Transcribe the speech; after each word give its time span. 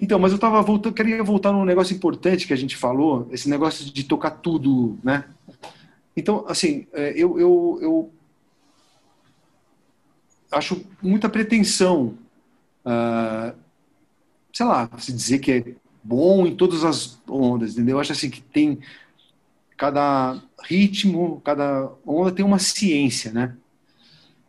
Então, 0.00 0.18
mas 0.18 0.32
eu 0.32 0.38
tava 0.38 0.62
voltando, 0.62 0.94
queria 0.94 1.22
voltar 1.24 1.52
num 1.52 1.64
negócio 1.64 1.94
importante 1.94 2.46
que 2.46 2.52
a 2.52 2.56
gente 2.56 2.76
falou, 2.76 3.28
esse 3.32 3.48
negócio 3.48 3.84
de 3.84 4.04
tocar 4.04 4.30
tudo, 4.30 4.96
né? 5.02 5.24
Então, 6.16 6.44
assim, 6.48 6.86
é, 6.92 7.10
eu, 7.10 7.38
eu, 7.38 7.78
eu 7.80 8.12
acho 10.52 10.84
muita 11.02 11.28
pretensão, 11.28 12.16
uh, 12.84 13.56
sei 14.52 14.66
lá, 14.66 14.88
se 14.98 15.12
dizer 15.12 15.40
que 15.40 15.52
é 15.52 15.64
bom 16.02 16.46
em 16.46 16.54
todas 16.54 16.84
as 16.84 17.20
ondas, 17.28 17.72
entendeu? 17.72 17.96
Eu 17.96 18.00
acho 18.00 18.12
assim 18.12 18.30
que 18.30 18.40
tem 18.40 18.78
cada 19.76 20.40
ritmo, 20.64 21.40
cada 21.44 21.90
onda 22.06 22.32
tem 22.32 22.44
uma 22.44 22.58
ciência, 22.58 23.32
né? 23.32 23.56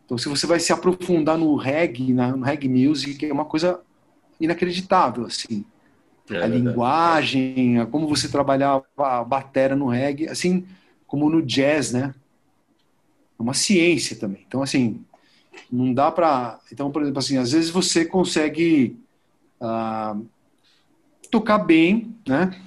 Então, 0.06 0.18
se 0.18 0.28
você 0.28 0.48
vai 0.48 0.60
se 0.60 0.74
aprofundar 0.74 1.38
no 1.38 1.56
reggae, 1.56 2.14
no 2.14 2.42
reggae 2.42 2.68
music, 2.68 3.24
é 3.24 3.32
uma 3.32 3.46
coisa 3.46 3.80
inacreditável, 4.40 5.26
assim. 5.26 5.66
É 6.30 6.38
a 6.38 6.40
verdade. 6.42 6.54
linguagem, 6.58 7.80
a 7.80 7.86
como 7.86 8.08
você 8.08 8.30
trabalhar 8.30 8.82
a 8.98 9.24
bateria 9.24 9.76
no 9.76 9.88
reggae, 9.88 10.28
assim 10.28 10.66
como 11.08 11.30
no 11.30 11.42
jazz, 11.42 11.92
né? 11.92 12.14
É 13.38 13.42
uma 13.42 13.54
ciência 13.54 14.16
também. 14.16 14.44
Então, 14.48 14.62
assim, 14.62 15.04
não 15.72 15.94
dá 15.94 16.12
para... 16.12 16.60
Então, 16.72 16.92
por 16.92 17.02
exemplo, 17.02 17.20
assim, 17.20 17.38
às 17.38 17.52
vezes 17.52 17.72
você 17.72 18.06
consegue 18.06 18.96
uh, 19.60 20.24
tocar 21.32 21.58
bem, 21.58 22.16
né? 22.28 22.62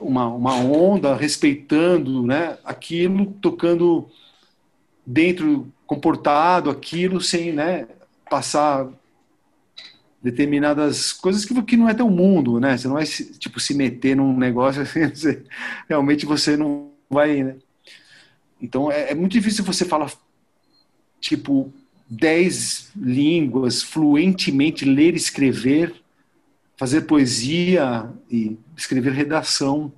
Uma, 0.00 0.26
uma 0.28 0.54
onda, 0.54 1.14
respeitando 1.14 2.26
né? 2.26 2.56
aquilo, 2.64 3.26
tocando 3.42 4.08
dentro, 5.04 5.70
comportado 5.86 6.70
aquilo, 6.70 7.20
sem 7.20 7.52
né? 7.52 7.86
passar 8.30 8.88
determinadas 10.22 11.12
coisas 11.12 11.44
que, 11.44 11.62
que 11.62 11.76
não 11.76 11.88
é 11.88 11.94
teu 11.94 12.10
mundo, 12.10 12.60
né? 12.60 12.76
Você 12.76 12.86
não 12.86 12.94
vai 12.94 13.06
tipo 13.06 13.58
se 13.58 13.74
meter 13.74 14.16
num 14.16 14.36
negócio 14.36 14.82
assim, 14.82 15.08
você, 15.08 15.42
realmente 15.88 16.26
você 16.26 16.56
não 16.56 16.90
vai, 17.08 17.42
né? 17.42 17.56
Então 18.60 18.92
é, 18.92 19.10
é, 19.10 19.14
muito 19.14 19.32
difícil 19.32 19.64
você 19.64 19.84
falar 19.84 20.12
tipo 21.20 21.72
dez 22.08 22.90
línguas 22.96 23.82
fluentemente, 23.82 24.84
ler, 24.84 25.14
escrever, 25.14 25.94
fazer 26.76 27.02
poesia 27.02 28.10
e 28.30 28.58
escrever 28.76 29.12
redação, 29.12 29.92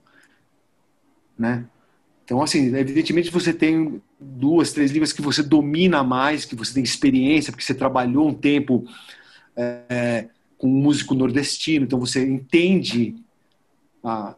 né? 1.36 1.64
Então 2.24 2.40
assim, 2.40 2.74
evidentemente 2.76 3.30
você 3.30 3.52
tem 3.52 4.00
duas, 4.20 4.72
três 4.72 4.92
línguas 4.92 5.12
que 5.12 5.20
você 5.20 5.42
domina 5.42 6.04
mais, 6.04 6.44
que 6.44 6.54
você 6.54 6.74
tem 6.74 6.84
experiência, 6.84 7.50
porque 7.50 7.64
você 7.64 7.74
trabalhou 7.74 8.28
um 8.28 8.34
tempo 8.34 8.86
é, 9.56 10.26
com 10.58 10.68
um 10.68 10.82
músico 10.82 11.14
nordestino, 11.14 11.84
então 11.84 11.98
você 11.98 12.24
entende 12.24 13.16
a, 14.02 14.34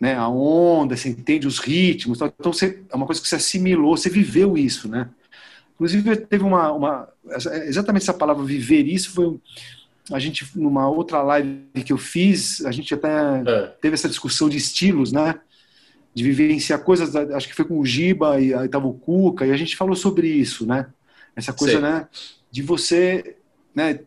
né, 0.00 0.14
a 0.14 0.28
onda, 0.28 0.96
você 0.96 1.08
entende 1.08 1.46
os 1.46 1.58
ritmos, 1.58 2.20
então 2.20 2.52
você, 2.52 2.82
é 2.90 2.96
uma 2.96 3.06
coisa 3.06 3.20
que 3.20 3.28
você 3.28 3.36
assimilou, 3.36 3.96
você 3.96 4.10
viveu 4.10 4.56
isso, 4.56 4.88
né? 4.88 5.08
Inclusive 5.74 6.16
teve 6.16 6.42
uma, 6.42 6.72
uma 6.72 7.08
exatamente 7.66 8.02
essa 8.02 8.14
palavra 8.14 8.44
viver 8.44 8.84
isso 8.88 9.12
foi 9.12 9.38
a 10.10 10.18
gente 10.18 10.46
numa 10.56 10.88
outra 10.88 11.22
live 11.22 11.68
que 11.84 11.92
eu 11.92 11.98
fiz, 11.98 12.64
a 12.64 12.72
gente 12.72 12.92
até 12.94 13.42
é. 13.46 13.66
teve 13.80 13.94
essa 13.94 14.08
discussão 14.08 14.48
de 14.48 14.56
estilos, 14.56 15.12
né? 15.12 15.38
De 16.14 16.24
vivenciar 16.24 16.82
coisas, 16.82 17.14
acho 17.14 17.46
que 17.46 17.54
foi 17.54 17.64
com 17.64 17.78
o 17.78 17.84
Giba 17.84 18.40
e 18.40 18.54
aí 18.54 18.68
tava 18.68 18.86
o 18.86 18.94
Cuca, 18.94 19.46
e 19.46 19.52
a 19.52 19.56
gente 19.56 19.76
falou 19.76 19.94
sobre 19.94 20.26
isso, 20.26 20.66
né? 20.66 20.86
Essa 21.36 21.52
coisa, 21.52 21.80
né? 21.80 22.08
De 22.50 22.62
você 22.62 23.36
né, 23.74 24.00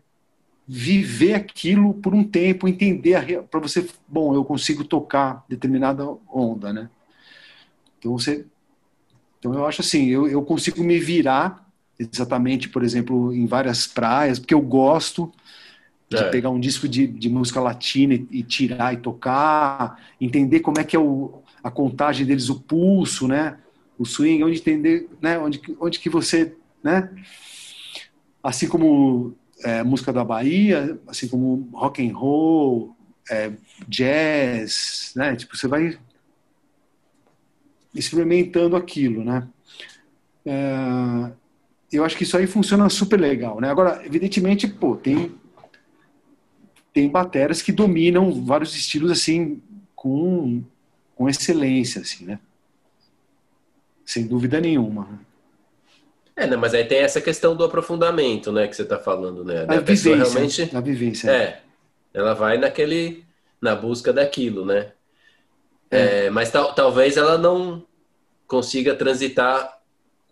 viver 0.74 1.34
aquilo 1.34 1.92
por 1.92 2.14
um 2.14 2.24
tempo, 2.24 2.66
entender 2.66 3.42
para 3.50 3.60
você, 3.60 3.86
bom, 4.08 4.34
eu 4.34 4.42
consigo 4.42 4.82
tocar 4.82 5.44
determinada 5.46 6.02
onda, 6.32 6.72
né? 6.72 6.88
Então 7.98 8.12
você, 8.12 8.46
então 9.38 9.52
eu 9.52 9.66
acho 9.66 9.82
assim, 9.82 10.08
eu, 10.08 10.26
eu 10.26 10.42
consigo 10.42 10.82
me 10.82 10.98
virar 10.98 11.70
exatamente, 11.98 12.70
por 12.70 12.82
exemplo, 12.82 13.34
em 13.34 13.44
várias 13.44 13.86
praias, 13.86 14.38
porque 14.38 14.54
eu 14.54 14.62
gosto 14.62 15.30
de 16.08 16.16
é. 16.16 16.30
pegar 16.30 16.48
um 16.48 16.58
disco 16.58 16.88
de, 16.88 17.06
de 17.06 17.28
música 17.28 17.60
latina 17.60 18.14
e, 18.14 18.26
e, 18.30 18.42
tirar 18.42 18.94
e 18.94 18.96
tocar, 18.96 20.02
entender 20.18 20.60
como 20.60 20.80
é 20.80 20.84
que 20.84 20.96
é 20.96 20.98
o, 20.98 21.42
a 21.62 21.70
contagem 21.70 22.24
deles, 22.24 22.48
o 22.48 22.58
pulso, 22.58 23.28
né? 23.28 23.58
O 23.98 24.06
swing, 24.06 24.42
onde 24.42 24.58
entender, 24.58 25.06
né? 25.20 25.38
Onde, 25.38 25.60
onde 25.78 25.98
que 25.98 26.08
você, 26.08 26.56
né? 26.82 27.10
Assim 28.42 28.66
como 28.66 29.36
é, 29.64 29.82
música 29.82 30.12
da 30.12 30.24
Bahia, 30.24 30.98
assim 31.06 31.28
como 31.28 31.68
rock 31.72 32.06
and 32.06 32.16
roll, 32.16 32.96
é, 33.30 33.52
jazz, 33.88 35.12
né? 35.16 35.36
Tipo, 35.36 35.56
você 35.56 35.68
vai 35.68 35.98
experimentando 37.94 38.76
aquilo, 38.76 39.24
né? 39.24 39.48
É, 40.44 41.32
eu 41.92 42.04
acho 42.04 42.16
que 42.16 42.24
isso 42.24 42.36
aí 42.36 42.46
funciona 42.46 42.88
super 42.88 43.20
legal, 43.20 43.60
né? 43.60 43.70
Agora, 43.70 44.04
evidentemente, 44.04 44.66
pô, 44.66 44.96
tem 44.96 45.34
tem 46.92 47.08
bateras 47.08 47.62
que 47.62 47.72
dominam 47.72 48.44
vários 48.44 48.76
estilos 48.76 49.10
assim 49.10 49.62
com 49.94 50.62
com 51.14 51.28
excelência, 51.28 52.00
assim, 52.00 52.24
né? 52.24 52.38
Sem 54.04 54.26
dúvida 54.26 54.60
nenhuma. 54.60 55.20
É, 56.34 56.46
né, 56.46 56.56
mas 56.56 56.72
aí 56.72 56.84
tem 56.84 56.98
essa 56.98 57.20
questão 57.20 57.54
do 57.54 57.64
aprofundamento, 57.64 58.50
né, 58.50 58.66
que 58.66 58.74
você 58.74 58.82
está 58.82 58.98
falando, 58.98 59.44
né? 59.44 59.66
A, 59.68 59.74
a 59.74 59.80
vivência, 59.80 60.16
realmente, 60.16 60.70
a 60.74 60.80
vivência. 60.80 61.30
É, 61.30 61.60
ela 62.14 62.34
vai 62.34 62.56
naquele, 62.58 63.24
na 63.60 63.74
busca 63.74 64.12
daquilo, 64.12 64.64
né? 64.64 64.92
É. 65.90 66.26
É, 66.26 66.30
mas 66.30 66.50
tal, 66.50 66.74
talvez 66.74 67.16
ela 67.18 67.36
não 67.36 67.84
consiga 68.46 68.94
transitar 68.94 69.78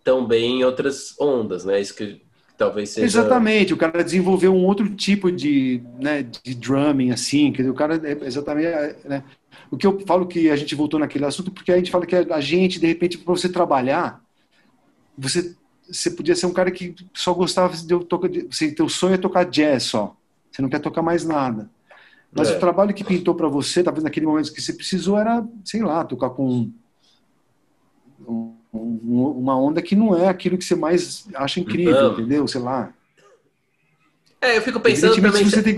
tão 0.03 0.27
bem 0.27 0.61
em 0.61 0.65
outras 0.65 1.15
ondas, 1.21 1.65
né? 1.65 1.79
Isso 1.81 1.95
que 1.95 2.23
talvez 2.57 2.91
seja... 2.91 3.07
Exatamente, 3.07 3.75
o 3.75 3.77
cara 3.77 4.03
desenvolveu 4.03 4.55
um 4.55 4.65
outro 4.65 4.89
tipo 4.95 5.31
de, 5.31 5.83
né, 5.99 6.23
de 6.23 6.55
drumming, 6.55 7.11
assim, 7.11 7.53
que 7.53 7.63
o 7.63 7.75
cara, 7.75 8.01
é 8.03 8.27
exatamente, 8.27 8.69
né? 9.05 9.23
O 9.71 9.77
que 9.77 9.87
eu 9.87 10.01
falo 10.07 10.27
que 10.27 10.51
a 10.51 10.57
gente 10.57 10.75
voltou 10.75 10.99
naquele 10.99 11.25
assunto, 11.25 11.51
porque 11.51 11.73
a 11.73 11.77
gente 11.77 11.91
fala 11.91 12.07
que 12.07 12.17
a 12.17 12.41
gente, 12.41 12.81
de 12.81 12.87
repente, 12.87 13.19
para 13.19 13.35
você 13.35 13.49
trabalhar, 13.49 14.23
você 15.17 15.55
você 15.91 16.11
podia 16.11 16.35
ser 16.37 16.47
um 16.47 16.53
cara 16.53 16.71
que 16.71 16.95
só 17.13 17.33
gostava 17.35 17.77
de 17.77 18.05
tocar, 18.05 18.31
você, 18.51 18.73
teu 18.73 18.89
sonho 18.89 19.15
é 19.15 19.19
tocar 19.19 19.45
jazz 19.45 19.85
só. 19.85 20.17
Você 20.51 20.63
não 20.63 20.69
quer 20.69 20.81
tocar 20.81 21.03
mais 21.03 21.25
nada. 21.25 21.71
Mas 22.33 22.51
é. 22.51 22.57
o 22.57 22.61
trabalho 22.61 22.95
que 22.95 23.05
pintou 23.05 23.35
para 23.35 23.49
você, 23.49 23.83
talvez 23.83 24.05
naquele 24.05 24.27
momento 24.27 24.53
que 24.53 24.61
você 24.61 24.73
precisou, 24.73 25.19
era, 25.19 25.45
sei 25.65 25.83
lá, 25.83 26.05
tocar 26.05 26.31
com 26.31 26.71
um, 28.27 28.55
um, 28.73 29.27
uma 29.39 29.57
onda 29.57 29.83
que 29.83 29.97
não 29.97 30.17
é 30.17 30.29
aquilo 30.29 30.57
que 30.57 30.65
você 30.65 30.77
mais 30.77 31.27
acha 31.35 31.59
incrível, 31.59 31.95
não. 31.95 32.13
entendeu? 32.13 32.47
Sei 32.47 32.61
lá. 32.61 32.93
É, 34.41 34.57
eu 34.57 34.63
fico 34.63 34.81
pensando 34.81 35.15
também. 35.17 35.45
Você 35.45 35.63
tem 35.63 35.77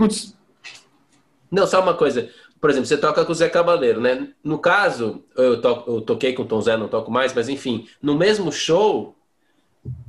Não, 1.50 1.66
só 1.66 1.80
uma 1.80 1.94
coisa. 1.94 2.30
Por 2.60 2.70
exemplo, 2.70 2.86
você 2.86 2.96
toca 2.96 3.24
com 3.24 3.32
o 3.32 3.34
Zé 3.34 3.48
Cabaleiro, 3.48 4.00
né? 4.00 4.28
No 4.44 4.58
caso, 4.58 5.24
eu, 5.36 5.60
to 5.60 5.84
eu 5.88 6.00
toquei 6.00 6.32
com 6.32 6.42
o 6.42 6.46
Tom 6.46 6.60
Zé, 6.60 6.76
não 6.76 6.86
toco 6.86 7.10
mais, 7.10 7.34
mas 7.34 7.48
enfim, 7.48 7.88
no 8.00 8.16
mesmo 8.16 8.52
show, 8.52 9.16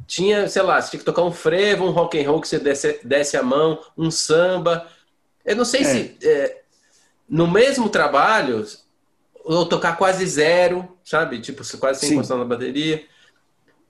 tinha, 0.06 0.47
sei 0.47 0.62
lá, 0.62 0.81
você 0.81 0.91
tinha 0.91 1.00
que 1.00 1.06
tocar 1.06 1.24
um 1.24 1.31
frevo, 1.31 1.86
um 1.86 1.91
rock 1.91 2.19
and 2.19 2.30
roll 2.30 2.41
que 2.41 2.47
você 2.47 2.59
desce, 2.59 3.00
desce 3.03 3.38
a 3.38 3.44
mão, 3.44 3.80
um 3.97 4.12
samba. 4.12 4.88
Eu 5.46 5.56
não 5.56 5.66
sei 5.66 5.81
é. 5.81 5.84
se 5.84 6.18
é, 6.24 6.62
no 7.28 7.47
mesmo 7.47 7.90
trabalho 7.90 8.66
ou 9.44 9.66
tocar 9.66 9.97
quase 9.97 10.25
zero, 10.25 10.97
sabe? 11.03 11.40
Tipo, 11.41 11.64
quase 11.78 12.02
sem 12.02 12.14
encostar 12.14 12.38
na 12.38 12.46
bateria. 12.46 13.06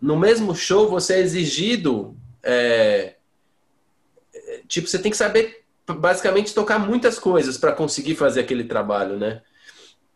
No 0.01 0.17
mesmo 0.17 0.55
show, 0.55 0.89
você 0.89 1.15
é 1.15 1.19
exigido. 1.19 2.17
É, 2.41 3.15
tipo, 4.67 4.87
você 4.87 4.99
tem 4.99 5.11
que 5.11 5.17
saber 5.17 5.63
basicamente 5.87 6.53
tocar 6.53 6.79
muitas 6.79 7.19
coisas 7.19 7.57
para 7.57 7.73
conseguir 7.73 8.15
fazer 8.15 8.41
aquele 8.41 8.63
trabalho, 8.63 9.17
né? 9.17 9.41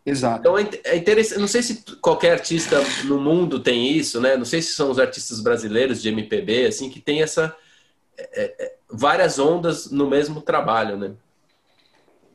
Exato. 0.08 0.40
Então 0.40 0.58
é, 0.58 0.68
é 0.84 0.96
interessante. 0.96 1.40
Não 1.40 1.48
sei 1.48 1.62
se 1.62 1.82
qualquer 2.00 2.32
artista 2.32 2.80
no 3.04 3.20
mundo 3.20 3.60
tem 3.60 3.92
isso, 3.92 4.20
né? 4.20 4.36
Não 4.36 4.44
sei 4.44 4.62
se 4.62 4.74
são 4.74 4.90
os 4.90 4.98
artistas 4.98 5.40
brasileiros 5.40 6.00
de 6.00 6.08
MPB, 6.08 6.66
assim, 6.66 6.88
que 6.88 7.00
tem 7.00 7.22
essa 7.22 7.54
é, 8.16 8.54
é, 8.58 8.74
várias 8.90 9.38
ondas 9.38 9.90
no 9.90 10.08
mesmo 10.08 10.40
trabalho, 10.40 10.96
né? 10.96 11.12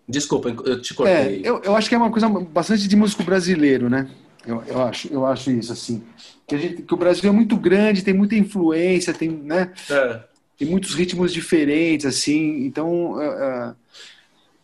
Desculpa, 0.08 0.50
eu 0.50 0.82
te 0.82 0.94
cortei. 0.94 1.42
É, 1.44 1.50
eu, 1.50 1.62
eu 1.64 1.76
acho 1.76 1.90
que 1.90 1.96
é 1.96 1.98
uma 1.98 2.12
coisa 2.12 2.30
bastante 2.30 2.88
de 2.88 2.96
músico 2.96 3.24
brasileiro, 3.24 3.90
né? 3.90 4.10
Eu, 4.46 4.62
eu 4.68 4.82
acho, 4.82 5.08
eu 5.12 5.26
acho 5.26 5.50
isso 5.50 5.72
assim. 5.72 6.04
Que, 6.46 6.58
gente, 6.58 6.82
que 6.84 6.94
o 6.94 6.98
Brasil 6.98 7.30
é 7.30 7.34
muito 7.34 7.56
grande, 7.56 8.04
tem 8.04 8.14
muita 8.14 8.36
influência, 8.36 9.14
tem, 9.14 9.30
né? 9.30 9.72
É. 9.90 10.20
Tem 10.58 10.68
muitos 10.68 10.94
ritmos 10.94 11.34
diferentes, 11.34 12.06
assim. 12.06 12.66
Então, 12.66 13.14
uh, 13.14 13.76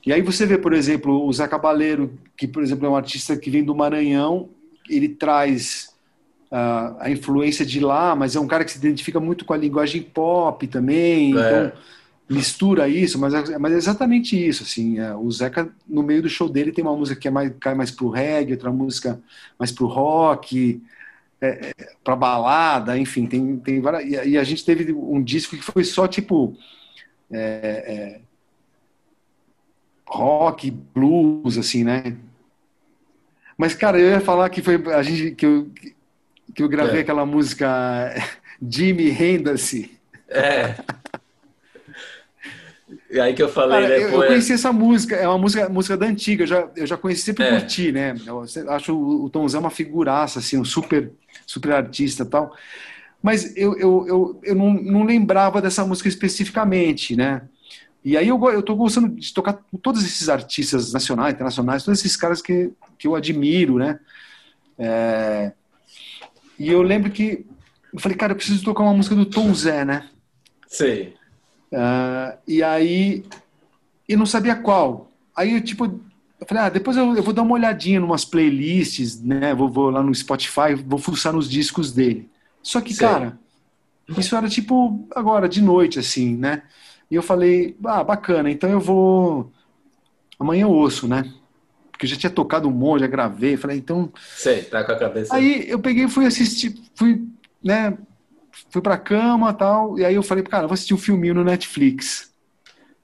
e 0.06 0.14
aí 0.14 0.22
você 0.22 0.46
vê, 0.46 0.58
por 0.58 0.74
exemplo, 0.74 1.26
o 1.26 1.34
Zé 1.34 1.48
Cabaleiro, 1.48 2.18
que, 2.38 2.48
por 2.48 2.64
exemplo, 2.64 2.86
é 2.86 2.90
um 2.90 2.96
artista 2.96 3.36
que 3.36 3.50
vem 3.50 3.64
do 3.64 3.76
Maranhão, 3.76 4.50
ele 4.90 5.10
traz 5.10 5.94
uh, 6.52 6.96
a 7.00 7.10
influência 7.10 7.66
de 7.66 7.80
lá, 7.80 8.16
mas 8.16 8.36
é 8.36 8.40
um 8.40 8.48
cara 8.48 8.64
que 8.64 8.72
se 8.72 8.78
identifica 8.78 9.20
muito 9.20 9.46
com 9.46 9.54
a 9.54 9.58
linguagem 9.58 10.02
pop 10.02 10.66
também. 10.68 11.38
É. 11.38 11.40
Então, 11.40 11.72
mistura 12.30 12.88
isso, 12.88 13.18
mas 13.18 13.34
é, 13.34 13.58
mas 13.58 13.74
é 13.74 13.76
exatamente 13.76 14.48
isso, 14.48 14.62
assim, 14.62 15.00
é, 15.00 15.16
o 15.16 15.30
Zeca, 15.32 15.68
no 15.88 16.04
meio 16.04 16.22
do 16.22 16.30
show 16.30 16.48
dele, 16.48 16.72
tem 16.72 16.84
uma 16.84 16.96
música 16.96 17.20
que 17.20 17.28
é 17.28 17.32
mais, 17.32 17.52
cai 17.60 17.74
mais 17.74 17.90
pro 17.90 18.10
reggae, 18.10 18.54
outra 18.54 18.72
música 18.72 19.20
mais 19.58 19.72
pro 19.72 19.88
rock, 19.88 20.80
é, 21.42 21.72
é 21.72 21.74
pra 22.04 22.16
balada, 22.16 22.96
enfim, 23.00 23.26
tem, 23.26 23.58
tem 23.58 23.82
várias, 23.82 24.04
e, 24.04 24.30
e, 24.30 24.38
a 24.38 24.44
gente 24.44 24.64
teve 24.64 24.94
um 24.94 25.24
disco 25.24 25.58
que 25.58 25.64
foi 25.64 25.84
só, 25.84 26.08
tipo, 26.08 26.56
é, 27.32 28.20
é 28.20 28.22
rock, 30.10 30.72
blues, 30.72 31.58
assim, 31.58 31.84
né? 31.84 32.16
Mas, 33.58 33.74
cara, 33.76 34.00
eu 34.00 34.10
ia 34.10 34.20
falar 34.20 34.50
que 34.50 34.62
foi 34.62 34.76
a 34.94 35.04
gente, 35.04 35.36
que 35.36 35.46
eu, 35.46 35.70
que 36.56 36.64
eu 36.64 36.70
gravei 36.70 37.02
aquela 37.02 37.26
música 37.26 38.14
Jimmy 38.62 39.10
Renda-se. 39.10 39.92
É. 40.28 40.76
E 43.12 43.20
aí 43.20 43.34
que 43.34 43.42
eu 43.42 43.50
falei, 43.50 43.82
Cara, 43.82 43.88
né? 43.88 44.04
Eu, 44.06 44.22
eu 44.22 44.28
conheci 44.28 44.54
essa 44.54 44.72
música, 44.74 45.16
é 45.16 45.28
uma 45.28 45.38
música, 45.38 45.70
música 45.70 45.98
da 45.98 46.06
antiga, 46.06 46.44
eu 46.44 46.48
já, 46.48 46.70
eu 46.76 46.88
já 46.88 46.98
conheci 46.98 47.22
sempre 47.22 47.44
é. 47.44 47.60
curti, 47.60 47.92
né? 47.92 48.16
Eu 48.26 48.44
acho 48.70 48.96
o 48.96 49.30
Tom 49.30 49.48
Zé 49.48 49.60
uma 49.60 49.70
figuraça, 49.70 50.40
assim, 50.40 50.58
um 50.58 50.66
super, 50.66 51.12
super 51.46 51.72
artista 51.74 52.24
e 52.24 52.28
tal. 52.28 52.56
Mas 53.22 53.56
eu, 53.58 53.78
eu, 53.78 54.08
eu, 54.08 54.40
eu 54.44 54.56
não, 54.56 54.74
não 54.74 55.04
lembrava 55.04 55.62
dessa 55.62 55.86
música 55.86 56.08
especificamente, 56.08 57.16
né? 57.16 57.42
E 58.04 58.16
aí 58.16 58.28
eu, 58.28 58.42
eu 58.50 58.64
tô 58.64 58.76
gostando 58.76 59.10
de 59.10 59.34
tocar 59.34 59.54
com 59.54 59.78
todos 59.78 60.04
esses 60.04 60.30
artistas 60.30 60.94
nacionais, 60.94 61.34
internacionais, 61.34 61.84
todos 61.84 62.00
esses 62.00 62.16
caras 62.16 62.42
que, 62.42 62.72
que 62.98 63.08
eu 63.08 63.16
admiro, 63.16 63.78
né? 63.78 64.00
É... 64.78 65.52
E 66.58 66.70
eu 66.70 66.82
lembro 66.82 67.12
que 67.12 67.46
eu 67.94 68.00
falei, 68.00 68.18
cara, 68.18 68.34
eu 68.34 68.38
preciso 68.38 68.64
tocar 68.64 68.84
uma 68.84 68.94
música 68.94 69.16
do 69.16 69.26
Tom 69.26 69.54
Zé, 69.54 69.84
né? 69.84 70.10
Sei. 70.68 71.16
Uh, 71.72 72.38
e 72.48 72.62
aí, 72.64 73.26
eu 74.08 74.18
não 74.18 74.26
sabia 74.26 74.56
qual. 74.56 75.12
Aí, 75.36 75.54
eu, 75.54 75.62
tipo, 75.62 75.86
eu 75.86 76.48
falei, 76.48 76.64
ah, 76.64 76.70
depois 76.70 76.96
eu, 76.96 77.16
eu 77.16 77.24
vou 77.24 77.34
dar 77.34 77.42
uma 77.42 77.54
olhadinha 77.54 78.00
em 78.00 78.04
umas 78.04 78.26
playlists, 78.26 79.22
né? 79.22 79.54
Vou, 79.54 79.70
vou, 79.70 79.90
lá 79.90 80.04
no 80.04 80.14
Spotify, 80.14 80.76
vou 80.86 81.00
fuçar 81.00 81.34
nos 81.34 81.50
discos 81.50 81.92
dele. 81.92 82.30
Só 82.62 82.80
que, 82.82 82.94
Sei. 82.94 83.08
cara, 83.08 83.40
isso 84.18 84.36
era 84.36 84.48
tipo 84.48 85.08
agora, 85.16 85.50
de 85.50 85.62
noite, 85.62 86.00
assim, 86.00 86.36
né? 86.36 86.64
E 87.10 87.16
eu 87.16 87.24
falei, 87.24 87.76
ah, 87.86 88.04
bacana, 88.04 88.50
então 88.52 88.70
eu 88.70 88.80
vou. 88.80 89.52
Amanhã 90.40 90.64
eu 90.64 90.72
ouço, 90.72 91.08
né? 91.08 91.34
Porque 91.92 92.06
eu 92.06 92.10
já 92.10 92.16
tinha 92.16 92.30
tocado 92.30 92.68
um 92.68 92.72
monte, 92.72 93.02
já 93.02 93.08
gravei. 93.08 93.58
Falei, 93.58 93.78
então. 93.78 94.12
Sei, 94.36 94.64
tá 94.64 94.84
com 94.84 94.92
a 94.92 95.00
cabeça. 95.00 95.36
Aí 95.36 95.70
eu 95.70 95.80
peguei 95.80 96.06
e 96.06 96.10
fui 96.10 96.26
assistir, 96.26 96.80
fui, 96.96 97.28
né? 97.64 97.98
fui 98.70 98.82
pra 98.82 98.98
cama 98.98 99.54
tal. 99.54 99.98
E 99.98 100.06
aí 100.06 100.16
eu 100.16 100.24
falei, 100.24 100.44
cara, 100.44 100.68
vou 100.68 100.74
assistir 100.74 100.94
um 100.94 100.98
filminho 100.98 101.34
no 101.34 101.44
Netflix. 101.44 102.30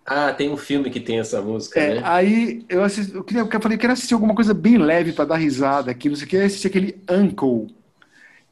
Ah, 0.05 0.31
tem 0.31 0.51
um 0.51 0.57
filme 0.57 0.89
que 0.91 0.99
tem 0.99 1.19
essa 1.19 1.41
música, 1.41 1.79
é, 1.79 1.95
né? 1.95 2.01
Aí 2.03 2.63
eu, 2.69 2.83
assisti, 2.83 3.15
eu, 3.15 3.23
queria, 3.23 3.41
eu 3.41 3.61
falei, 3.61 3.77
quero 3.77 3.93
assistir 3.93 4.13
alguma 4.13 4.35
coisa 4.35 4.53
bem 4.53 4.77
leve 4.77 5.13
para 5.13 5.25
dar 5.25 5.37
risada 5.37 5.89
aqui, 5.89 6.09
não 6.09 6.15
sei 6.15 6.25
o 6.25 6.29
que. 6.29 6.37
Assisti 6.37 6.67
aquele 6.67 7.01
Uncle, 7.09 7.73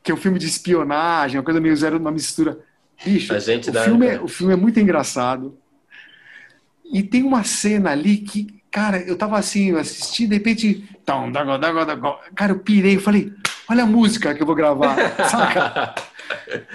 que 0.02 0.12
é 0.12 0.14
um 0.16 0.18
filme 0.18 0.40
de 0.40 0.48
espionagem, 0.48 1.38
uma 1.38 1.44
coisa 1.44 1.60
meio 1.60 1.76
zero, 1.76 1.98
uma 1.98 2.12
mistura. 2.12 2.60
Bicho, 3.04 3.34
o, 3.34 3.74
filme 3.84 4.08
é, 4.08 4.22
o 4.22 4.28
filme 4.28 4.54
é 4.54 4.56
muito 4.56 4.80
engraçado. 4.80 5.58
E 6.86 7.02
tem 7.02 7.24
uma 7.24 7.44
cena 7.44 7.92
ali 7.92 8.18
que, 8.18 8.62
cara, 8.70 8.98
eu 9.00 9.18
tava 9.18 9.38
assim, 9.38 9.72
eu 9.72 9.80
assisti, 9.80 10.28
de 10.28 10.36
repente. 10.36 10.84
Cara, 12.36 12.52
eu 12.52 12.60
pirei, 12.60 12.96
eu 12.96 13.02
falei, 13.02 13.34
olha 13.70 13.84
a 13.84 13.88
música 13.88 14.34
que 14.34 14.42
eu 14.42 14.46
vou 14.46 14.56
gravar, 14.56 14.96
saca? 15.30 15.96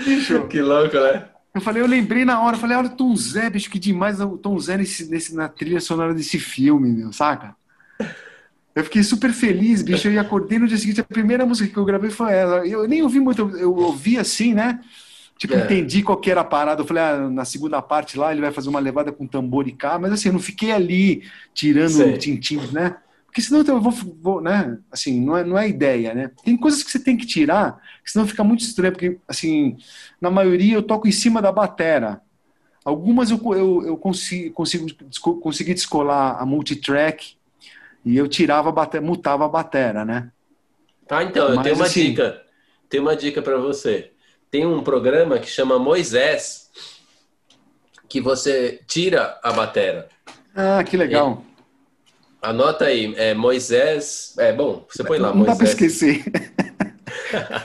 Bicho. 0.04 0.46
Que 0.48 0.60
louco, 0.60 0.98
né? 0.98 1.24
Eu 1.54 1.60
falei, 1.60 1.82
eu 1.82 1.86
lembrei 1.86 2.24
na 2.24 2.40
hora, 2.40 2.56
eu 2.56 2.60
falei, 2.60 2.76
olha 2.76 2.88
o 2.88 2.96
Tom 2.96 3.14
Zé, 3.16 3.48
bicho, 3.48 3.70
que 3.70 3.78
demais 3.78 4.20
o 4.20 4.36
Tom 4.36 4.58
Zé 4.58 4.76
nesse, 4.76 5.10
nesse, 5.10 5.34
na 5.34 5.48
trilha 5.48 5.80
sonora 5.80 6.14
desse 6.14 6.38
filme, 6.38 6.90
meu, 6.90 7.12
saca? 7.12 7.56
Eu 8.74 8.84
fiquei 8.84 9.02
super 9.02 9.32
feliz, 9.32 9.82
bicho. 9.82 10.08
Eu 10.08 10.20
acordei 10.20 10.58
no 10.58 10.68
dia 10.68 10.78
seguinte, 10.78 11.00
a 11.00 11.04
primeira 11.04 11.44
música 11.44 11.68
que 11.68 11.76
eu 11.76 11.84
gravei 11.84 12.10
foi 12.10 12.32
ela. 12.32 12.66
Eu 12.66 12.86
nem 12.86 13.02
ouvi 13.02 13.18
muito, 13.18 13.50
eu 13.56 13.74
ouvi 13.74 14.18
assim, 14.18 14.54
né? 14.54 14.78
Tipo, 15.38 15.54
é. 15.54 15.64
entendi 15.64 16.02
qual 16.02 16.18
que 16.18 16.30
era 16.30 16.40
a 16.40 16.44
parada. 16.44 16.82
Eu 16.82 16.86
falei, 16.86 17.02
ah, 17.02 17.30
na 17.30 17.44
segunda 17.44 17.80
parte 17.80 18.18
lá 18.18 18.32
ele 18.32 18.40
vai 18.40 18.50
fazer 18.50 18.68
uma 18.68 18.80
levada 18.80 19.12
com 19.12 19.24
tambor 19.24 19.68
e 19.68 19.72
cá, 19.72 19.96
mas 19.96 20.12
assim, 20.12 20.28
eu 20.28 20.32
não 20.32 20.40
fiquei 20.40 20.72
ali 20.72 21.22
tirando 21.54 22.18
tintim, 22.18 22.58
né? 22.72 22.96
Porque 23.24 23.40
senão 23.40 23.62
eu 23.62 23.80
vou, 23.80 23.92
vou, 23.92 24.40
né? 24.40 24.78
Assim, 24.90 25.20
não 25.20 25.36
é, 25.36 25.44
não 25.44 25.56
é 25.56 25.68
ideia, 25.68 26.12
né? 26.12 26.32
Tem 26.42 26.56
coisas 26.56 26.82
que 26.82 26.90
você 26.90 26.98
tem 26.98 27.16
que 27.16 27.24
tirar, 27.24 27.80
que 28.04 28.10
senão 28.10 28.26
fica 28.26 28.42
muito 28.42 28.64
estranho, 28.64 28.92
porque, 28.92 29.18
assim, 29.28 29.76
na 30.20 30.28
maioria 30.28 30.74
eu 30.74 30.82
toco 30.82 31.06
em 31.06 31.12
cima 31.12 31.40
da 31.40 31.52
batera. 31.52 32.20
Algumas 32.84 33.30
eu, 33.30 33.40
eu, 33.54 33.86
eu 33.86 33.96
consigo, 33.96 34.52
consigo 34.54 34.86
consegui 35.40 35.74
descolar 35.74 36.40
a 36.40 36.46
multitrack 36.46 37.36
e 38.04 38.16
eu 38.16 38.26
tirava 38.26 38.70
a 38.70 38.72
batera, 38.72 39.04
mutava 39.04 39.44
a 39.44 39.48
batera, 39.48 40.04
né? 40.04 40.32
Ah, 41.08 41.22
então, 41.22 41.48
Mas, 41.48 41.58
eu 41.58 41.62
tenho 41.62 41.76
uma 41.76 41.84
assim, 41.84 42.04
dica. 42.06 42.42
Tem 42.88 43.00
uma 43.00 43.14
dica 43.14 43.40
para 43.40 43.58
você. 43.58 44.10
Tem 44.50 44.66
um 44.66 44.82
programa 44.82 45.38
que 45.38 45.48
chama 45.48 45.78
Moisés, 45.78 46.70
que 48.08 48.20
você 48.20 48.80
tira 48.86 49.38
a 49.42 49.52
batera. 49.52 50.08
Ah, 50.54 50.82
que 50.82 50.96
legal. 50.96 51.44
Anota 52.40 52.86
aí, 52.86 53.14
é 53.16 53.34
Moisés. 53.34 54.34
É 54.38 54.52
bom, 54.52 54.86
você 54.88 55.04
põe 55.04 55.18
lá, 55.18 55.28
Não 55.28 55.36
Moisés. 55.36 55.58
dá 55.58 55.64
para 55.64 55.72
esquecer. 55.72 56.24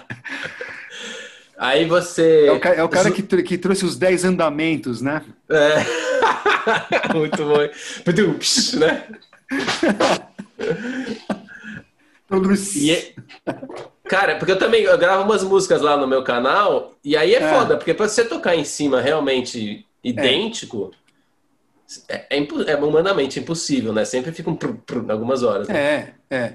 aí 1.57 1.85
você. 1.85 2.47
É 2.47 2.51
o, 2.51 2.59
é 2.79 2.83
o 2.83 2.89
cara 2.89 3.09
que, 3.11 3.23
que 3.23 3.57
trouxe 3.57 3.85
os 3.85 3.95
10 3.95 4.25
andamentos, 4.25 5.01
né? 5.01 5.23
É. 5.49 6.03
Muito 7.15 7.45
bom. 7.45 7.61
né? 8.77 9.07
e, 12.75 12.91
é, 12.91 13.13
cara, 14.05 14.37
porque 14.37 14.51
eu 14.51 14.59
também 14.59 14.83
eu 14.83 14.97
gravo 14.97 15.23
umas 15.23 15.43
músicas 15.43 15.81
lá 15.81 15.97
no 15.97 16.07
meu 16.07 16.23
canal, 16.23 16.93
e 17.03 17.15
aí 17.15 17.33
é, 17.33 17.41
é. 17.41 17.53
foda, 17.53 17.77
porque 17.77 17.93
para 17.93 18.07
você 18.07 18.25
tocar 18.25 18.55
em 18.55 18.63
cima 18.63 19.01
realmente 19.01 19.85
idêntico. 20.03 20.91
É 20.93 21.03
é, 22.07 22.37
é, 22.37 22.71
é 22.71 22.75
humanamente 22.75 23.39
impossível, 23.39 23.93
né? 23.93 24.05
Sempre 24.05 24.31
fica 24.31 24.49
um 24.49 24.57
algumas 25.09 25.43
horas. 25.43 25.67
Né? 25.67 26.15
É, 26.29 26.35
é. 26.35 26.53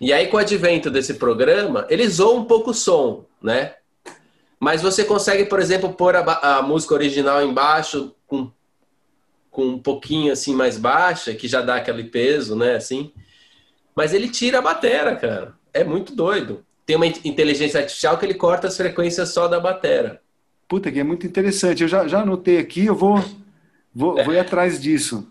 E 0.00 0.12
aí, 0.12 0.26
com 0.26 0.36
o 0.36 0.40
advento 0.40 0.90
desse 0.90 1.14
programa, 1.14 1.86
ele 1.88 2.06
zoa 2.08 2.34
um 2.34 2.44
pouco 2.44 2.70
o 2.70 2.74
som, 2.74 3.24
né? 3.42 3.74
Mas 4.60 4.82
você 4.82 5.04
consegue, 5.04 5.46
por 5.46 5.60
exemplo, 5.60 5.92
pôr 5.92 6.16
a, 6.16 6.58
a 6.58 6.62
música 6.62 6.94
original 6.94 7.42
embaixo 7.42 8.14
com, 8.26 8.50
com 9.50 9.64
um 9.64 9.78
pouquinho 9.78 10.32
assim 10.32 10.54
mais 10.54 10.76
baixa, 10.76 11.34
que 11.34 11.48
já 11.48 11.62
dá 11.62 11.76
aquele 11.76 12.04
peso, 12.04 12.56
né? 12.56 12.76
Assim. 12.76 13.12
Mas 13.94 14.12
ele 14.12 14.28
tira 14.28 14.58
a 14.58 14.62
batera, 14.62 15.16
cara. 15.16 15.54
É 15.72 15.84
muito 15.84 16.14
doido. 16.14 16.65
Tem 16.86 16.96
uma 16.96 17.06
inteligência 17.06 17.80
artificial 17.80 18.16
que 18.16 18.24
ele 18.24 18.34
corta 18.34 18.68
as 18.68 18.76
frequências 18.76 19.30
só 19.30 19.48
da 19.48 19.58
batera. 19.58 20.22
Puta, 20.68 20.90
que 20.90 21.00
é 21.00 21.04
muito 21.04 21.26
interessante. 21.26 21.82
Eu 21.82 21.88
já, 21.88 22.06
já 22.06 22.20
anotei 22.20 22.58
aqui, 22.58 22.86
eu 22.86 22.94
vou 22.94 23.22
Vou, 23.96 24.18
é. 24.18 24.24
vou 24.24 24.34
ir 24.34 24.38
atrás 24.40 24.78
disso. 24.78 25.26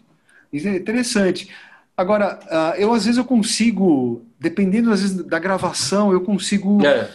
Isso 0.51 0.67
é 0.67 0.75
interessante. 0.75 1.51
Agora, 1.95 2.39
uh, 2.45 2.81
eu 2.81 2.91
às 2.91 3.05
vezes 3.05 3.19
eu 3.19 3.23
consigo, 3.23 4.25
dependendo 4.39 4.91
às 4.91 5.01
vezes 5.01 5.23
da 5.23 5.37
gravação, 5.37 6.11
eu 6.11 6.21
consigo 6.21 6.79
é. 6.83 7.07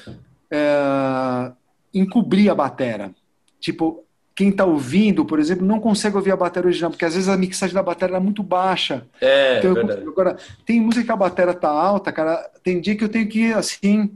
uh, 0.54 1.52
encobrir 1.92 2.48
a 2.48 2.54
batera. 2.54 3.10
Tipo, 3.58 4.04
quem 4.34 4.50
está 4.50 4.64
ouvindo, 4.64 5.24
por 5.24 5.38
exemplo, 5.38 5.66
não 5.66 5.80
consegue 5.80 6.16
ouvir 6.16 6.30
a 6.30 6.36
bateria 6.36 6.68
original, 6.68 6.90
porque 6.90 7.04
às 7.04 7.14
vezes 7.14 7.28
a 7.28 7.36
mixagem 7.36 7.74
da 7.74 7.82
bateria 7.82 8.16
é 8.16 8.20
muito 8.20 8.42
baixa. 8.42 9.06
É, 9.20 9.58
então, 9.58 9.74
verdade. 9.74 10.02
agora, 10.06 10.36
tem 10.64 10.80
música 10.80 11.04
que 11.04 11.12
a 11.12 11.16
bateria 11.16 11.52
tá 11.52 11.68
alta, 11.68 12.10
cara, 12.12 12.48
tem 12.62 12.80
dia 12.80 12.96
que 12.96 13.04
eu 13.04 13.08
tenho 13.08 13.28
que, 13.28 13.52
assim, 13.52 14.10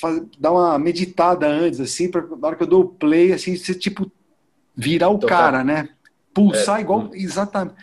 fazer, 0.00 0.24
dar 0.38 0.52
uma 0.52 0.78
meditada 0.78 1.46
antes, 1.46 1.80
assim, 1.80 2.10
pra, 2.10 2.22
na 2.22 2.48
hora 2.48 2.56
que 2.56 2.62
eu 2.62 2.66
dou 2.66 2.82
o 2.82 2.88
play, 2.88 3.32
assim, 3.32 3.56
você, 3.56 3.74
tipo, 3.74 4.10
virar 4.76 5.10
o 5.10 5.18
Tocar. 5.18 5.36
cara, 5.36 5.64
né? 5.64 5.88
Pulsar 6.32 6.78
é, 6.78 6.82
igual. 6.82 7.10
Exatamente. 7.12 7.76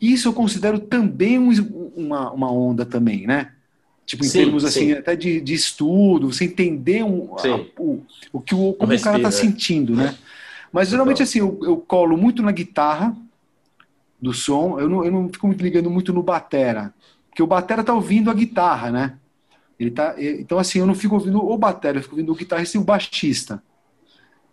Isso 0.00 0.28
eu 0.28 0.32
considero 0.32 0.78
também 0.78 1.38
um, 1.38 1.50
uma, 1.96 2.30
uma 2.32 2.52
onda 2.52 2.84
também, 2.84 3.26
né? 3.26 3.52
Tipo, 4.04 4.24
em 4.24 4.28
sim, 4.28 4.38
termos 4.38 4.64
assim, 4.64 4.86
sim. 4.86 4.92
até 4.92 5.16
de, 5.16 5.40
de 5.40 5.54
estudo, 5.54 6.30
você 6.30 6.44
entender 6.44 7.02
um, 7.02 7.34
a, 7.38 7.80
o, 7.80 8.04
o 8.32 8.40
que 8.40 8.54
o, 8.54 8.74
como 8.74 8.92
o, 8.92 9.00
cara 9.00 9.16
está 9.16 9.30
sentindo, 9.30 9.94
né? 9.94 10.14
Mas 10.70 10.90
geralmente 10.90 11.22
assim, 11.22 11.38
eu, 11.38 11.58
eu, 11.62 11.76
colo 11.78 12.16
muito 12.16 12.42
na 12.42 12.52
guitarra 12.52 13.16
do 14.20 14.34
som, 14.34 14.78
eu 14.78 14.88
não, 14.88 15.04
eu 15.04 15.10
não 15.10 15.28
fico 15.28 15.48
me 15.48 15.54
ligando 15.54 15.88
muito 15.88 16.12
no 16.12 16.22
batera, 16.22 16.92
porque 17.30 17.42
o 17.42 17.46
batera 17.46 17.82
tá 17.82 17.94
ouvindo 17.94 18.30
a 18.30 18.34
guitarra, 18.34 18.90
né? 18.90 19.18
Ele 19.78 19.90
tá, 19.90 20.14
então 20.18 20.58
assim, 20.58 20.78
eu 20.78 20.86
não 20.86 20.94
fico 20.94 21.14
ouvindo 21.14 21.38
o 21.38 21.58
batera, 21.58 21.98
eu 21.98 22.02
fico 22.02 22.14
ouvindo 22.14 22.32
o 22.32 22.36
guitarrista 22.36 22.76
e 22.76 22.80
o 22.80 22.84
baixista. 22.84 23.62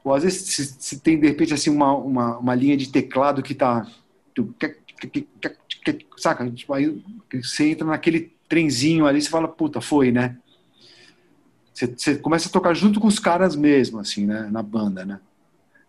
Ou 0.04 0.14
às 0.14 0.24
vezes 0.24 0.42
se, 0.42 0.76
se 0.80 1.00
tem 1.00 1.20
de 1.20 1.28
repente 1.28 1.54
assim 1.54 1.70
uma, 1.70 1.96
uma, 1.96 2.38
uma, 2.40 2.56
linha 2.56 2.76
de 2.76 2.90
teclado 2.90 3.44
que 3.44 3.54
tá 3.54 3.86
saca? 6.18 6.50
Tipo, 6.52 6.74
aí 6.74 7.04
você 7.42 7.70
entra 7.70 7.86
naquele 7.86 8.34
trenzinho 8.48 9.06
ali, 9.06 9.22
você 9.22 9.30
fala, 9.30 9.48
puta, 9.48 9.80
foi, 9.82 10.12
né? 10.12 10.38
Você, 11.74 11.88
você, 11.88 12.16
começa 12.16 12.50
a 12.50 12.52
tocar 12.52 12.74
junto 12.74 13.00
com 13.00 13.08
os 13.08 13.18
caras 13.18 13.56
mesmo, 13.56 14.00
assim, 14.00 14.26
né? 14.26 14.48
Na 14.52 14.62
banda, 14.62 15.06
né? 15.06 15.20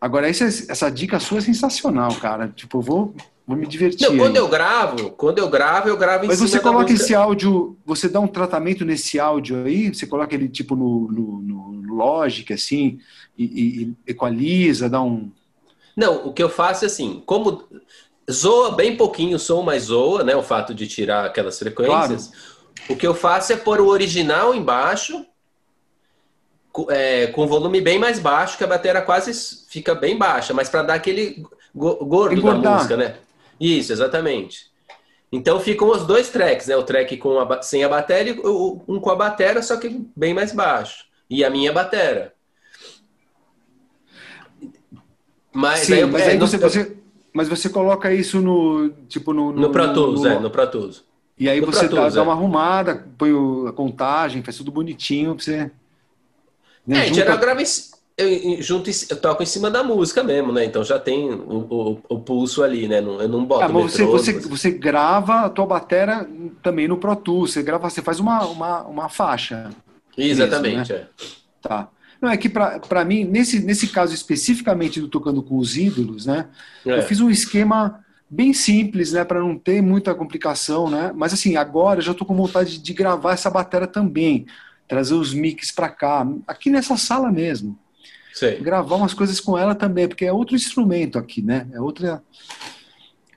Agora, 0.00 0.28
essa, 0.28 0.44
essa 0.44 0.90
dica 0.90 1.20
sua 1.20 1.38
é 1.38 1.40
sensacional, 1.42 2.14
cara. 2.16 2.48
Tipo, 2.48 2.78
eu 2.78 2.82
vou, 2.82 3.14
vou 3.46 3.56
me 3.56 3.66
divertir. 3.66 4.08
Não, 4.08 4.16
quando 4.16 4.37
aí. 4.37 4.42
eu 4.42 4.49
gravo, 4.49 5.11
quando 5.11 5.38
eu 5.38 5.49
gravo, 5.49 5.88
eu 5.88 5.96
gravo 5.96 6.25
em 6.25 6.28
Mas 6.28 6.40
você 6.40 6.61
coloca 6.61 6.92
esse 6.92 7.14
áudio, 7.14 7.76
você 7.84 8.08
dá 8.08 8.20
um 8.20 8.26
tratamento 8.26 8.84
nesse 8.84 9.18
áudio 9.18 9.64
aí, 9.64 9.92
você 9.92 10.06
coloca 10.06 10.34
ele 10.34 10.49
tipo 10.49 10.76
no, 10.76 11.08
no, 11.11 11.42
no 11.42 11.94
Logic, 11.94 12.52
assim, 12.52 12.99
e, 13.37 13.44
e, 13.44 13.94
equaliza, 14.06 14.88
dá 14.88 15.02
um. 15.02 15.30
Não, 15.96 16.26
o 16.26 16.32
que 16.32 16.42
eu 16.42 16.49
faço 16.49 16.84
é 16.84 16.87
assim, 16.87 17.22
como 17.26 17.64
zoa 18.30 18.72
bem 18.72 18.96
pouquinho 18.96 19.37
o 19.37 19.40
som, 19.40 19.62
mas 19.62 19.84
zoa, 19.84 20.25
né? 20.25 20.34
O 20.34 20.42
fato 20.42 20.75
de 20.75 20.87
tirar 20.87 21.26
aquelas 21.26 21.58
frequências. 21.58 22.28
Claro. 22.28 22.52
O 22.88 22.96
que 22.96 23.06
eu 23.06 23.14
faço 23.14 23.52
é 23.52 23.56
pôr 23.56 23.80
o 23.80 23.88
original 23.88 24.54
embaixo 24.54 25.25
é, 26.88 27.26
com 27.28 27.46
volume 27.46 27.80
bem 27.80 27.99
mais 27.99 28.18
baixo, 28.18 28.56
que 28.56 28.64
a 28.64 28.66
bateria 28.66 29.02
quase 29.02 29.32
fica 29.68 29.94
bem 29.94 30.16
baixa, 30.16 30.54
mas 30.54 30.68
para 30.68 30.82
dar 30.82 30.94
aquele 30.94 31.44
gordo 31.75 32.34
Engordar. 32.34 32.62
da 32.62 32.76
música, 32.76 32.96
né? 32.96 33.16
Isso, 33.61 33.92
exatamente. 33.92 34.73
Então 35.32 35.59
ficam 35.59 35.88
os 35.88 36.06
dois 36.06 36.28
tracks, 36.28 36.66
né? 36.66 36.76
O 36.76 36.82
track 36.82 37.16
com 37.16 37.38
a, 37.38 37.62
sem 37.62 37.82
a 37.82 37.88
bateria 37.88 38.35
e 38.35 38.40
um 38.40 39.00
com 39.00 39.11
a 39.11 39.16
bateria, 39.16 39.62
só 39.62 39.78
que 39.78 40.06
bem 40.14 40.35
mais 40.35 40.52
baixo. 40.52 41.06
E 41.28 41.42
a 41.42 41.49
minha 41.49 41.73
bateria. 41.73 42.32
Mas 45.52 45.80
Sim, 45.80 45.94
aí, 45.94 46.00
eu, 46.00 46.09
mas, 46.09 46.23
é, 46.23 46.30
aí 46.30 46.38
no, 46.38 46.47
você, 46.47 46.59
você, 46.59 46.97
mas 47.32 47.49
você 47.49 47.68
coloca 47.68 48.12
isso 48.12 48.40
no 48.40 48.90
tipo 49.09 49.32
no 49.32 49.52
no, 49.52 49.61
no 49.62 49.71
Pro 49.71 49.92
Tools, 49.92 50.21
no, 50.21 50.28
no, 50.28 50.35
é, 50.35 50.38
no 50.38 50.50
Pro 50.50 50.71
Tools. 50.71 51.04
E 51.38 51.49
aí 51.49 51.61
você 51.61 51.88
dá, 51.88 51.97
Tools, 51.97 52.14
dá, 52.14 52.23
uma 52.23 52.32
é. 52.32 52.37
arrumada, 52.37 53.06
põe 53.16 53.30
a 53.68 53.73
contagem, 53.73 54.42
faz 54.42 54.56
tudo 54.56 54.71
bonitinho 54.71 55.35
pra 55.35 55.44
você. 55.44 55.71
Né? 56.87 57.00
É, 57.00 57.02
junta... 57.04 57.14
geral 57.14 57.38
grava 57.38 57.62
em, 57.62 57.66
eu, 58.16 58.62
junto, 58.62 58.90
eu 59.09 59.16
toco 59.16 59.42
em 59.42 59.47
cima 59.47 59.71
da 59.71 59.83
música 59.83 60.23
mesmo, 60.23 60.52
né? 60.52 60.64
Então 60.64 60.85
já 60.85 60.99
tem 60.99 61.31
o, 61.31 61.66
o, 61.71 62.00
o 62.09 62.21
pulso 62.21 62.62
ali, 62.62 62.87
né? 62.87 62.99
Eu 62.99 63.28
não 63.28 63.45
boto. 63.45 63.64
Ah, 63.64 63.69
mas 63.69 63.92
você, 63.92 64.04
você, 64.04 64.33
você 64.40 64.71
grava 64.71 65.40
a 65.40 65.50
tua 65.50 65.66
bateria 65.66 66.28
também 66.62 66.87
no 66.87 66.99
Pro 66.99 67.16
Tools, 67.16 67.52
você 67.52 67.62
grava, 67.62 67.88
você 67.88 68.02
faz 68.02 68.21
uma, 68.21 68.45
uma, 68.47 68.83
uma 68.83 69.09
faixa. 69.09 69.71
Exatamente, 70.16 70.92
mesmo, 70.92 70.95
né? 70.95 71.00
é. 71.00 71.69
Tá. 71.69 71.88
Não, 72.21 72.31
é 72.31 72.37
que 72.37 72.49
para 72.49 73.04
mim, 73.04 73.25
nesse, 73.25 73.61
nesse 73.61 73.88
caso 73.88 74.14
especificamente 74.14 75.00
do 75.00 75.09
Tocando 75.09 75.42
com 75.42 75.57
os 75.59 75.76
Ídolos, 75.76 76.26
né? 76.26 76.49
É. 76.87 76.99
Eu 76.99 77.02
fiz 77.02 77.21
um 77.21 77.31
esquema 77.31 78.04
bem 78.31 78.52
simples, 78.52 79.12
né? 79.12 79.25
Para 79.25 79.40
não 79.40 79.59
ter 79.59 79.83
muita 79.83 80.14
complicação, 80.14 80.88
né? 80.88 81.12
Mas 81.14 81.33
assim, 81.33 81.57
agora 81.57 81.99
eu 81.99 82.04
já 82.04 82.14
tô 82.14 82.25
com 82.25 82.37
vontade 82.37 82.78
de 82.78 82.92
gravar 82.92 83.33
essa 83.33 83.50
bateria 83.50 83.87
também 83.87 84.47
trazer 84.92 85.14
os 85.14 85.33
mix 85.33 85.71
para 85.71 85.88
cá, 85.88 86.26
aqui 86.47 86.69
nessa 86.69 86.99
sala 86.99 87.33
mesmo. 87.33 87.78
Gravar 88.56 88.96
umas 88.96 89.14
coisas 89.14 89.40
com 89.40 89.56
ela 89.56 89.74
também, 89.74 90.08
porque 90.08 90.24
é 90.24 90.32
outro 90.32 90.56
instrumento 90.56 91.18
aqui, 91.18 91.42
né? 91.42 91.68
É 91.72 91.80
outra. 91.80 92.22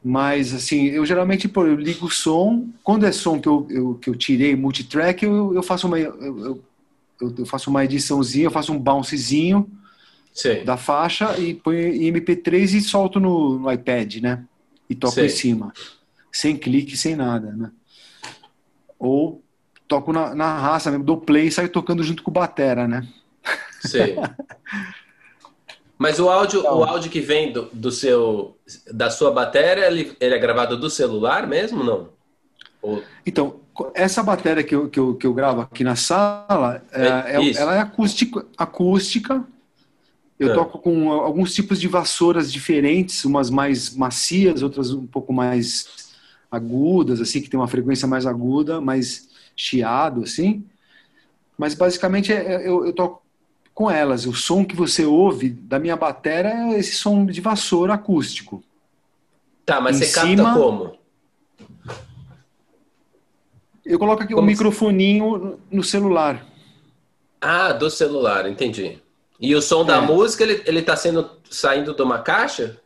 Mas, 0.03 0.53
assim, 0.53 0.85
eu 0.85 1.05
geralmente 1.05 1.47
pô, 1.47 1.65
eu 1.65 1.75
ligo 1.75 2.05
o 2.05 2.11
som. 2.11 2.69
Quando 2.83 3.05
é 3.05 3.11
som 3.11 3.39
que 3.39 3.47
eu, 3.47 3.67
eu 3.69 3.95
que 3.95 4.09
eu 4.09 4.15
tirei 4.15 4.55
multitrack, 4.55 5.25
eu, 5.25 5.53
eu 5.53 5.63
faço 5.63 5.87
uma. 5.87 5.99
Eu, 5.99 6.61
eu, 7.19 7.45
faço 7.45 7.69
uma 7.69 7.83
ediçãozinha, 7.83 8.45
eu 8.45 8.51
faço 8.51 8.71
um 8.71 8.79
bouncezinho 8.79 9.69
da 10.63 10.75
faixa 10.75 11.37
e 11.39 11.53
ponho 11.53 11.79
em 11.79 12.11
MP3 12.11 12.73
e 12.73 12.81
solto 12.81 13.19
no, 13.19 13.57
no 13.57 13.71
iPad, 13.71 14.17
né? 14.17 14.43
E 14.89 14.93
toco 14.93 15.19
em 15.19 15.29
cima. 15.29 15.73
Sem 16.31 16.57
clique, 16.57 16.97
sem 16.97 17.15
nada, 17.15 17.51
né? 17.53 17.71
Ou 18.99 19.41
toco 19.87 20.11
na, 20.11 20.35
na 20.35 20.59
raça 20.59 20.91
mesmo, 20.91 21.05
dou 21.05 21.17
play 21.17 21.47
e 21.47 21.51
saio 21.51 21.69
tocando 21.69 22.03
junto 22.03 22.21
com 22.21 22.31
o 22.31 22.33
Batera, 22.33 22.87
né? 22.87 23.07
Sei. 23.85 24.15
Mas 25.97 26.19
o 26.19 26.29
áudio, 26.29 26.59
então, 26.59 26.77
o 26.77 26.83
áudio 26.83 27.09
que 27.09 27.21
vem 27.21 27.53
do, 27.53 27.69
do 27.71 27.89
seu, 27.89 28.57
da 28.91 29.09
sua 29.09 29.31
bateria, 29.31 29.87
ele, 29.87 30.15
ele 30.19 30.35
é 30.35 30.37
gravado 30.37 30.77
do 30.77 30.89
celular 30.89 31.47
mesmo, 31.47 31.83
não? 31.83 32.09
Ou... 32.81 33.01
Então, 33.25 33.61
essa 33.93 34.21
bateria 34.21 34.63
que 34.63 34.75
eu, 34.75 34.89
que 34.89 34.99
eu, 34.99 35.15
que 35.15 35.25
eu 35.25 35.33
gravo 35.33 35.61
aqui 35.61 35.83
na 35.83 35.95
sala, 35.95 36.83
é, 36.91 37.07
é, 37.07 37.41
é 37.41 37.51
ela 37.55 37.75
é 37.75 37.79
acústica, 37.79 38.45
acústica. 38.57 39.43
Eu 40.37 40.51
é. 40.51 40.53
toco 40.53 40.79
com 40.79 41.11
alguns 41.11 41.53
tipos 41.53 41.79
de 41.79 41.87
vassouras 41.87 42.51
diferentes, 42.51 43.23
umas 43.23 43.49
mais 43.49 43.95
macias, 43.95 44.61
outras 44.61 44.91
um 44.91 45.07
pouco 45.07 45.31
mais 45.31 46.13
agudas, 46.51 47.21
assim, 47.21 47.41
que 47.41 47.49
tem 47.49 47.59
uma 47.59 47.67
frequência 47.67 48.07
mais 48.07 48.25
aguda, 48.25 48.81
mas 48.81 49.29
chiado, 49.55 50.23
assim. 50.23 50.65
Mas 51.57 51.73
basicamente 51.73 52.33
é, 52.33 52.67
eu, 52.67 52.85
eu 52.85 52.93
toco 52.93 53.24
com 53.75 53.91
elas. 53.91 54.25
O 54.25 54.33
som 54.33 54.65
que 54.65 54.75
você 54.75 55.05
ouve 55.05 55.49
da 55.49 55.77
minha 55.77 55.97
bateria 55.97 56.73
é 56.73 56.79
esse 56.79 56.95
som 56.95 57.25
de 57.25 57.41
vassoura 57.41 57.93
acústico. 57.93 58.63
Tá, 59.65 59.81
mas 59.81 59.97
em 59.97 60.05
você 60.05 60.19
cima, 60.19 60.43
capta 60.43 60.59
como? 60.59 60.97
Eu 63.85 63.99
coloco 63.99 64.23
aqui 64.23 64.33
o 64.33 64.39
um 64.39 64.41
microfoninho 64.41 65.59
no 65.69 65.83
celular. 65.83 66.43
Ah, 67.39 67.73
do 67.73 67.89
celular, 67.89 68.49
entendi. 68.49 68.99
E 69.39 69.53
o 69.53 69.61
som 69.61 69.83
é. 69.83 69.85
da 69.85 70.01
música, 70.01 70.43
ele, 70.43 70.63
ele 70.65 70.81
tá 70.81 70.95
sendo, 70.95 71.29
saindo 71.49 71.93
de 71.93 72.01
uma 72.01 72.19
caixa? 72.19 72.79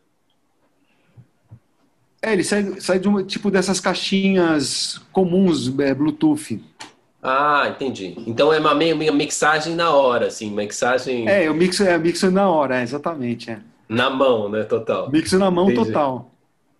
É, 2.21 2.33
ele 2.33 2.43
sai, 2.43 2.81
sai 2.81 2.99
de 2.99 3.07
uma, 3.07 3.23
tipo 3.23 3.49
dessas 3.49 3.79
caixinhas 3.79 4.99
comuns, 5.13 5.67
é, 5.79 5.93
Bluetooth. 5.93 6.61
Ah, 7.21 7.67
entendi. 7.69 8.15
Então 8.25 8.53
é 8.53 8.59
uma, 8.59 8.73
uma 8.73 9.11
mixagem 9.11 9.75
na 9.75 9.91
hora, 9.91 10.27
assim, 10.27 10.49
mixagem. 10.51 11.27
É, 11.27 11.47
eu 11.47 11.53
mixo, 11.53 11.83
é, 11.83 11.97
mixo 11.97 12.31
na 12.31 12.49
hora, 12.49 12.79
é, 12.79 12.83
exatamente. 12.83 13.51
É. 13.51 13.59
Na 13.89 14.09
mão, 14.09 14.47
né? 14.49 14.63
Total. 14.63 15.11
Mixo 15.11 15.37
na 15.37 15.51
mão 15.51 15.69
entendi. 15.69 15.87
total. 15.87 16.31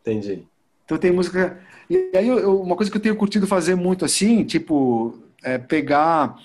Entendi. 0.01 0.43
Então 0.85 0.97
tem 0.97 1.11
música. 1.11 1.59
E 1.89 2.11
aí 2.15 2.27
eu, 2.27 2.61
uma 2.61 2.75
coisa 2.75 2.89
que 2.89 2.97
eu 2.97 3.01
tenho 3.01 3.15
curtido 3.15 3.47
fazer 3.47 3.75
muito 3.75 4.05
assim, 4.05 4.43
tipo, 4.43 5.19
é 5.43 5.57
pegar, 5.57 6.35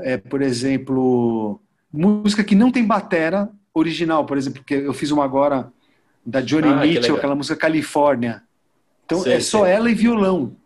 é, 0.00 0.16
por 0.16 0.42
exemplo, 0.42 1.60
música 1.92 2.42
que 2.42 2.54
não 2.54 2.72
tem 2.72 2.84
batera 2.84 3.50
original, 3.72 4.24
por 4.24 4.36
exemplo, 4.36 4.60
porque 4.60 4.74
eu 4.74 4.92
fiz 4.92 5.10
uma 5.10 5.24
agora 5.24 5.72
da 6.24 6.40
Johnny 6.40 6.68
ah, 6.68 6.76
Mitchell, 6.76 7.16
aquela 7.16 7.34
música 7.34 7.56
Califórnia. 7.56 8.42
Então 9.04 9.20
sei, 9.20 9.34
é 9.34 9.40
só 9.40 9.64
sei. 9.64 9.72
ela 9.72 9.90
e 9.90 9.94
violão, 9.94 10.56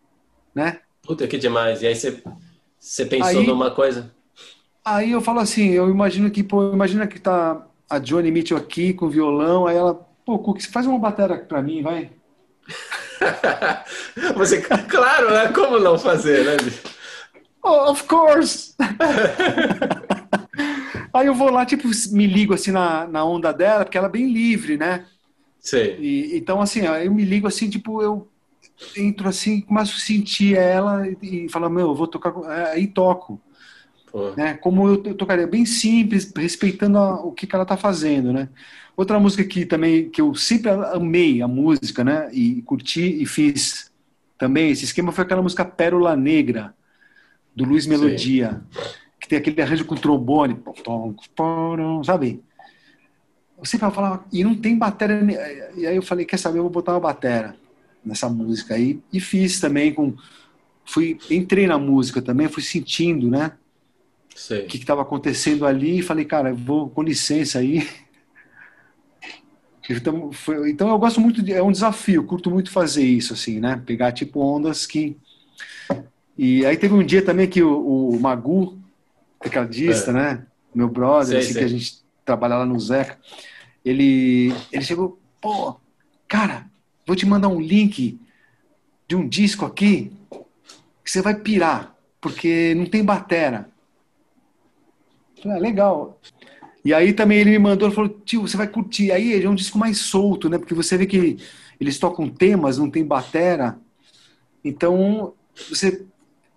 né? 0.55 0.81
Puta 1.03 1.27
que 1.27 1.37
demais. 1.37 1.83
E 1.83 1.87
aí 1.87 1.95
você, 1.95 2.23
você 2.83 3.07
pensou 3.07 3.41
aí, 3.41 3.47
numa 3.47 3.71
coisa? 3.71 4.13
Aí 4.85 5.13
eu 5.13 5.21
falo 5.21 5.39
assim, 5.39 5.71
eu 5.71 5.89
imagino 5.89 6.29
que, 6.33 6.43
pô, 6.43 6.73
imagina 6.73 7.07
que 7.07 7.21
tá 7.21 7.65
a 7.89 8.01
Johnny 8.01 8.33
Mitchell 8.33 8.57
aqui 8.57 8.93
com 8.93 9.09
violão, 9.09 9.69
aí 9.69 9.77
ela, 9.77 9.95
pô, 10.27 10.37
Cook, 10.41 10.61
faz 10.63 10.85
uma 10.85 10.99
bateria 10.99 11.39
pra 11.39 11.63
mim, 11.63 11.81
vai. 11.81 12.11
você, 14.35 14.61
claro, 14.61 15.31
né? 15.31 15.53
Como 15.53 15.79
não 15.79 15.97
fazer, 15.97 16.45
né? 16.45 16.57
Oh, 17.63 17.93
of 17.93 18.03
course! 18.03 18.75
aí 21.15 21.29
eu 21.29 21.35
vou 21.35 21.53
lá, 21.53 21.65
tipo, 21.65 21.89
me 22.11 22.27
ligo 22.27 22.53
assim 22.53 22.73
na, 22.73 23.07
na 23.07 23.25
onda 23.25 23.53
dela, 23.53 23.85
porque 23.85 23.97
ela 23.97 24.09
é 24.09 24.11
bem 24.11 24.33
livre, 24.33 24.77
né? 24.77 25.07
Sei. 25.61 25.99
E, 26.01 26.37
então, 26.37 26.61
assim, 26.61 26.81
eu 26.81 27.15
me 27.15 27.25
ligo 27.25 27.47
assim, 27.47 27.71
tipo, 27.71 28.03
eu 28.03 28.29
entro 28.97 29.29
assim, 29.29 29.61
começo 29.61 29.97
a 29.97 30.01
sentir 30.01 30.57
ela 30.57 31.07
e, 31.09 31.45
e 31.45 31.49
falo, 31.49 31.69
meu, 31.71 31.89
eu 31.89 31.95
vou 31.95 32.07
tocar, 32.07 32.35
é, 32.51 32.73
aí 32.73 32.87
toco. 32.87 33.41
Né? 34.37 34.55
Como 34.55 34.89
eu, 34.89 35.03
eu, 35.07 35.15
tocaria, 35.15 35.47
bem 35.47 35.65
simples, 35.65 36.31
respeitando 36.37 36.99
a, 36.99 37.25
o 37.25 37.33
que, 37.33 37.47
que 37.47 37.55
ela 37.55 37.65
tá 37.65 37.77
fazendo, 37.77 38.33
né? 38.33 38.49
Outra 38.95 39.19
música 39.19 39.43
que 39.43 39.65
também, 39.65 40.11
que 40.11 40.21
eu 40.21 40.35
sempre 40.35 40.71
amei 40.71 41.41
a 41.41 41.49
música, 41.49 42.05
né? 42.05 42.29
E 42.31 42.61
curti 42.63 43.23
e 43.23 43.25
fiz 43.25 43.91
também, 44.37 44.71
esse 44.71 44.85
esquema 44.85 45.13
foi 45.13 45.25
aquela 45.25 45.41
música 45.41 45.65
Pérola 45.65 46.15
Negra, 46.15 46.75
do 47.57 47.65
Luiz 47.65 47.87
Melodia, 47.87 48.63
Sim. 48.71 48.81
que 49.19 49.29
tem 49.29 49.39
aquele 49.39 49.63
arranjo 49.63 49.87
com 49.87 49.95
trombone, 49.95 50.59
sabe? 52.05 52.43
Eu 53.57 53.65
sempre 53.65 53.91
falava, 53.91 54.25
e 54.31 54.45
não 54.45 54.55
tem 54.55 54.77
bateria. 54.77 55.71
E 55.75 55.87
aí 55.87 55.97
eu 55.97 56.03
falei, 56.03 56.27
quer 56.27 56.37
saber, 56.37 56.59
eu 56.59 56.65
vou 56.65 56.71
botar 56.71 56.93
uma 56.93 57.01
bateria 57.01 57.55
nessa 58.05 58.29
música 58.29 58.75
aí. 58.75 59.01
E 59.13 59.21
fiz 59.21 59.61
também 59.61 59.93
com. 59.93 60.15
Fui, 60.85 61.19
entrei 61.31 61.67
na 61.67 61.79
música 61.79 62.21
também, 62.21 62.49
fui 62.49 62.63
sentindo, 62.63 63.31
né? 63.31 63.53
Sei. 64.35 64.65
O 64.65 64.67
que 64.67 64.77
estava 64.77 65.03
acontecendo 65.03 65.65
ali 65.65 65.99
e 65.99 66.03
falei, 66.03 66.25
cara, 66.25 66.51
eu 66.51 66.57
vou 66.57 66.89
com 66.89 67.03
licença 67.03 67.59
aí. 67.59 67.89
Então, 69.91 70.31
foi, 70.31 70.71
então 70.71 70.89
eu 70.89 70.99
gosto 70.99 71.21
muito, 71.21 71.43
de, 71.43 71.53
é 71.53 71.61
um 71.61 71.73
desafio, 71.73 72.23
curto 72.23 72.49
muito 72.49 72.71
fazer 72.71 73.05
isso, 73.05 73.33
assim, 73.35 73.59
né? 73.59 73.83
Pegar 73.85 74.13
tipo 74.13 74.41
ondas 74.41 74.87
que. 74.87 75.19
E 76.39 76.65
aí 76.65 76.77
teve 76.77 76.95
um 76.95 77.05
dia 77.05 77.21
também 77.21 77.49
que 77.49 77.61
o, 77.61 78.09
o 78.11 78.19
Magu, 78.19 78.79
tecladista, 79.41 80.13
é. 80.13 80.15
né? 80.15 80.47
Meu 80.73 80.89
brother, 80.89 81.31
sei, 81.31 81.39
assim, 81.39 81.53
sei. 81.53 81.59
que 81.59 81.65
a 81.65 81.69
gente 81.69 81.95
trabalha 82.25 82.59
lá 82.59 82.65
no 82.65 82.79
Zeca 82.79 83.19
ele, 83.85 84.55
ele 84.71 84.85
chegou, 84.85 85.21
pô, 85.41 85.77
cara, 86.29 86.67
vou 87.13 87.17
te 87.17 87.27
mandar 87.27 87.49
um 87.49 87.61
link 87.61 88.19
de 89.07 89.15
um 89.15 89.29
disco 89.29 89.67
aqui 89.67 90.11
que 91.05 91.11
você 91.11 91.21
vai 91.21 91.35
pirar, 91.35 91.95
porque 92.23 92.75
não 92.75 92.87
tem 92.87 93.05
batera. 93.05 93.69
Falei, 95.43 95.59
ah, 95.59 95.61
legal. 95.61 96.19
E 96.83 96.95
aí 96.95 97.13
também 97.13 97.39
ele 97.39 97.51
me 97.51 97.59
mandou, 97.59 97.87
ele 97.87 97.95
falou, 97.95 98.09
tio, 98.25 98.41
você 98.41 98.57
vai 98.57 98.67
curtir. 98.67 99.13
Aí 99.13 99.43
é 99.43 99.49
um 99.49 99.55
disco 99.55 99.77
mais 99.77 99.99
solto, 99.99 100.49
né? 100.49 100.57
Porque 100.57 100.73
você 100.73 100.97
vê 100.97 101.05
que 101.05 101.37
eles 101.79 101.99
tocam 101.99 102.31
temas, 102.31 102.79
não 102.79 102.89
tem 102.89 103.05
batera. 103.05 103.79
Então, 104.65 105.35
você 105.69 106.07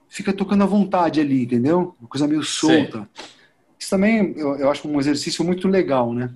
fica 0.07 0.31
tocando 0.31 0.63
à 0.63 0.67
vontade 0.67 1.19
ali, 1.19 1.43
entendeu? 1.43 1.95
Uma 1.99 2.07
coisa 2.07 2.27
meio 2.27 2.43
solta. 2.43 2.99
Sim. 2.99 3.23
Isso 3.77 3.89
também 3.89 4.33
eu, 4.37 4.55
eu 4.55 4.71
acho 4.71 4.87
um 4.87 4.99
exercício 5.01 5.43
muito 5.43 5.67
legal, 5.67 6.13
né? 6.13 6.33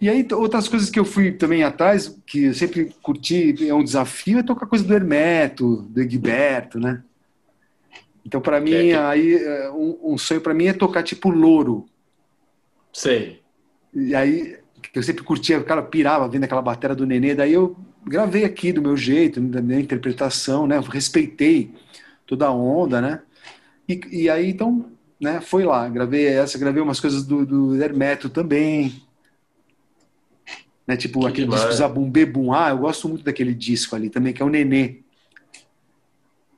E 0.00 0.10
aí, 0.10 0.26
outras 0.32 0.68
coisas 0.68 0.90
que 0.90 0.98
eu 0.98 1.04
fui 1.04 1.32
também 1.32 1.62
atrás, 1.62 2.14
que 2.26 2.44
eu 2.44 2.54
sempre 2.54 2.94
curti, 3.00 3.66
é 3.66 3.72
um 3.72 3.82
desafio, 3.82 4.38
é 4.38 4.42
tocar 4.42 4.66
coisa 4.66 4.84
do 4.84 4.92
Hermeto, 4.92 5.82
do 5.88 6.00
Egberto, 6.00 6.78
né? 6.78 7.02
Então, 8.24 8.40
para 8.40 8.60
mim, 8.60 8.90
é 8.90 8.98
aí, 8.98 9.34
é, 9.34 9.70
um, 9.70 10.12
um 10.12 10.18
sonho 10.18 10.40
para 10.40 10.52
mim 10.52 10.66
é 10.66 10.72
tocar 10.72 11.02
tipo 11.02 11.30
louro. 11.30 11.86
Sei. 12.92 13.40
E 13.94 14.14
aí, 14.14 14.58
eu 14.94 15.02
sempre 15.02 15.22
curtia, 15.22 15.58
o 15.58 15.64
cara 15.64 15.82
pirava 15.82 16.28
vendo 16.28 16.44
aquela 16.44 16.60
bateria 16.60 16.94
do 16.94 17.06
Nenê, 17.06 17.34
daí 17.34 17.54
eu 17.54 17.76
gravei 18.04 18.44
aqui 18.44 18.72
do 18.72 18.82
meu 18.82 18.96
jeito, 18.96 19.40
da 19.40 19.62
minha 19.62 19.80
interpretação, 19.80 20.66
né? 20.66 20.76
Eu 20.76 20.82
respeitei 20.82 21.72
toda 22.26 22.46
a 22.46 22.52
onda, 22.52 23.00
né? 23.00 23.22
E, 23.88 24.00
e 24.10 24.30
aí, 24.30 24.50
então, 24.50 24.90
né, 25.20 25.40
foi 25.40 25.64
lá, 25.64 25.88
gravei 25.88 26.26
essa, 26.26 26.58
gravei 26.58 26.82
umas 26.82 27.00
coisas 27.00 27.24
do, 27.24 27.46
do 27.46 27.82
Hermeto 27.82 28.28
também, 28.28 29.02
né? 30.86 30.96
Tipo 30.96 31.20
que 31.20 31.26
aquele 31.26 31.46
demais. 31.46 31.62
disco 31.62 31.76
Zabum 31.76 32.10
Bebum. 32.10 32.52
Ah, 32.52 32.70
eu 32.70 32.78
gosto 32.78 33.08
muito 33.08 33.24
daquele 33.24 33.54
disco 33.54 33.96
ali 33.96 34.08
também, 34.08 34.32
que 34.32 34.42
é 34.42 34.44
o 34.44 34.48
Nenê. 34.48 35.00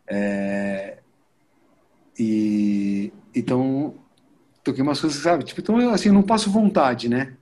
É... 0.07 0.99
E 2.19 3.13
então 3.35 3.95
toquei 4.63 4.83
umas 4.83 5.01
coisas, 5.01 5.23
sabe? 5.23 5.45
Tipo, 5.45 5.61
então 5.61 5.91
assim, 5.91 6.09
eu 6.09 6.15
não 6.15 6.23
passo 6.23 6.51
vontade, 6.51 7.09
né? 7.09 7.35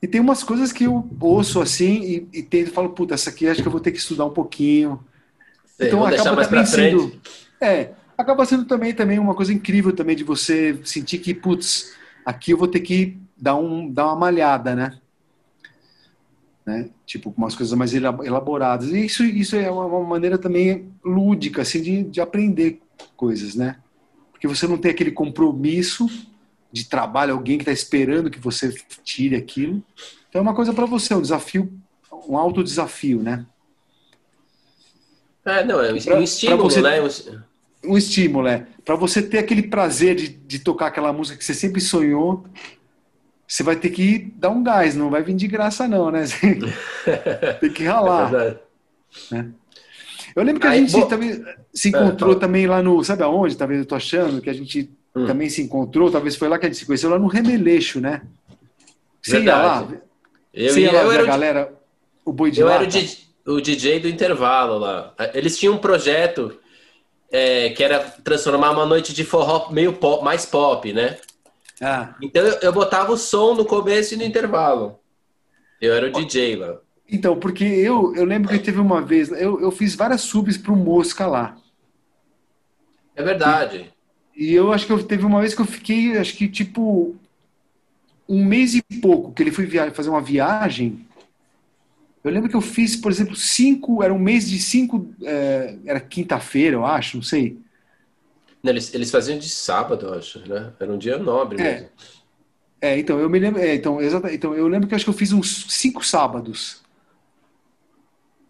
E 0.00 0.06
tem 0.06 0.20
umas 0.20 0.44
coisas 0.44 0.70
que 0.70 0.84
eu 0.84 1.08
ouço 1.18 1.60
assim 1.60 2.02
e, 2.02 2.38
e 2.40 2.42
tento 2.42 2.70
falo, 2.70 2.90
puta, 2.90 3.14
essa 3.14 3.30
aqui 3.30 3.48
acho 3.48 3.62
que 3.62 3.68
eu 3.68 3.72
vou 3.72 3.80
ter 3.80 3.90
que 3.90 3.98
estudar 3.98 4.26
um 4.26 4.30
pouquinho. 4.30 5.02
Sei, 5.64 5.88
então 5.88 6.04
acaba 6.04 6.46
também 6.46 6.66
sendo. 6.66 7.20
É, 7.60 7.92
acaba 8.16 8.44
sendo 8.44 8.66
também, 8.66 8.92
também 8.92 9.18
uma 9.18 9.34
coisa 9.34 9.52
incrível 9.52 9.92
também 9.92 10.14
de 10.14 10.22
você 10.22 10.78
sentir 10.84 11.18
que, 11.18 11.32
putz, 11.32 11.94
aqui 12.24 12.50
eu 12.50 12.58
vou 12.58 12.68
ter 12.68 12.80
que 12.80 13.16
dar, 13.36 13.56
um, 13.56 13.90
dar 13.90 14.06
uma 14.06 14.16
malhada, 14.16 14.76
né? 14.76 14.98
Né? 16.66 16.88
Tipo, 17.04 17.30
com 17.30 17.42
umas 17.42 17.54
coisas 17.54 17.76
mais 17.76 17.92
elaboradas. 17.94 18.88
E 18.88 19.04
isso, 19.04 19.24
isso 19.24 19.56
é 19.56 19.70
uma, 19.70 20.00
maneira 20.00 20.38
também 20.38 20.88
lúdica, 21.04 21.62
assim, 21.62 21.82
de, 21.82 22.02
de 22.04 22.20
aprender 22.20 22.80
coisas, 23.16 23.54
né? 23.54 23.76
Porque 24.32 24.48
você 24.48 24.66
não 24.66 24.78
tem 24.78 24.90
aquele 24.90 25.10
compromisso 25.10 26.08
de 26.72 26.88
trabalho, 26.88 27.34
alguém 27.34 27.56
que 27.56 27.62
está 27.62 27.72
esperando 27.72 28.30
que 28.30 28.40
você 28.40 28.74
tire 29.04 29.36
aquilo. 29.36 29.82
Então 30.28 30.40
é 30.40 30.42
uma 30.42 30.54
coisa 30.54 30.72
para 30.72 30.86
você, 30.86 31.14
um 31.14 31.22
desafio, 31.22 31.72
um 32.28 32.36
alto 32.36 32.64
desafio, 32.64 33.22
né? 33.22 33.46
É, 35.44 35.62
não, 35.62 35.80
é 35.80 35.92
um, 35.92 35.98
pra, 36.00 36.20
estímulo, 36.20 36.82
né? 36.82 37.00
Um 37.84 37.98
estímulo, 37.98 38.48
é. 38.48 38.66
Para 38.82 38.96
você 38.96 39.22
ter 39.22 39.38
aquele 39.38 39.62
prazer 39.64 40.16
de, 40.16 40.28
de 40.28 40.58
tocar 40.58 40.86
aquela 40.86 41.12
música 41.12 41.36
que 41.36 41.44
você 41.44 41.52
sempre 41.52 41.82
sonhou, 41.82 42.44
você 43.46 43.62
vai 43.62 43.76
ter 43.76 43.90
que 43.90 44.32
dar 44.36 44.50
um 44.50 44.62
gás, 44.62 44.94
não 44.94 45.10
vai 45.10 45.22
vir 45.22 45.34
de 45.34 45.46
graça, 45.46 45.86
não, 45.86 46.10
né? 46.10 46.24
tem 47.60 47.70
que 47.70 47.84
ralar. 47.84 48.32
É 48.34 48.56
né? 49.30 49.50
Eu 50.34 50.42
lembro 50.42 50.60
que 50.60 50.66
a 50.66 50.70
Aí, 50.70 50.80
gente 50.80 51.00
bom... 51.00 51.06
também 51.06 51.44
se 51.72 51.88
encontrou 51.90 52.32
é, 52.32 52.38
também 52.38 52.66
lá 52.66 52.82
no. 52.82 53.02
Sabe 53.04 53.22
aonde? 53.22 53.56
Talvez 53.56 53.80
eu 53.80 53.86
tô 53.86 53.94
achando 53.94 54.40
que 54.40 54.50
a 54.50 54.54
gente 54.54 54.90
hum. 55.14 55.26
também 55.26 55.48
se 55.48 55.62
encontrou, 55.62 56.10
talvez 56.10 56.36
foi 56.36 56.48
lá 56.48 56.58
que 56.58 56.66
a 56.66 56.68
gente 56.68 56.78
se 56.78 56.86
conheceu, 56.86 57.10
lá 57.10 57.18
no 57.18 57.28
Remeleixo, 57.28 58.00
né? 58.00 58.22
Você 59.22 59.38
Verdade. 59.38 59.58
ia 59.58 59.66
lá? 59.66 59.88
Eu 60.52 60.72
Você 60.72 60.80
ia, 60.80 60.92
lá 60.92 61.02
eu 61.02 61.12
era 61.12 61.22
a 61.22 61.26
galera, 61.26 61.72
o 62.24 62.32
boi 62.32 62.50
de 62.50 62.60
Eu 62.60 62.66
lata? 62.66 62.80
era 62.80 62.84
o 62.84 62.90
DJ, 62.90 63.18
o 63.46 63.60
DJ, 63.60 64.00
do 64.00 64.08
intervalo 64.08 64.78
lá. 64.78 65.14
Eles 65.32 65.58
tinham 65.58 65.74
um 65.74 65.78
projeto 65.78 66.58
é, 67.30 67.70
que 67.70 67.82
era 67.82 68.00
transformar 68.00 68.70
uma 68.70 68.86
noite 68.86 69.12
de 69.12 69.24
forró 69.24 69.70
meio 69.70 69.92
pop, 69.92 70.24
mais 70.24 70.44
pop, 70.46 70.92
né? 70.92 71.16
Ah. 71.80 72.14
Então 72.22 72.42
eu, 72.42 72.58
eu 72.60 72.72
botava 72.72 73.12
o 73.12 73.16
som 73.16 73.54
no 73.54 73.64
começo 73.64 74.14
e 74.14 74.16
no 74.16 74.24
intervalo. 74.24 74.98
Eu 75.80 75.92
era 75.94 76.06
o 76.06 76.12
DJ 76.12 76.56
lá. 76.56 76.78
Então, 77.10 77.38
porque 77.38 77.64
eu, 77.64 78.14
eu 78.16 78.24
lembro 78.24 78.48
que 78.48 78.58
teve 78.58 78.80
uma 78.80 79.02
vez, 79.02 79.30
eu, 79.30 79.60
eu 79.60 79.70
fiz 79.70 79.94
várias 79.94 80.22
subs 80.22 80.56
pro 80.56 80.74
Mosca 80.74 81.26
lá. 81.26 81.56
É 83.14 83.22
verdade. 83.22 83.92
E, 84.34 84.46
e 84.46 84.54
eu 84.54 84.72
acho 84.72 84.86
que 84.86 84.92
eu, 84.92 85.02
teve 85.02 85.24
uma 85.24 85.40
vez 85.40 85.54
que 85.54 85.60
eu 85.60 85.66
fiquei, 85.66 86.16
acho 86.16 86.34
que 86.34 86.48
tipo, 86.48 87.14
um 88.28 88.44
mês 88.44 88.74
e 88.74 88.82
pouco, 89.00 89.32
que 89.32 89.42
ele 89.42 89.52
foi 89.52 89.68
fazer 89.90 90.08
uma 90.08 90.20
viagem. 90.20 91.06
Eu 92.22 92.30
lembro 92.30 92.48
que 92.48 92.56
eu 92.56 92.62
fiz, 92.62 92.96
por 92.96 93.12
exemplo, 93.12 93.36
cinco, 93.36 94.02
era 94.02 94.12
um 94.12 94.18
mês 94.18 94.48
de 94.48 94.58
cinco, 94.58 95.14
é, 95.22 95.76
era 95.84 96.00
quinta-feira, 96.00 96.76
eu 96.76 96.86
acho, 96.86 97.18
não 97.18 97.22
sei. 97.22 97.58
Eles, 98.64 98.94
eles 98.94 99.10
faziam 99.10 99.38
de 99.38 99.48
sábado, 99.48 100.06
eu 100.06 100.14
acho, 100.14 100.38
né? 100.48 100.72
Era 100.80 100.92
um 100.92 100.98
dia 100.98 101.18
nobre 101.18 101.60
é. 101.60 101.64
mesmo. 101.64 101.88
É, 102.80 102.98
então, 102.98 103.18
eu 103.18 103.28
me 103.28 103.38
lembro. 103.38 103.60
É, 103.60 103.74
então, 103.74 103.98
então, 104.30 104.54
eu 104.54 104.66
lembro 104.66 104.88
que 104.88 104.94
eu 104.94 104.96
acho 104.96 105.04
que 105.04 105.10
eu 105.10 105.14
fiz 105.14 105.32
uns 105.32 105.66
cinco 105.68 106.04
sábados. 106.04 106.82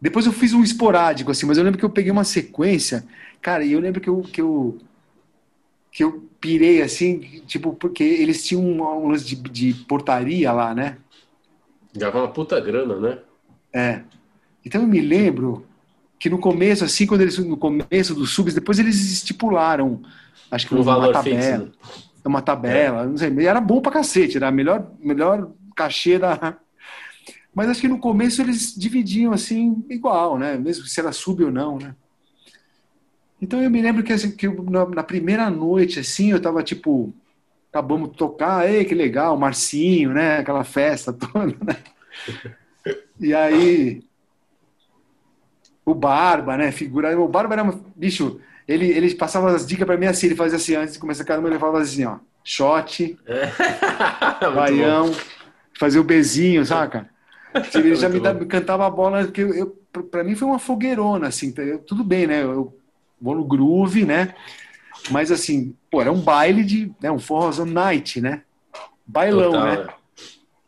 Depois 0.01 0.27
eu 0.27 0.33
fiz 0.33 0.53
um 0.53 0.63
esporádico, 0.63 1.31
assim, 1.31 1.47
mas 1.47 1.57
eu 1.57 1.65
lembro 1.65 1.79
que 1.79 1.85
eu 1.85 1.91
peguei 1.91 2.13
uma 2.13 2.25
sequência, 2.25 3.05
cara, 3.41 3.65
e 3.65 3.73
eu 3.73 3.81
lembro 3.81 4.01
que 4.01 4.11
eu, 4.11 4.21
que 4.21 4.41
eu, 4.41 4.79
que 5.91 6.05
eu 6.05 6.29
pirei, 6.41 6.83
assim, 6.83 7.21
tipo, 7.47 7.73
porque 7.73 8.05
eles 8.05 8.45
tinham 8.45 8.63
um, 8.63 9.09
lance 9.09 9.25
de, 9.25 9.37
de 9.37 9.75
portaria 9.85 10.53
lá, 10.53 10.75
né? 10.75 10.99
Gava 11.97 12.19
uma 12.19 12.29
puta 12.29 12.61
grana, 12.61 12.97
né? 13.01 13.19
É. 13.73 14.03
Então 14.65 14.83
eu 14.83 14.87
me 14.87 15.01
lembro 15.01 15.67
que 16.25 16.31
no 16.31 16.39
começo, 16.39 16.83
assim, 16.83 17.07
quando 17.07 17.21
eles 17.21 17.37
no 17.37 17.55
começo 17.55 18.15
dos 18.15 18.31
subs, 18.31 18.55
depois 18.55 18.79
eles 18.79 18.99
estipularam, 19.13 20.01
acho 20.51 20.67
que 20.67 20.75
um 20.75 20.81
uma 20.81 21.13
tabela, 21.13 21.23
fixo, 21.23 21.65
né? 21.67 21.71
uma 22.25 22.41
tabela, 22.41 23.05
não 23.05 23.19
sei, 23.19 23.47
era 23.47 23.61
bom 23.61 23.83
pra 23.83 23.93
cacete, 23.93 24.39
era 24.39 24.49
a 24.49 24.51
melhor, 24.51 24.91
melhor 24.99 25.53
cachê 25.77 26.19
da. 26.19 26.57
Mas 27.55 27.69
acho 27.69 27.83
que 27.83 27.89
no 27.89 27.99
começo 27.99 28.41
eles 28.41 28.75
dividiam 28.75 29.35
assim 29.35 29.85
igual, 29.91 30.39
né? 30.39 30.57
Mesmo 30.57 30.87
se 30.87 30.99
era 30.99 31.13
sub 31.13 31.45
ou 31.45 31.51
não, 31.51 31.77
né? 31.77 31.95
Então 33.39 33.63
eu 33.63 33.71
me 33.71 33.83
lembro 33.83 34.03
que, 34.03 34.15
assim, 34.15 34.31
que 34.31 34.49
na, 34.49 34.87
na, 34.87 35.03
primeira 35.03 35.51
noite, 35.51 36.01
assim, 36.01 36.31
eu 36.31 36.41
tava 36.41 36.63
tipo, 36.63 37.13
acabamos 37.71 38.13
de 38.13 38.17
tocar, 38.17 38.67
ei, 38.67 38.87
que 38.87 38.95
legal, 38.95 39.37
Marcinho, 39.37 40.15
né? 40.15 40.39
Aquela 40.39 40.65
festa 40.65 41.13
toda, 41.13 41.55
né? 41.63 41.77
E 43.21 43.35
aí 43.35 44.03
o 45.85 45.95
Barba, 45.95 46.57
né? 46.57 46.73
Figura. 46.73 47.19
O 47.19 47.29
Barba 47.29 47.55
era, 47.55 47.75
bicho, 47.95 48.41
ele, 48.67 48.87
ele 48.87 49.15
passava 49.15 49.51
as 49.51 49.67
dicas 49.67 49.87
para 49.87 49.97
mim 49.97 50.07
assim, 50.07 50.27
ele 50.27 50.37
fazia 50.37 50.57
assim, 50.57 50.75
antes 50.75 50.95
de 50.95 51.01
começar 51.01 51.25
cada 51.25 51.41
uma, 51.41 51.49
ele 51.49 51.59
falava 51.59 51.81
assim, 51.81 52.05
ó, 52.05 52.17
shot, 52.43 53.19
baião, 54.55 55.13
fazia 55.79 56.01
o 56.01 56.05
bezinho, 56.05 56.65
saca? 56.65 57.09
Ele 57.73 57.95
já 57.95 58.09
me, 58.09 58.19
dava, 58.19 58.45
cantava 58.47 58.85
a 58.85 58.91
bola, 58.91 59.29
que 59.29 59.41
eu, 59.41 59.55
eu, 59.55 59.79
pra 60.11 60.25
mim 60.25 60.35
foi 60.35 60.49
uma 60.49 60.59
fogueirona, 60.59 61.29
assim, 61.29 61.53
tá, 61.53 61.63
eu, 61.63 61.79
tudo 61.79 62.03
bem, 62.03 62.27
né? 62.27 62.43
Eu 62.43 62.77
vou 63.21 63.37
no 63.37 63.45
groove, 63.45 64.05
né? 64.05 64.35
Mas 65.09 65.31
assim, 65.31 65.73
pô, 65.89 66.01
era 66.01 66.11
um 66.11 66.21
baile 66.21 66.65
de, 66.65 66.93
né, 67.01 67.13
um 67.13 67.19
forrozão 67.21 67.65
night, 67.65 68.21
né? 68.21 68.43
Bailão, 69.07 69.53
Total, 69.53 69.67
né? 69.67 69.89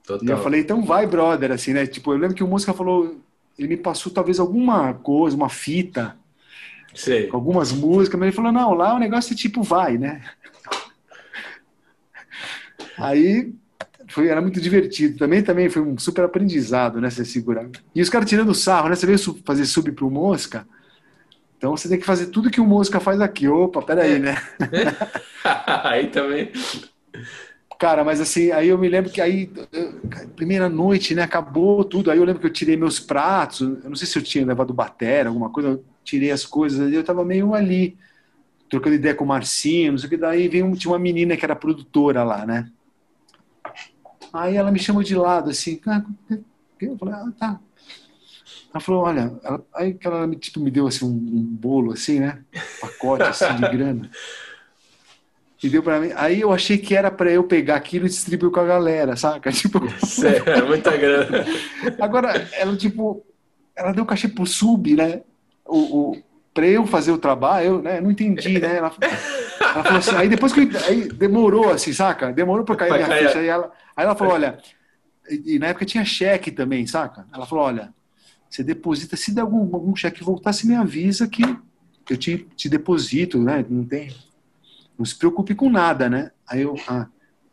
Total. 0.06 0.28
E 0.28 0.30
eu 0.30 0.38
falei, 0.38 0.60
então 0.60 0.84
vai, 0.84 1.06
brother, 1.08 1.50
assim, 1.50 1.72
né? 1.72 1.86
Tipo, 1.86 2.12
eu 2.12 2.18
lembro 2.18 2.36
que 2.36 2.44
o 2.44 2.46
música 2.46 2.72
falou, 2.72 3.16
ele 3.58 3.68
me 3.68 3.76
passou 3.76 4.12
talvez 4.12 4.38
alguma 4.38 4.94
coisa, 4.94 5.36
uma 5.36 5.48
fita, 5.48 6.16
Sei. 6.94 7.28
algumas 7.32 7.72
músicas, 7.72 8.18
mas 8.18 8.28
ele 8.28 8.36
falou, 8.36 8.52
não, 8.52 8.74
lá 8.74 8.94
o 8.94 8.98
negócio 8.98 9.32
é 9.32 9.36
tipo 9.36 9.62
vai, 9.62 9.98
né? 9.98 10.22
Aí 12.98 13.52
foi, 14.08 14.28
era 14.28 14.40
muito 14.40 14.60
divertido. 14.60 15.18
Também, 15.18 15.42
também 15.42 15.68
foi 15.68 15.82
um 15.82 15.98
super 15.98 16.24
aprendizado, 16.24 17.00
né? 17.00 17.10
Você 17.10 17.24
segurar. 17.24 17.68
E 17.94 18.00
os 18.00 18.08
caras 18.08 18.28
tirando 18.28 18.54
sarro, 18.54 18.88
né? 18.88 18.94
Você 18.94 19.06
veio 19.06 19.18
fazer 19.44 19.66
sub 19.66 19.90
pro 19.92 20.10
Mosca. 20.10 20.66
Então 21.58 21.76
você 21.76 21.88
tem 21.88 21.98
que 21.98 22.06
fazer 22.06 22.26
tudo 22.26 22.50
que 22.50 22.60
o 22.60 22.66
Mosca 22.66 23.00
faz 23.00 23.20
aqui. 23.20 23.48
Opa, 23.48 23.82
peraí, 23.82 24.14
é. 24.14 24.18
né? 24.18 24.36
aí 25.84 26.08
também. 26.08 26.52
Cara, 27.78 28.02
mas 28.02 28.20
assim, 28.20 28.50
aí 28.52 28.68
eu 28.68 28.78
me 28.78 28.88
lembro 28.88 29.10
que 29.10 29.20
aí, 29.20 29.50
primeira 30.34 30.68
noite, 30.68 31.14
né, 31.14 31.22
acabou 31.22 31.84
tudo. 31.84 32.10
Aí 32.10 32.16
eu 32.16 32.24
lembro 32.24 32.40
que 32.40 32.46
eu 32.46 32.52
tirei 32.52 32.76
meus 32.76 32.98
pratos, 32.98 33.60
eu 33.60 33.90
não 33.90 33.94
sei 33.94 34.06
se 34.06 34.18
eu 34.18 34.22
tinha 34.22 34.46
levado 34.46 34.72
bateria, 34.72 35.28
alguma 35.28 35.50
coisa, 35.50 35.70
eu 35.70 35.84
tirei 36.02 36.30
as 36.30 36.46
coisas, 36.46 36.90
eu 36.90 37.04
tava 37.04 37.22
meio 37.24 37.54
ali, 37.54 37.96
trocando 38.70 38.96
ideia 38.96 39.14
com 39.14 39.24
o 39.24 39.28
Marcinho, 39.28 39.92
não 39.92 39.98
sei 39.98 40.06
o 40.06 40.10
que. 40.10 40.16
Daí 40.16 40.48
veio, 40.48 40.74
tinha 40.74 40.90
uma 40.90 40.98
menina 40.98 41.36
que 41.36 41.44
era 41.44 41.54
produtora 41.54 42.24
lá, 42.24 42.46
né? 42.46 42.70
Aí 44.32 44.56
ela 44.56 44.72
me 44.72 44.78
chamou 44.78 45.02
de 45.02 45.14
lado, 45.14 45.50
assim, 45.50 45.78
ah, 45.86 46.02
eu 46.80 46.96
falei, 46.96 47.14
ah, 47.14 47.32
tá. 47.38 47.60
Ela 48.72 48.80
falou, 48.80 49.02
olha, 49.04 49.38
ela, 49.42 49.64
aí 49.74 49.96
ela 50.02 50.34
tipo, 50.36 50.60
me 50.60 50.70
deu 50.70 50.86
assim, 50.86 51.04
um, 51.04 51.08
um 51.08 51.42
bolo, 51.42 51.92
assim, 51.92 52.20
né? 52.20 52.42
Um 52.54 52.86
pacote 52.86 53.22
assim, 53.22 53.54
de 53.54 53.68
grana. 53.68 54.10
E 55.62 55.68
deu 55.68 55.82
pra 55.82 56.00
mim. 56.00 56.10
Aí 56.16 56.40
eu 56.40 56.52
achei 56.52 56.76
que 56.76 56.94
era 56.94 57.10
para 57.10 57.30
eu 57.30 57.44
pegar 57.44 57.76
aquilo 57.76 58.06
e 58.06 58.10
distribuir 58.10 58.52
com 58.52 58.60
a 58.60 58.66
galera, 58.66 59.16
saca? 59.16 59.50
Tipo. 59.52 59.80
Sério, 60.04 60.48
é 60.48 60.62
muita 60.62 60.96
grana. 60.96 61.44
Agora, 61.98 62.48
ela, 62.52 62.76
tipo, 62.76 63.24
ela 63.74 63.92
deu 63.92 64.04
cachê 64.04 64.28
pro 64.28 64.46
sub, 64.46 64.94
né? 64.94 65.22
O, 65.64 65.78
o, 65.78 66.22
pra 66.52 66.66
eu 66.66 66.86
fazer 66.86 67.10
o 67.10 67.18
trabalho, 67.18 67.66
eu 67.66 67.82
né, 67.82 68.00
não 68.00 68.10
entendi, 68.10 68.58
né? 68.58 68.76
Ela, 68.76 68.92
ela 69.60 69.84
falou 69.84 69.98
assim, 69.98 70.16
aí 70.16 70.28
depois 70.28 70.52
que 70.52 70.68
aí 70.86 71.08
demorou, 71.08 71.70
assim, 71.70 71.92
saca? 71.92 72.32
Demorou 72.32 72.64
pra 72.64 72.76
cair 72.76 72.92
minha 72.92 73.06
ficha. 73.06 73.38
Aí 73.38 73.46
ela, 73.46 73.72
aí 73.96 74.04
ela 74.04 74.14
falou: 74.14 74.34
olha, 74.34 74.58
e, 75.28 75.54
e 75.54 75.58
na 75.58 75.68
época 75.68 75.86
tinha 75.86 76.04
cheque 76.04 76.50
também, 76.50 76.86
saca? 76.86 77.26
Ela 77.32 77.46
falou: 77.46 77.64
olha, 77.64 77.94
você 78.48 78.62
deposita, 78.62 79.16
se 79.16 79.34
der 79.34 79.40
algum, 79.40 79.74
algum 79.74 79.96
cheque 79.96 80.22
voltar, 80.22 80.52
você 80.52 80.66
me 80.66 80.74
avisa 80.74 81.26
que 81.26 81.42
eu 82.10 82.16
te, 82.16 82.46
te 82.54 82.68
deposito, 82.68 83.38
né? 83.38 83.64
Não 83.68 83.84
tem 83.84 84.10
não 84.98 85.04
se 85.04 85.14
preocupe 85.14 85.54
com 85.54 85.70
nada, 85.70 86.08
né? 86.08 86.30
Aí 86.46 86.62
eu, 86.62 86.76
ah, 86.88 87.06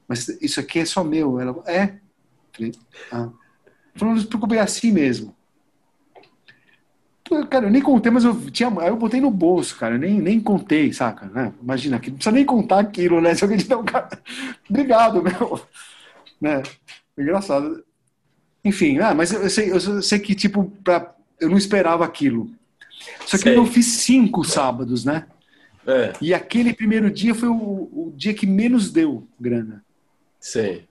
mas 0.08 0.27
isso 0.41 0.60
aqui 0.60 0.79
é 0.79 0.86
só 0.86 1.03
meu. 1.03 1.39
Ela, 1.39 1.63
é. 1.65 1.95
Falei, 2.51 2.71
ah. 3.12 3.29
Falou, 3.95 4.15
não 4.15 4.21
se 4.21 4.27
preocupe, 4.27 4.56
é 4.56 4.62
assim 4.62 4.91
mesmo. 4.91 5.36
Cara, 7.49 7.65
eu 7.65 7.71
nem 7.71 7.82
contei, 7.82 8.12
mas 8.12 8.23
eu 8.23 8.39
tinha. 8.51 8.69
Aí 8.79 8.89
eu 8.89 8.97
botei 8.97 9.19
no 9.19 9.32
bolso, 9.32 9.77
cara. 9.77 9.95
Eu 9.95 9.99
nem, 9.99 10.19
nem 10.19 10.39
contei, 10.39 10.91
saca? 10.93 11.25
Né? 11.27 11.53
Imagina, 11.62 11.95
não 11.95 12.01
precisa 12.01 12.32
nem 12.32 12.45
contar 12.45 12.79
aquilo, 12.79 13.21
né? 13.21 13.34
Se 13.36 13.43
alguém 13.43 13.58
te 13.58 13.67
dá 13.67 13.77
um 13.77 13.86
cara. 13.86 14.10
Obrigado, 14.69 15.23
meu. 15.23 15.62
Né? 16.39 16.62
Engraçado. 17.17 17.84
Enfim, 18.63 18.99
ah, 18.99 19.13
mas 19.13 19.32
eu 19.32 19.49
sei, 19.49 19.71
eu 19.71 20.01
sei 20.01 20.19
que, 20.19 20.36
tipo, 20.36 20.65
pra, 20.84 21.15
eu 21.39 21.49
não 21.49 21.58
esperava 21.58 22.06
aquilo. 22.06 22.49
Só 23.25 23.38
que 23.38 23.43
sei. 23.43 23.58
eu 23.58 23.65
fiz 23.65 23.86
cinco 23.86 24.43
sábados, 24.43 25.03
né? 25.03 25.25
É. 25.85 26.13
E 26.21 26.33
aquele 26.33 26.73
primeiro 26.73 27.11
dia 27.11 27.35
foi 27.35 27.49
o, 27.49 27.55
o, 27.55 28.13
dia 28.15 28.33
que 28.33 28.47
menos 28.47 28.91
deu 28.91 29.27
grana. 29.39 29.83
Sim. 30.39 30.83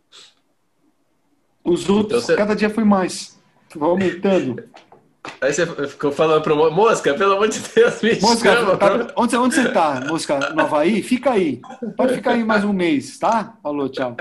Os 1.64 1.88
outros, 1.88 2.24
então 2.24 2.35
você... 2.35 2.37
cada 2.37 2.55
dia 2.55 2.68
foi 2.68 2.85
mais. 2.85 3.40
Vai 3.74 3.88
aumentando. 3.88 4.62
Aí 5.40 5.52
você 5.52 5.66
ficou 5.87 6.11
falando 6.11 6.42
pro 6.42 6.72
Mosca, 6.72 7.14
pelo 7.14 7.35
amor 7.35 7.48
de 7.48 7.61
Deus, 7.61 8.02
me 8.02 8.20
Mosca, 8.20 8.57
chama, 8.57 8.76
tá, 8.76 9.12
onde, 9.16 9.37
onde, 9.37 9.55
você 9.55 9.70
tá, 9.70 10.00
Mosca? 10.09 10.52
No 10.52 10.62
Havaí? 10.62 11.00
Fica 11.00 11.31
aí. 11.31 11.61
Pode 11.96 12.14
ficar 12.14 12.33
aí 12.33 12.42
mais 12.42 12.64
um 12.64 12.72
mês, 12.72 13.18
tá? 13.20 13.57
Falou, 13.62 13.88
tchau. 13.88 14.16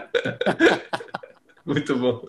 Muito 1.66 1.96
bom. 1.98 2.22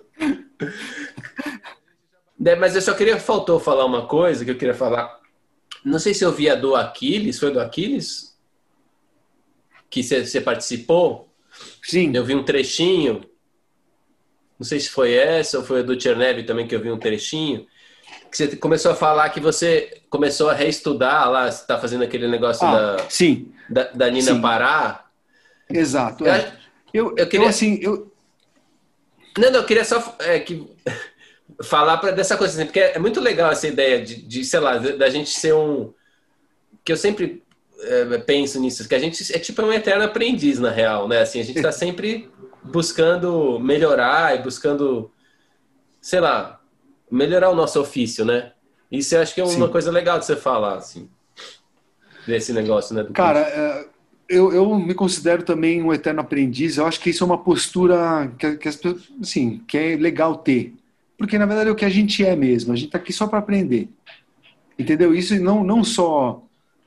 Mas 2.59 2.74
eu 2.74 2.81
só 2.81 2.94
queria, 2.94 3.20
faltou 3.20 3.61
falar 3.61 3.85
uma 3.85 4.07
coisa 4.07 4.42
que 4.42 4.50
eu 4.50 4.57
queria 4.57 4.74
falar. 4.74 5.20
Não 5.85 5.98
sei 5.98 6.14
se 6.14 6.24
eu 6.24 6.33
vi 6.33 6.48
a 6.48 6.55
do 6.55 6.74
Aquiles, 6.74 7.38
foi 7.38 7.50
do 7.50 7.61
Aquiles? 7.61 8.32
Que 9.92 10.02
você 10.02 10.40
participou. 10.40 11.28
Sim. 11.83 12.12
Eu 12.14 12.24
vi 12.24 12.35
um 12.35 12.42
trechinho. 12.42 13.22
Não 14.59 14.64
sei 14.66 14.81
se 14.81 14.88
foi 14.88 15.12
essa 15.12 15.59
ou 15.59 15.64
foi 15.64 15.81
a 15.81 15.83
do 15.83 16.00
Chernev 16.00 16.44
também 16.46 16.66
que 16.66 16.74
eu 16.74 16.81
vi 16.81 16.90
um 16.90 16.98
trechinho. 16.98 17.66
Que 18.31 18.38
você 18.38 18.57
começou 18.57 18.92
a 18.92 18.94
falar 18.94 19.28
que 19.28 19.38
você 19.38 20.00
começou 20.09 20.48
a 20.48 20.55
reestudar 20.55 21.31
lá, 21.31 21.50
você 21.50 21.61
está 21.61 21.78
fazendo 21.78 22.05
aquele 22.05 22.26
negócio 22.26 22.66
ah, 22.66 22.96
da, 22.96 23.11
sim. 23.11 23.52
da, 23.68 23.85
da 23.92 24.11
Nina 24.11 24.33
sim. 24.33 24.40
Pará. 24.40 25.05
Exato. 25.68 26.24
Eu, 26.24 26.33
é. 26.33 26.52
eu, 26.94 27.14
eu, 27.18 27.26
queria, 27.28 27.46
eu, 27.46 27.50
assim, 27.50 27.78
eu... 27.83 28.11
Não, 29.37 29.50
não, 29.50 29.61
eu 29.61 29.66
queria 29.66 29.85
só 29.85 30.16
é, 30.20 30.40
que, 30.40 30.66
falar 31.62 31.98
pra, 31.98 32.12
dessa 32.12 32.38
coisa, 32.38 32.55
assim, 32.55 32.64
porque 32.64 32.81
é 32.81 32.98
muito 32.98 33.20
legal 33.20 33.52
essa 33.52 33.68
ideia 33.68 34.02
de, 34.02 34.22
de 34.22 34.42
sei 34.42 34.61
lá, 34.61 34.78
da 34.78 35.11
gente 35.11 35.28
ser 35.28 35.52
um. 35.52 35.92
Que 36.83 36.92
eu 36.92 36.96
sempre 36.96 37.42
é, 37.83 38.18
penso 38.18 38.61
nisso, 38.61 38.88
que 38.88 38.95
a 38.95 38.99
gente 38.99 39.35
é 39.35 39.38
tipo 39.38 39.62
um 39.62 39.73
eterno 39.73 40.05
aprendiz, 40.05 40.59
na 40.59 40.71
real, 40.71 41.09
né? 41.09 41.21
Assim, 41.21 41.40
a 41.40 41.45
gente 41.45 41.57
está 41.57 41.71
sempre 41.73 42.31
buscando 42.62 43.59
melhorar 43.59 44.38
e 44.38 44.42
buscando, 44.42 45.11
sei 46.01 46.21
lá, 46.21 46.61
melhorar 47.11 47.51
o 47.51 47.55
nosso 47.55 47.81
ofício, 47.81 48.25
né? 48.25 48.53
Isso 48.90 49.14
eu 49.14 49.23
acho 49.23 49.35
que 49.35 49.40
é 49.40 49.45
uma 49.45 49.66
Sim. 49.66 49.73
coisa 49.73 49.90
legal 49.90 50.18
de 50.18 50.27
você 50.27 50.37
falar, 50.37 50.77
assim, 50.77 51.09
desse 52.27 52.53
negócio, 52.53 52.95
né? 52.95 53.07
Cara, 53.12 53.40
é, 53.40 53.87
eu, 54.29 54.53
eu 54.53 54.79
me 54.79 54.95
considero 54.95 55.42
também 55.42 55.83
um 55.83 55.92
eterno 55.92 56.21
aprendiz. 56.21 56.77
Eu 56.77 56.87
acho 56.87 57.01
que 57.01 57.11
isso 57.11 57.25
é 57.25 57.27
uma 57.27 57.38
postura 57.38 58.33
que, 58.38 58.57
que, 58.57 58.68
as, 58.68 58.79
assim, 59.21 59.62
que 59.66 59.77
é 59.77 59.97
legal 59.97 60.37
ter. 60.37 60.75
Porque, 61.18 61.38
na 61.38 61.47
verdade, 61.47 61.68
é 61.68 61.73
o 61.73 61.77
que 61.77 61.85
a 61.85 61.90
gente 61.90 62.25
é 62.25 62.35
mesmo. 62.37 62.73
A 62.73 62.77
gente 62.77 62.87
está 62.87 62.99
aqui 62.99 63.12
só 63.12 63.27
para 63.27 63.38
aprender. 63.38 63.88
Entendeu? 64.79 65.14
Isso 65.14 65.38
não, 65.40 65.62
não 65.62 65.85
só 65.85 66.42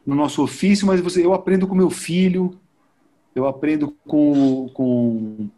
no 0.05 0.15
nosso 0.15 0.43
ofício, 0.43 0.85
mas 0.85 1.01
você, 1.01 1.25
eu 1.25 1.33
aprendo 1.33 1.67
com 1.67 1.75
meu 1.75 1.89
filho, 1.89 2.57
eu 3.33 3.47
aprendo 3.47 3.95
com, 4.05 4.69
com 4.69 5.49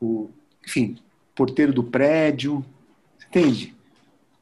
o, 0.00 0.30
enfim, 0.66 0.96
porteiro 1.34 1.72
do 1.72 1.84
prédio, 1.84 2.64
entende? 3.28 3.74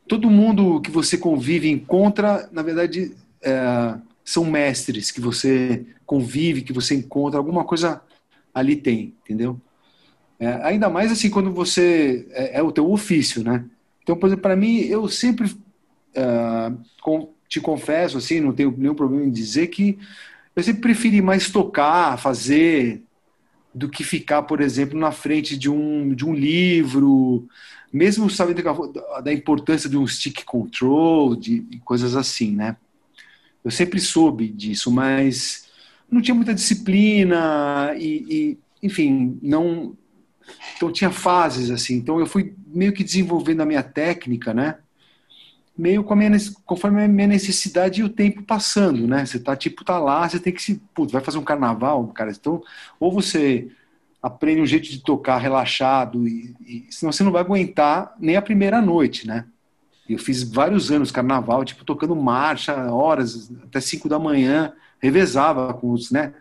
Todo 0.08 0.30
mundo 0.30 0.80
que 0.80 0.90
você 0.90 1.16
convive 1.16 1.70
encontra, 1.70 2.48
na 2.50 2.62
verdade, 2.62 3.14
é, 3.42 3.98
são 4.24 4.44
mestres 4.44 5.10
que 5.10 5.20
você 5.20 5.86
convive, 6.06 6.62
que 6.62 6.72
você 6.72 6.94
encontra, 6.94 7.38
alguma 7.38 7.64
coisa 7.64 8.02
ali 8.52 8.74
tem, 8.74 9.14
entendeu? 9.22 9.60
É, 10.38 10.54
ainda 10.64 10.88
mais 10.88 11.12
assim 11.12 11.28
quando 11.28 11.52
você 11.52 12.26
é, 12.30 12.58
é, 12.58 12.62
o 12.62 12.72
teu 12.72 12.90
ofício, 12.90 13.44
né? 13.44 13.64
Então, 14.02 14.16
por 14.16 14.26
exemplo, 14.26 14.42
para 14.42 14.56
mim, 14.56 14.78
eu 14.78 15.06
sempre 15.06 15.54
é, 16.14 16.72
com, 17.02 17.32
te 17.50 17.60
confesso, 17.60 18.16
assim, 18.16 18.40
não 18.40 18.52
tenho 18.52 18.72
nenhum 18.78 18.94
problema 18.94 19.26
em 19.26 19.30
dizer 19.30 19.66
que 19.66 19.98
eu 20.54 20.62
sempre 20.62 20.82
preferi 20.82 21.20
mais 21.20 21.50
tocar, 21.50 22.16
fazer, 22.16 23.02
do 23.74 23.88
que 23.88 24.04
ficar, 24.04 24.42
por 24.44 24.60
exemplo, 24.60 24.98
na 24.98 25.10
frente 25.10 25.58
de 25.58 25.68
um, 25.68 26.14
de 26.14 26.24
um 26.24 26.32
livro, 26.32 27.48
mesmo 27.92 28.30
sabendo 28.30 28.62
da 29.24 29.32
importância 29.32 29.90
de 29.90 29.98
um 29.98 30.06
stick 30.06 30.44
control, 30.44 31.34
de, 31.34 31.62
coisas 31.84 32.14
assim, 32.14 32.54
né? 32.54 32.76
Eu 33.64 33.70
sempre 33.70 33.98
soube 34.00 34.48
disso, 34.48 34.90
mas 34.90 35.68
não 36.08 36.22
tinha 36.22 36.34
muita 36.34 36.54
disciplina 36.54 37.92
e, 37.96 38.58
e 38.80 38.86
enfim, 38.86 39.38
não. 39.42 39.96
Então 40.76 40.90
tinha 40.92 41.10
fases 41.10 41.70
assim. 41.70 41.96
Então 41.96 42.20
eu 42.20 42.26
fui 42.26 42.54
meio 42.66 42.92
que 42.92 43.04
desenvolvendo 43.04 43.60
a 43.60 43.66
minha 43.66 43.82
técnica, 43.82 44.54
né? 44.54 44.78
Meio 45.80 46.04
com 46.04 46.12
a 46.12 46.16
minha, 46.16 46.30
conforme 46.66 47.02
a 47.02 47.08
minha 47.08 47.26
necessidade 47.26 48.00
e 48.00 48.04
o 48.04 48.08
tempo 48.08 48.42
passando, 48.42 49.06
né? 49.06 49.24
Você 49.24 49.38
tá 49.40 49.56
tipo 49.56 49.84
tá 49.84 49.98
lá, 49.98 50.28
você 50.28 50.38
tem 50.38 50.52
que 50.52 50.62
se, 50.62 50.80
putz, 50.94 51.12
vai 51.12 51.22
fazer 51.22 51.38
um 51.38 51.44
carnaval, 51.44 52.06
cara. 52.08 52.30
Então, 52.30 52.62
ou 52.98 53.10
você 53.10 53.68
aprende 54.22 54.60
um 54.60 54.66
jeito 54.66 54.90
de 54.90 55.02
tocar 55.02 55.38
relaxado 55.38 56.28
e, 56.28 56.54
e 56.66 56.86
senão 56.90 57.10
você 57.10 57.24
não 57.24 57.32
vai 57.32 57.40
aguentar 57.40 58.14
nem 58.20 58.36
a 58.36 58.42
primeira 58.42 58.80
noite, 58.82 59.26
né? 59.26 59.46
Eu 60.08 60.18
fiz 60.18 60.42
vários 60.42 60.90
anos 60.90 61.10
carnaval, 61.10 61.64
tipo 61.64 61.84
tocando 61.84 62.14
marcha, 62.14 62.74
horas 62.92 63.50
até 63.64 63.80
5 63.80 64.08
da 64.08 64.18
manhã, 64.18 64.72
revezava 65.00 65.72
com 65.72 65.92
os, 65.92 66.10
né? 66.10 66.34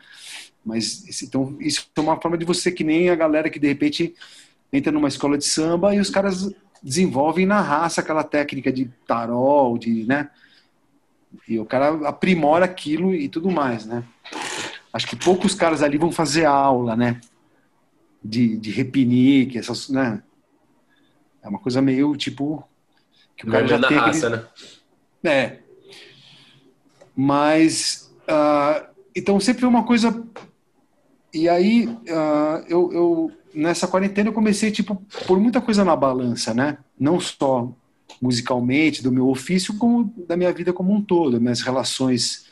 Mas 0.65 1.21
então 1.23 1.55
isso 1.59 1.87
é 1.95 2.01
uma 2.01 2.19
forma 2.19 2.37
de 2.37 2.45
você 2.45 2.71
que 2.71 2.83
nem 2.83 3.09
a 3.09 3.15
galera 3.15 3.49
que 3.49 3.59
de 3.59 3.67
repente 3.67 4.13
entra 4.73 4.91
numa 4.91 5.07
escola 5.07 5.37
de 5.37 5.45
samba 5.45 5.95
e 5.95 5.99
os 5.99 6.09
caras 6.09 6.53
desenvolvem 6.81 7.45
na 7.45 7.61
raça 7.61 8.01
aquela 8.01 8.23
técnica 8.23 8.71
de 8.71 8.85
tarol, 9.05 9.77
de, 9.77 10.05
né? 10.05 10.29
E 11.47 11.59
o 11.59 11.65
cara 11.65 12.07
aprimora 12.07 12.65
aquilo 12.65 13.13
e 13.13 13.27
tudo 13.29 13.51
mais, 13.51 13.85
né? 13.85 14.03
Acho 14.91 15.07
que 15.07 15.15
poucos 15.15 15.53
caras 15.53 15.83
ali 15.83 15.97
vão 15.97 16.11
fazer 16.11 16.45
aula, 16.45 16.95
né? 16.95 17.19
De, 18.23 18.57
de 18.57 18.71
repinique, 18.71 19.57
essas, 19.57 19.89
né? 19.89 20.23
É 21.41 21.47
uma 21.47 21.59
coisa 21.59 21.81
meio 21.81 22.15
tipo 22.15 22.67
que 23.37 23.47
o 23.47 23.51
cara 23.51 23.67
já 23.67 23.79
tem 23.79 23.97
raça, 23.97 24.27
aquele... 24.27 24.43
né? 25.23 25.31
É. 25.31 25.59
Mas 27.15 28.13
uh, 28.23 28.87
então 29.15 29.39
sempre 29.39 29.65
uma 29.65 29.83
coisa 29.83 30.25
e 31.33 31.47
aí 31.47 31.85
uh, 31.87 32.65
eu, 32.67 32.91
eu 32.91 33.31
nessa 33.53 33.87
quarentena 33.87 34.29
eu 34.29 34.33
comecei, 34.33 34.71
tipo, 34.71 34.95
por 35.27 35.39
muita 35.39 35.61
coisa 35.61 35.83
na 35.83 35.95
balança, 35.95 36.53
né? 36.53 36.77
Não 36.99 37.19
só 37.19 37.73
musicalmente, 38.21 39.03
do 39.03 39.11
meu 39.11 39.29
ofício, 39.29 39.77
como 39.77 40.13
da 40.27 40.35
minha 40.35 40.51
vida 40.51 40.73
como 40.73 40.93
um 40.93 41.01
todo, 41.01 41.39
minhas 41.39 41.61
relações 41.61 42.47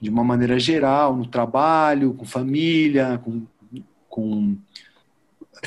de 0.00 0.10
uma 0.10 0.24
maneira 0.24 0.58
geral, 0.58 1.16
no 1.16 1.26
trabalho, 1.26 2.12
com 2.14 2.24
família, 2.24 3.20
com, 3.24 3.42
com 4.08 4.56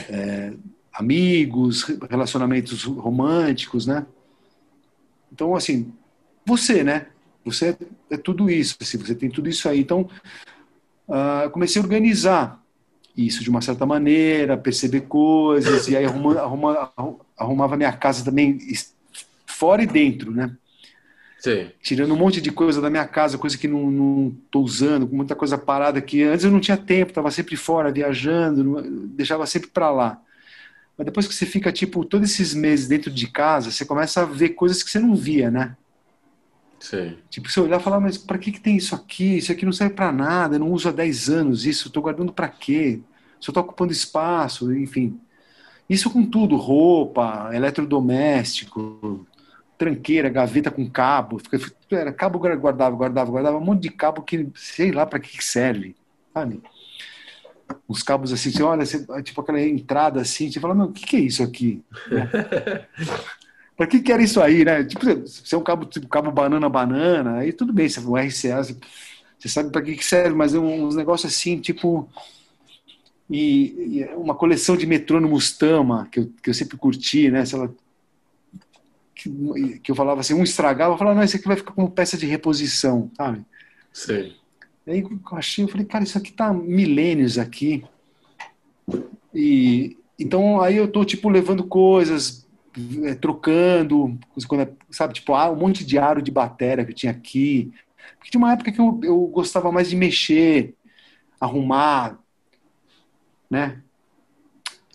é, 0.10 0.54
amigos, 0.94 1.84
relacionamentos 2.10 2.84
românticos, 2.84 3.88
né? 3.88 4.06
Então, 5.32 5.56
assim, 5.56 5.92
você, 6.46 6.84
né? 6.84 7.08
Você 7.46 7.78
é 8.10 8.18
tudo 8.18 8.50
isso, 8.50 8.76
assim, 8.82 8.98
você 8.98 9.16
tem 9.16 9.30
tudo 9.30 9.50
isso 9.50 9.68
aí. 9.70 9.80
Então, 9.80 10.10
uh, 11.08 11.50
comecei 11.52 11.82
a 11.82 11.84
organizar 11.84 12.64
isso 13.18 13.44
de 13.44 13.50
uma 13.50 13.62
certa 13.62 13.86
maneira, 13.86 14.56
perceber 14.56 15.02
coisas, 15.02 15.88
e 15.88 15.98
aí 15.98 16.06
arruma, 16.06 16.40
arruma, 16.40 16.92
arrumava 17.36 17.76
minha 17.76 17.92
casa 17.92 18.24
também 18.24 18.60
fora 19.46 19.82
e 19.82 19.88
dentro, 19.88 20.32
né? 20.32 20.56
Sim. 21.40 21.70
Tirando 21.82 22.14
um 22.14 22.18
monte 22.18 22.42
de 22.42 22.52
coisa 22.52 22.82
da 22.82 22.90
minha 22.90 23.08
casa, 23.08 23.38
coisa 23.38 23.58
que 23.58 23.68
não, 23.68 23.90
não 23.90 24.36
tô 24.52 24.62
usando, 24.62 25.08
muita 25.08 25.36
coisa 25.36 25.58
parada 25.58 26.02
que 26.02 26.24
antes 26.24 26.46
eu 26.46 26.52
não 26.52 26.60
tinha 26.60 26.78
tempo, 26.78 27.12
estava 27.12 27.32
sempre 27.32 27.56
fora, 27.56 27.92
viajando, 27.92 28.82
deixava 29.10 29.46
sempre 29.46 29.70
para 29.70 29.90
lá. 29.92 30.22
Mas 30.98 31.06
depois 31.06 31.28
que 31.28 31.34
você 31.34 31.46
fica, 31.46 31.72
tipo, 31.72 32.04
todos 32.04 32.32
esses 32.32 32.54
meses 32.54 32.88
dentro 32.88 33.12
de 33.12 33.28
casa, 33.28 33.72
você 33.72 33.86
começa 33.86 34.22
a 34.22 34.26
ver 34.26 34.50
coisas 34.50 34.82
que 34.82 34.90
você 34.90 35.00
não 35.00 35.16
via, 35.16 35.52
né? 35.52 35.76
Sim. 36.80 37.18
Tipo, 37.30 37.50
você 37.50 37.60
olhar 37.60 37.80
e 37.80 37.84
falar, 37.84 38.00
mas 38.00 38.18
para 38.18 38.38
que, 38.38 38.52
que 38.52 38.60
tem 38.60 38.78
isso 38.78 38.94
aqui? 38.94 39.38
Isso 39.38 39.52
aqui 39.52 39.66
não 39.66 39.72
serve 39.72 39.96
para 39.96 40.12
nada, 40.12 40.56
eu 40.56 40.60
não 40.60 40.72
uso 40.72 40.90
há 40.90 40.92
10 40.92 41.30
anos 41.30 41.66
isso, 41.66 41.88
estou 41.88 42.04
guardando 42.04 42.32
para 42.32 42.48
quê? 42.48 43.00
Só 43.40 43.52
estou 43.52 43.64
ocupando 43.64 43.92
espaço, 43.92 44.74
enfim. 44.76 45.20
Isso 45.90 46.10
com 46.10 46.26
tudo, 46.26 46.56
roupa, 46.56 47.50
eletrodoméstico, 47.54 49.26
tranqueira, 49.78 50.30
gaveta 50.30 50.70
com 50.70 50.90
cabo, 50.90 51.42
era 51.92 52.12
cabo 52.12 52.40
guardava, 52.40 52.96
guardava, 52.96 53.32
guardava 53.32 53.58
um 53.58 53.62
monte 53.62 53.84
de 53.84 53.92
cabo 53.92 54.22
que 54.22 54.50
sei 54.56 54.92
lá 54.92 55.06
para 55.06 55.20
que 55.20 55.44
serve, 55.44 55.96
sabe? 56.34 56.62
Uns 57.88 58.04
cabos 58.04 58.34
assim, 58.34 58.52
você 58.52 58.64
olha, 58.64 58.86
você, 58.86 59.06
tipo 59.24 59.42
aquela 59.42 59.62
entrada 59.62 60.22
assim, 60.22 60.52
você 60.52 60.60
fala, 60.60 60.76
meu, 60.76 60.86
o 60.86 60.92
que, 60.92 61.06
que 61.06 61.16
é 61.18 61.20
isso 61.20 61.44
aqui? 61.44 61.84
para 63.78 63.86
que 63.86 64.00
que 64.00 64.12
era 64.12 64.24
isso 64.24 64.42
aí, 64.42 64.66
né? 64.66 64.84
Tipo, 64.84 65.28
se 65.28 65.54
é 65.54 65.58
um 65.58 65.64
cabo 65.64 65.86
tipo 65.86 66.08
cabo 66.08 66.32
banana 66.32 66.68
banana, 66.68 67.38
aí 67.38 67.54
tudo 67.54 67.72
bem, 67.72 67.88
se 67.88 68.00
é 68.00 68.02
um 68.02 68.18
RCA, 68.18 68.64
você, 68.64 68.76
você 69.38 69.48
sabe 69.48 69.72
para 69.72 69.84
que 69.84 69.96
que 69.96 70.04
serve, 70.04 70.36
mas 70.36 70.56
é 70.56 70.60
uns 70.60 70.96
negócios 70.96 71.32
assim, 71.32 71.60
tipo 71.60 72.10
e, 73.30 74.00
e, 74.00 74.04
uma 74.16 74.34
coleção 74.34 74.76
de 74.76 74.88
metrônomos 74.88 75.52
Tama 75.52 76.08
que 76.12 76.20
eu, 76.20 76.32
que 76.42 76.50
eu 76.50 76.54
sempre 76.56 76.76
curti, 76.76 77.30
né? 77.30 77.44
Ela, 77.54 77.72
que, 79.14 79.80
que, 79.80 79.92
eu 79.92 79.96
falava 79.96 80.22
assim, 80.22 80.34
um 80.34 80.44
estragava, 80.44 80.94
eu 80.94 80.98
falava, 80.98 81.18
não, 81.18 81.24
esse 81.24 81.38
aqui 81.38 81.48
vai 81.48 81.58
ficar 81.58 81.74
como 81.74 81.92
peça 81.92 82.18
de 82.18 82.26
reposição, 82.26 83.12
sabe? 83.16 83.46
Sim. 83.94 84.34
Aí 84.88 85.02
eu 85.02 85.38
achei, 85.38 85.64
eu 85.64 85.68
falei, 85.68 85.86
cara, 85.86 86.04
isso 86.04 86.18
aqui 86.18 86.32
tá 86.32 86.54
milênios 86.54 87.38
aqui. 87.38 87.84
E 89.34 89.98
então 90.18 90.62
aí 90.62 90.78
eu 90.78 90.88
tô 90.88 91.04
tipo 91.06 91.30
levando 91.30 91.64
coisas, 91.64 92.47
é, 93.04 93.16
trocando, 93.16 94.18
quando, 94.48 94.62
é, 94.62 94.72
sabe, 94.90 95.14
tipo, 95.16 95.34
ah, 95.34 95.50
um 95.50 95.56
monte 95.56 95.86
de 95.86 95.98
aro 95.98 96.22
de 96.22 96.32
bateria 96.32 96.86
que 96.86 96.94
tinha 96.94 97.12
aqui. 97.12 97.72
Porque 98.18 98.32
tinha 98.32 98.40
uma 98.40 98.54
época 98.54 98.72
que 98.72 98.80
eu, 98.80 99.00
eu 99.04 99.20
gostava 99.28 99.72
mais 99.72 99.90
de 99.90 99.96
mexer, 99.96 100.76
arrumar, 101.40 102.20
né? 103.50 103.82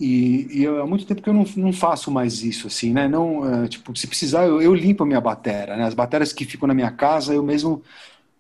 E, 0.01 0.49
e 0.59 0.64
eu, 0.64 0.83
há 0.83 0.87
muito 0.87 1.07
tempo 1.07 1.23
que 1.23 1.29
eu 1.29 1.35
não, 1.35 1.45
não 1.57 1.73
faço 1.73 2.11
mais 2.11 2.42
isso, 2.42 2.66
assim, 2.66 2.92
né? 2.92 3.07
Não, 3.07 3.40
uh, 3.40 3.68
tipo, 3.68 3.97
se 3.97 4.07
precisar, 4.07 4.47
eu, 4.47 4.61
eu, 4.61 4.75
limpo 4.75 5.05
a 5.05 5.07
minha 5.07 5.21
bateria, 5.21 5.77
né? 5.77 5.85
As 5.85 5.95
baterias 5.95 6.33
que 6.33 6.45
ficam 6.45 6.66
na 6.66 6.75
minha 6.75 6.90
casa, 6.90 7.35
eu 7.35 7.42
mesmo 7.42 7.83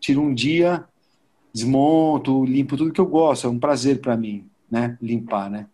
tiro 0.00 0.20
um 0.20 0.34
dia, 0.34 0.84
desmonto, 1.52 2.44
limpo 2.44 2.76
tudo 2.76 2.92
que 2.92 3.00
eu 3.00 3.06
gosto. 3.06 3.46
É 3.46 3.50
um 3.50 3.58
prazer 3.58 4.00
para 4.00 4.16
mim, 4.16 4.44
né? 4.70 4.98
Limpar, 5.00 5.50
né? 5.50 5.66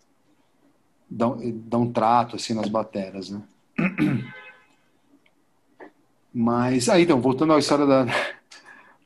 Dar, 1.09 1.31
dar 1.41 1.79
um 1.79 1.91
trato, 1.91 2.37
assim, 2.37 2.53
nas 2.53 2.69
baterias, 2.69 3.31
né? 3.31 3.41
Mas, 6.35 6.89
aí, 6.89 7.03
então, 7.03 7.21
voltando 7.21 7.53
à 7.53 7.59
história 7.59 7.87
da, 7.87 8.07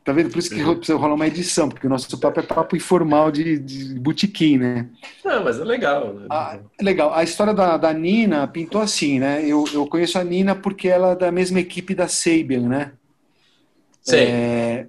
Tá 0.04 0.12
vendo? 0.12 0.30
Por 0.30 0.40
isso 0.40 0.50
que 0.50 0.60
uhum. 0.60 0.74
precisa 0.74 0.98
rolar 0.98 1.14
uma 1.14 1.28
edição, 1.28 1.68
porque 1.68 1.86
o 1.86 1.90
nosso 1.90 2.18
papo 2.18 2.40
é 2.40 2.42
papo 2.42 2.74
informal 2.74 3.30
de, 3.30 3.56
de 3.56 3.94
botequim, 4.00 4.58
né? 4.58 4.88
Não, 5.24 5.44
mas 5.44 5.60
é 5.60 5.64
legal. 5.64 6.14
Né? 6.14 6.26
Ah, 6.28 6.58
é 6.76 6.82
legal. 6.82 7.14
A 7.14 7.22
história 7.22 7.54
da, 7.54 7.76
da 7.76 7.92
Nina 7.92 8.48
pintou 8.48 8.80
assim, 8.80 9.20
né? 9.20 9.44
Eu, 9.46 9.64
eu 9.72 9.86
conheço 9.86 10.18
a 10.18 10.24
Nina 10.24 10.56
porque 10.56 10.88
ela 10.88 11.12
é 11.12 11.16
da 11.16 11.30
mesma 11.30 11.60
equipe 11.60 11.94
da 11.94 12.08
Sabian, 12.08 12.68
né? 12.68 12.92
Sim. 14.02 14.16
É, 14.16 14.86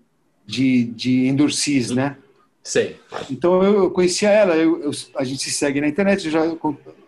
de, 0.47 0.85
de 0.85 1.27
Endurcis, 1.27 1.91
né? 1.91 2.17
Sim. 2.63 2.95
Então 3.29 3.61
eu, 3.61 3.83
eu 3.83 3.91
conhecia 3.91 4.29
ela, 4.29 4.55
eu, 4.55 4.81
eu, 4.81 4.91
a 5.15 5.23
gente 5.23 5.43
se 5.43 5.51
segue 5.51 5.79
na 5.79 5.87
internet, 5.87 6.25
eu 6.25 6.31
já 6.31 6.41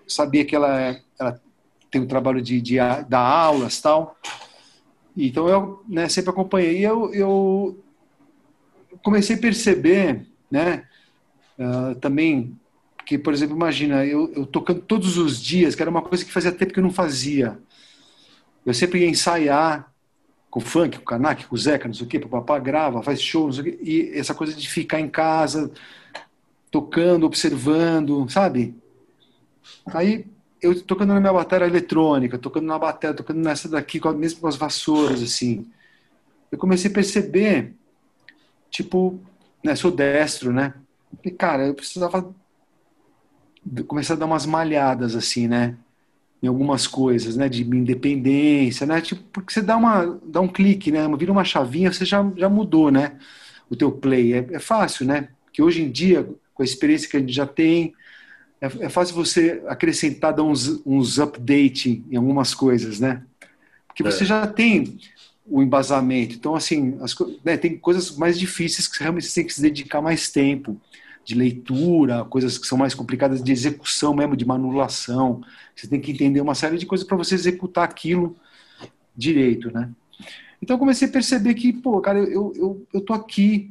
sabia 0.08 0.46
que 0.46 0.56
ela, 0.56 0.96
ela 1.20 1.42
tem 1.96 2.02
um 2.02 2.08
trabalho 2.08 2.42
de, 2.42 2.60
de 2.60 2.76
dar 3.08 3.22
aulas 3.22 3.80
tal. 3.80 4.18
Então 5.16 5.48
eu 5.48 5.82
né, 5.88 6.10
sempre 6.10 6.30
acompanhei. 6.30 6.80
E 6.80 6.84
eu, 6.84 7.14
eu 7.14 7.82
comecei 9.02 9.38
a 9.38 9.40
perceber, 9.40 10.28
né, 10.52 10.84
uh, 11.58 11.96
também, 11.96 12.60
que, 13.06 13.18
por 13.18 13.34
exemplo, 13.34 13.56
imagina, 13.56 14.06
eu, 14.06 14.30
eu, 14.34 14.46
tocando 14.46 14.82
todos 14.82 15.18
os 15.18 15.42
dias, 15.42 15.74
que 15.74 15.82
era 15.82 15.90
uma 15.90 16.02
coisa 16.02 16.26
que 16.26 16.34
fazia 16.34 16.52
tempo 16.52 16.74
que 16.74 16.80
eu 16.80 16.84
não 16.84 16.92
fazia. 16.92 17.58
Eu 18.66 18.74
sempre 18.74 19.00
ia 19.00 19.10
ensaiar 19.10 19.90
com 20.50 20.60
o 20.60 20.64
funk, 20.64 20.98
com 20.98 21.04
o 21.04 21.06
Kanak, 21.06 21.46
com 21.46 21.56
o 21.56 21.58
Zeca, 21.58 21.88
não 21.88 21.96
sei 21.96 22.06
o 22.06 22.10
quê, 22.10 22.18
o 22.18 22.28
papá 22.28 22.60
grava, 22.60 23.04
faz 23.04 23.22
show, 23.22 23.46
não 23.46 23.54
sei 23.54 23.62
o 23.62 23.66
quê, 23.66 23.80
e 23.82 24.20
essa 24.20 24.34
coisa 24.34 24.54
de 24.54 24.68
ficar 24.68 25.00
em 25.00 25.08
casa, 25.08 25.72
tocando, 26.70 27.26
observando, 27.26 28.28
sabe? 28.30 28.76
Aí 29.94 30.26
eu 30.66 30.82
tocando 30.82 31.14
na 31.14 31.20
minha 31.20 31.34
bateria 31.34 31.68
eletrônica, 31.68 32.38
tocando 32.38 32.66
na 32.66 32.80
bateria, 32.80 33.16
tocando 33.16 33.40
nessa 33.40 33.70
daqui, 33.70 34.00
mesmo 34.16 34.42
com 34.42 34.48
as 34.48 34.56
vassouras, 34.56 35.22
assim. 35.22 35.66
Eu 36.52 36.58
comecei 36.58 36.90
a 36.90 36.94
perceber 36.94 37.74
tipo, 38.70 39.20
né, 39.64 39.76
sou 39.76 39.92
destro, 39.92 40.52
né? 40.52 40.74
E, 41.24 41.32
cara, 41.32 41.68
eu 41.68 41.74
precisava 41.74 42.34
começar 43.88 44.14
a 44.14 44.18
dar 44.18 44.26
umas 44.26 44.46
malhadas, 44.46 45.16
assim, 45.16 45.48
né? 45.48 45.78
Em 46.44 46.48
algumas 46.48 46.86
coisas, 46.86 47.38
né? 47.38 47.48
De 47.48 47.64
independência, 47.64 48.86
né? 48.86 49.02
Tipo, 49.02 49.24
porque 49.32 49.54
você 49.54 49.62
dá, 49.62 49.78
uma, 49.78 50.20
dá 50.24 50.42
um 50.42 50.48
clique, 50.48 50.92
né? 50.92 51.08
Vira 51.18 51.32
uma 51.32 51.46
chavinha, 51.46 51.92
você 51.92 52.06
já, 52.06 52.30
já 52.36 52.50
mudou, 52.50 52.92
né? 52.92 53.18
O 53.70 53.76
teu 53.76 53.92
play. 53.92 54.34
É, 54.34 54.48
é 54.52 54.60
fácil, 54.60 55.06
né? 55.06 55.30
Que 55.54 55.62
hoje 55.62 55.82
em 55.82 55.90
dia, 55.90 56.28
com 56.54 56.62
a 56.62 56.66
experiência 56.66 57.10
que 57.10 57.18
a 57.18 57.20
gente 57.20 57.34
já 57.34 57.48
tem, 57.48 57.94
é, 58.62 58.86
é 58.86 58.90
fácil 58.90 59.16
você 59.16 59.64
acrescentar, 59.68 60.34
dar 60.34 60.44
uns, 60.44 60.82
uns 60.86 61.20
update 61.20 62.04
em 62.10 62.16
algumas 62.16 62.54
coisas, 62.54 63.00
né? 63.00 63.24
Porque 63.88 64.04
você 64.04 64.24
é. 64.24 64.28
já 64.28 64.48
tem 64.48 64.98
o 65.46 65.62
embasamento. 65.62 66.36
Então, 66.36 66.56
assim, 66.56 66.98
as, 67.02 67.16
né, 67.44 67.56
tem 67.58 67.78
coisas 67.78 68.18
mais 68.18 68.38
difíceis 68.38 68.88
que 68.88 69.02
realmente 69.02 69.28
você 69.28 69.36
tem 69.36 69.48
que 69.48 69.54
se 69.54 69.62
dedicar 69.62 70.02
mais 70.02 70.32
tempo 70.32 70.80
de 71.24 71.36
leitura, 71.36 72.24
coisas 72.26 72.58
que 72.58 72.68
são 72.68 72.78
mais 72.78 72.94
complicadas 72.94 73.44
de 73.44 73.52
execução 73.52 74.14
mesmo, 74.14 74.36
de 74.36 74.46
manipulação. 74.46 75.42
Você 75.76 75.88
tem 75.88 76.00
que 76.00 76.12
entender 76.12 76.42
uma 76.42 76.56
série 76.56 76.78
de 76.78 76.86
coisas 76.86 77.06
para 77.06 77.18
você 77.18 77.36
executar 77.36 77.84
aquilo 77.84 78.36
direito, 79.16 79.72
né? 79.72 79.90
Então 80.62 80.76
eu 80.76 80.80
comecei 80.80 81.08
a 81.08 81.12
perceber 81.12 81.54
que, 81.56 81.74
pô, 81.74 82.00
cara, 82.00 82.20
eu, 82.20 82.54
eu, 82.56 82.88
eu 82.94 83.02
tô 83.02 83.14
aqui 83.14 83.70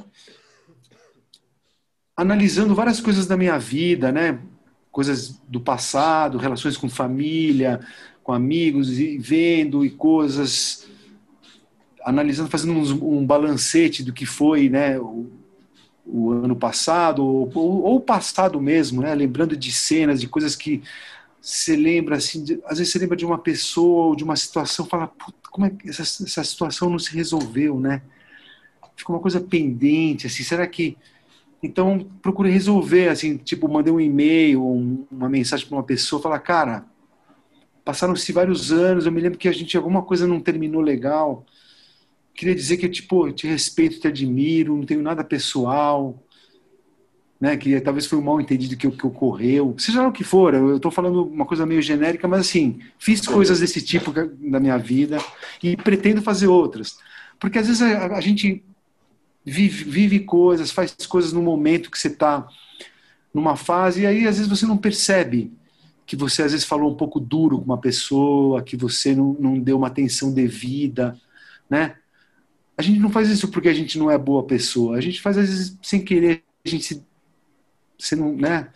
analisando 2.17 2.75
várias 2.75 3.01
coisas 3.01 3.27
da 3.27 3.37
minha 3.37 3.59
vida, 3.59 4.13
né? 4.13 4.39
Coisas 4.95 5.41
do 5.49 5.61
passado, 5.61 6.39
relações 6.39 6.77
com 6.77 6.89
família, 6.89 7.81
com 8.23 8.33
amigos, 8.33 8.97
e 9.01 9.19
vendo 9.19 9.85
e 9.85 9.91
coisas 9.91 10.87
analisando, 12.05 12.49
fazendo 12.49 12.73
um, 12.73 13.19
um 13.19 13.27
balancete 13.27 14.05
do 14.05 14.13
que 14.13 14.25
foi 14.25 14.69
né, 14.69 15.01
o, 15.01 15.27
o 16.07 16.31
ano 16.31 16.55
passado, 16.55 17.25
ou, 17.25 17.97
o 17.97 17.99
passado 17.99 18.61
mesmo, 18.61 19.03
né, 19.03 19.13
lembrando 19.15 19.57
de 19.57 19.73
cenas, 19.73 20.21
de 20.21 20.29
coisas 20.29 20.55
que 20.55 20.81
você 21.41 21.75
lembra, 21.75 22.17
assim, 22.17 22.45
de, 22.45 22.61
às 22.65 22.79
vezes 22.79 22.93
você 22.93 23.01
lembra 23.01 23.17
de 23.17 23.27
uma 23.27 23.39
pessoa 23.39 24.07
ou 24.07 24.17
de 24.17 24.23
uma 24.23 24.37
situação, 24.37 24.87
fala, 24.87 25.11
como 25.51 25.67
é 25.67 25.71
que 25.71 25.89
essa, 25.89 26.03
essa 26.03 26.45
situação 26.45 26.89
não 26.89 27.01
se 27.01 27.13
resolveu, 27.13 27.81
né? 27.81 28.01
Ficou 28.95 29.17
uma 29.17 29.23
coisa 29.23 29.41
pendente, 29.41 30.29
assim, 30.29 30.45
será 30.45 30.69
que... 30.69 30.97
Então, 31.65 32.07
procure 32.21 32.51
resolver, 32.51 33.09
assim, 33.09 33.39
tipo, 33.39 33.67
mandei 33.67 33.91
um 33.91 33.99
e-mail, 33.99 34.63
um, 34.63 35.07
uma 35.11 35.31
mensagem 35.31 35.67
para 35.67 35.79
uma 35.79 35.83
pessoa, 35.83 36.21
falar, 36.21 36.39
cara, 36.41 36.85
passaram-se 37.83 38.31
vários 38.33 38.71
anos, 38.71 39.07
eu 39.07 39.13
me 39.13 39.19
lembro 39.19 39.39
que 39.39 39.49
a 39.49 39.53
gente, 39.53 39.75
alguma 39.75 40.03
coisa 40.03 40.27
não 40.27 40.41
terminou 40.41 40.83
legal, 40.83 41.47
queria 42.35 42.55
dizer 42.55 42.77
que 42.77 42.87
tipo, 42.87 43.29
eu 43.29 43.33
te 43.33 43.47
respeito, 43.47 43.99
te 43.99 44.07
admiro, 44.07 44.77
não 44.77 44.85
tenho 44.85 45.01
nada 45.01 45.25
pessoal, 45.25 46.23
né? 47.41 47.57
Que 47.57 47.81
talvez 47.81 48.05
foi 48.05 48.19
um 48.19 48.23
mal 48.23 48.39
entendido 48.39 48.77
que, 48.77 48.91
que 48.91 49.07
ocorreu, 49.07 49.75
seja 49.79 50.03
lá 50.03 50.09
o 50.09 50.13
que 50.13 50.25
for. 50.25 50.53
Eu 50.53 50.77
estou 50.77 50.91
falando 50.91 51.25
uma 51.25 51.47
coisa 51.47 51.65
meio 51.65 51.81
genérica, 51.81 52.29
mas 52.29 52.41
assim, 52.41 52.79
fiz 52.99 53.27
coisas 53.27 53.61
desse 53.61 53.81
tipo 53.81 54.13
na 54.39 54.61
minha 54.61 54.77
vida 54.77 55.17
e 55.63 55.79
pretendo 55.79 56.21
fazer 56.21 56.47
outras, 56.47 56.99
porque 57.41 57.59
às 57.59 57.67
vezes 57.67 57.81
a, 57.81 58.17
a 58.17 58.21
gente 58.21 58.63
vive, 59.45 59.85
vive 59.85 60.21
coisas, 60.21 60.71
faz 60.71 60.95
coisas 61.07 61.33
no 61.33 61.43
momento 61.43 61.91
que 61.91 61.99
você 61.99 62.09
está 62.09 62.47
numa 63.33 63.57
fase 63.57 64.03
e 64.03 64.07
aí 64.07 64.27
às 64.27 64.37
vezes 64.37 64.49
você 64.49 64.65
não 64.67 64.77
percebe 64.77 65.53
que 66.07 66.17
você 66.17 66.43
às 66.43 66.53
vezes 66.53 66.67
falou 66.67 66.93
um 66.93 66.97
pouco 66.97 67.19
duro 67.19 67.59
com 67.59 67.65
uma 67.65 67.79
pessoa, 67.79 68.63
que 68.63 68.77
você 68.77 69.15
não, 69.15 69.35
não 69.41 69.59
deu 69.59 69.77
uma 69.77 69.87
atenção 69.89 70.33
devida, 70.33 71.19
né? 71.69 71.97
a 72.77 72.83
gente 72.83 72.99
não 72.99 73.11
faz 73.11 73.29
isso 73.29 73.49
porque 73.49 73.69
a 73.69 73.75
gente 73.75 73.99
não 73.99 74.11
é 74.11 74.19
boa 74.19 74.43
pessoa. 74.45 74.97
A 74.97 75.01
gente 75.01 75.21
faz 75.21 75.39
às 75.39 75.49
vezes 75.49 75.79
sem 75.83 76.05
querer, 76.05 76.43
a 76.65 76.69
gente 76.69 76.85
se, 76.85 77.05
você 77.99 78.17
não, 78.17 78.35
né? 78.35 78.69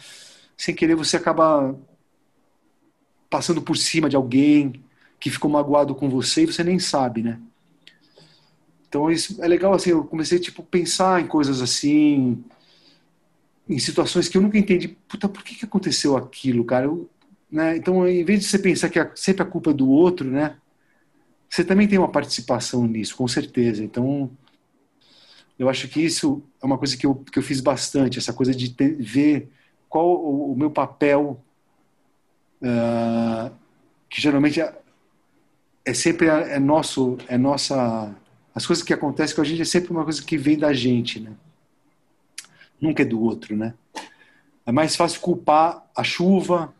Sem 0.57 0.75
querer 0.75 0.95
você 0.95 1.17
acaba 1.17 1.77
passando 3.29 3.61
por 3.61 3.77
cima 3.77 4.09
de 4.09 4.17
alguém 4.17 4.83
que 5.21 5.31
ficou 5.31 5.51
magoado 5.51 5.95
com 5.95 6.09
você 6.09 6.43
e 6.43 6.47
você 6.47 6.63
nem 6.63 6.79
sabe, 6.79 7.23
né? 7.23 7.41
Então 8.89 9.11
isso 9.11 9.43
é 9.43 9.49
legal 9.49 9.75
assim, 9.75 9.91
eu 9.91 10.05
comecei 10.05 10.39
tipo 10.39 10.63
pensar 10.63 11.21
em 11.21 11.27
coisas 11.27 11.61
assim, 11.61 12.43
em 13.69 13.79
situações 13.79 14.29
que 14.29 14.39
eu 14.39 14.43
nunca 14.43 14.59
entendi, 14.59 14.89
puta, 14.89 15.29
por 15.29 15.45
que 15.45 15.55
que 15.55 15.65
aconteceu 15.65 16.17
aquilo, 16.17 16.65
cara? 16.65 16.87
Eu, 16.87 17.09
né? 17.51 17.77
Então, 17.77 18.07
em 18.07 18.25
vez 18.25 18.41
de 18.41 18.47
você 18.47 18.59
pensar 18.59 18.89
que 18.89 18.99
é 18.99 19.11
sempre 19.15 19.43
a 19.43 19.47
culpa 19.47 19.71
é 19.71 19.75
do 19.75 19.89
outro, 19.89 20.31
né? 20.31 20.57
Você 21.49 21.65
também 21.65 21.89
tem 21.89 21.99
uma 21.99 22.11
participação 22.11 22.87
nisso, 22.87 23.17
com 23.17 23.27
certeza. 23.27 23.83
Então, 23.83 24.31
eu 25.59 25.69
acho 25.69 25.89
que 25.89 26.01
isso 26.01 26.43
é 26.63 26.67
uma 26.67 26.79
coisa 26.79 26.97
que 26.97 27.07
eu, 27.07 27.15
que 27.15 27.39
eu 27.39 27.43
fiz 27.43 27.61
bastante, 27.61 28.19
essa 28.19 28.33
coisa 28.33 28.55
de 28.55 28.71
ter, 28.71 28.97
ver 28.97 29.51
qual 29.89 30.07
o, 30.07 30.53
o 30.53 30.57
meu 30.57 30.71
papel, 30.71 31.43
uh, 32.63 33.51
que 34.09 34.21
geralmente 34.21 34.61
é, 34.61 34.79
é 35.85 35.95
sempre 35.95 36.29
é 36.29 36.59
nosso, 36.59 37.17
é 37.29 37.39
nossa 37.39 38.15
as 38.59 38.67
coisas 38.67 38.85
que 38.85 38.93
acontecem 38.93 39.37
com 39.37 39.41
a 39.41 39.45
gente 39.45 39.63
é 39.63 39.65
sempre 39.65 39.93
uma 39.93 40.03
coisa 40.03 40.21
que 40.21 40.37
vem 40.37 40.59
da 40.59 40.73
gente, 40.73 41.21
né? 41.21 41.31
Nunca 42.81 43.03
é 43.03 43.07
do 43.07 43.23
outro, 43.23 43.57
né? 43.57 43.73
É 44.67 44.73
mais 44.73 44.97
fácil 44.97 45.21
culpar 45.21 45.89
a 45.97 46.03
chuva, 46.03 46.75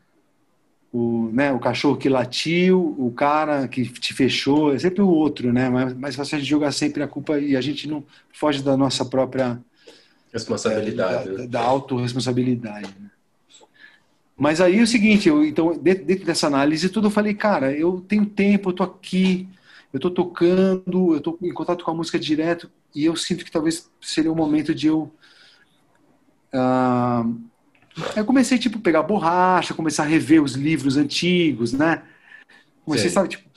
o, 0.93 1.31
né, 1.33 1.53
o 1.53 1.61
cachorro 1.61 1.97
que 1.97 2.09
latiu, 2.09 2.97
o 2.99 3.13
cara 3.13 3.69
que 3.69 3.89
te 3.89 4.13
fechou, 4.13 4.75
é 4.75 4.79
sempre 4.81 5.03
o 5.03 5.09
outro, 5.09 5.53
né? 5.53 5.69
Mas 5.69 5.95
mais 5.95 6.17
fácil 6.17 6.35
a 6.35 6.39
gente 6.41 6.49
jogar 6.51 6.73
sempre 6.73 7.01
a 7.01 7.07
culpa 7.07 7.39
e 7.39 7.57
a 7.57 7.61
gente 7.61 7.87
não 7.87 8.03
foge 8.33 8.61
da 8.61 8.77
nossa 8.77 9.05
própria 9.05 9.57
responsabilidade, 10.33 11.29
é, 11.29 11.33
da, 11.33 11.39
né? 11.39 11.47
da 11.47 11.61
autorresponsabilidade. 11.61 12.93
Né? 12.99 13.09
Mas 14.37 14.61
aí 14.61 14.81
é 14.81 14.83
o 14.83 14.87
seguinte, 14.87 15.29
eu, 15.29 15.45
então 15.45 15.79
dentro, 15.79 16.05
dentro 16.05 16.27
dessa 16.27 16.49
análise 16.49 16.89
tudo 16.89 17.07
eu 17.07 17.13
falei, 17.13 17.35
cara, 17.35 17.73
eu 17.73 18.05
tenho 18.09 18.27
tempo, 18.27 18.71
eu 18.71 18.73
tô 18.73 18.83
aqui, 18.83 19.49
eu 19.93 19.97
estou 19.97 20.11
tocando, 20.11 21.13
eu 21.13 21.19
estou 21.19 21.39
em 21.43 21.53
contato 21.53 21.85
com 21.85 21.91
a 21.91 21.95
música 21.95 22.19
direto 22.19 22.71
e 22.95 23.05
eu 23.05 23.17
sinto 23.17 23.45
que 23.45 23.51
talvez 23.51 23.91
seria 24.01 24.31
o 24.31 24.35
um 24.35 24.37
momento 24.37 24.75
de 24.75 24.89
eu. 24.89 25.13
Uh, 26.53 27.41
eu 28.15 28.25
comecei 28.25 28.59
tipo 28.59 28.79
pegar 28.79 29.03
borracha, 29.03 29.75
começar 29.75 30.05
a 30.05 30.07
rever 30.07 30.43
os 30.43 30.53
livros 30.53 30.97
antigos, 30.97 31.73
né? 31.73 32.03
Comecei, 32.85 33.11
sabe, 33.11 33.29
tipo, 33.29 33.49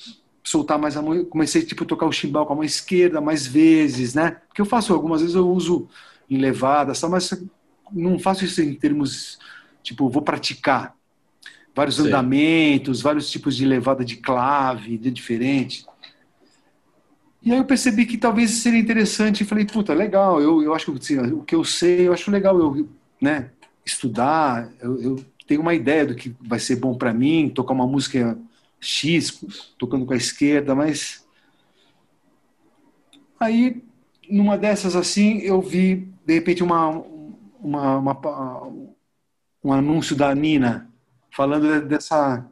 soltar 0.44 0.80
mais 0.80 0.98
a 0.98 1.02
mão, 1.02 1.24
comecei 1.26 1.62
tipo 1.64 1.86
tocar 1.86 2.06
o 2.06 2.12
chimbal 2.12 2.46
com 2.46 2.54
a 2.54 2.56
mão 2.56 2.66
esquerda 2.66 3.22
mais 3.22 3.46
vezes, 3.46 4.14
né? 4.14 4.38
Porque 4.48 4.62
eu 4.62 4.66
faço 4.66 4.94
algumas 4.94 5.22
vezes 5.22 5.36
eu 5.36 5.50
uso 5.50 5.88
em 6.30 6.38
levada, 6.38 6.94
só, 6.94 7.08
mas 7.10 7.32
não 7.92 8.18
faço 8.18 8.46
isso 8.46 8.62
em 8.62 8.74
termos 8.74 9.38
tipo 9.84 10.10
vou 10.10 10.22
praticar 10.22 10.96
vários 11.76 12.00
andamentos, 12.00 13.02
vários 13.02 13.30
tipos 13.30 13.56
de 13.56 13.66
levada 13.66 14.04
de 14.04 14.18
clave, 14.18 14.98
de 14.98 15.12
diferente. 15.12 15.86
E 17.44 17.52
aí 17.52 17.58
eu 17.58 17.66
percebi 17.66 18.06
que 18.06 18.18
talvez 18.18 18.52
seria 18.52 18.80
interessante 18.80 19.42
e 19.42 19.46
falei, 19.46 19.66
puta, 19.66 19.94
legal, 19.94 20.40
eu, 20.40 20.62
eu 20.62 20.74
acho 20.76 20.92
que 20.92 20.98
assim, 20.98 21.18
o 21.32 21.44
que 21.44 21.56
eu 21.56 21.64
sei, 21.64 22.08
eu 22.08 22.14
acho 22.14 22.30
legal 22.30 22.58
eu 22.60 22.88
né, 23.20 23.50
estudar, 23.84 24.72
eu, 24.80 25.02
eu 25.02 25.26
tenho 25.48 25.62
uma 25.62 25.74
ideia 25.74 26.06
do 26.06 26.16
que 26.16 26.36
vai 26.40 26.60
ser 26.60 26.76
bom 26.76 26.96
para 26.96 27.14
mim, 27.14 27.50
tocar 27.50 27.74
uma 27.74 27.88
música 27.88 28.38
X, 28.80 29.44
tocando 29.78 30.06
com 30.06 30.14
a 30.14 30.18
esquerda, 30.18 30.76
mas 30.76 31.26
aí 33.40 33.84
numa 34.30 34.58
dessas 34.58 34.96
assim 34.96 35.40
eu 35.40 35.62
vi 35.62 36.08
de 36.26 36.36
repente 36.36 36.64
uma, 36.64 36.90
uma, 37.60 37.98
uma 37.98 38.72
um 39.64 39.74
anúncio 39.74 40.16
da 40.16 40.34
Nina 40.34 40.90
falando 41.32 41.82
dessa 41.88 42.46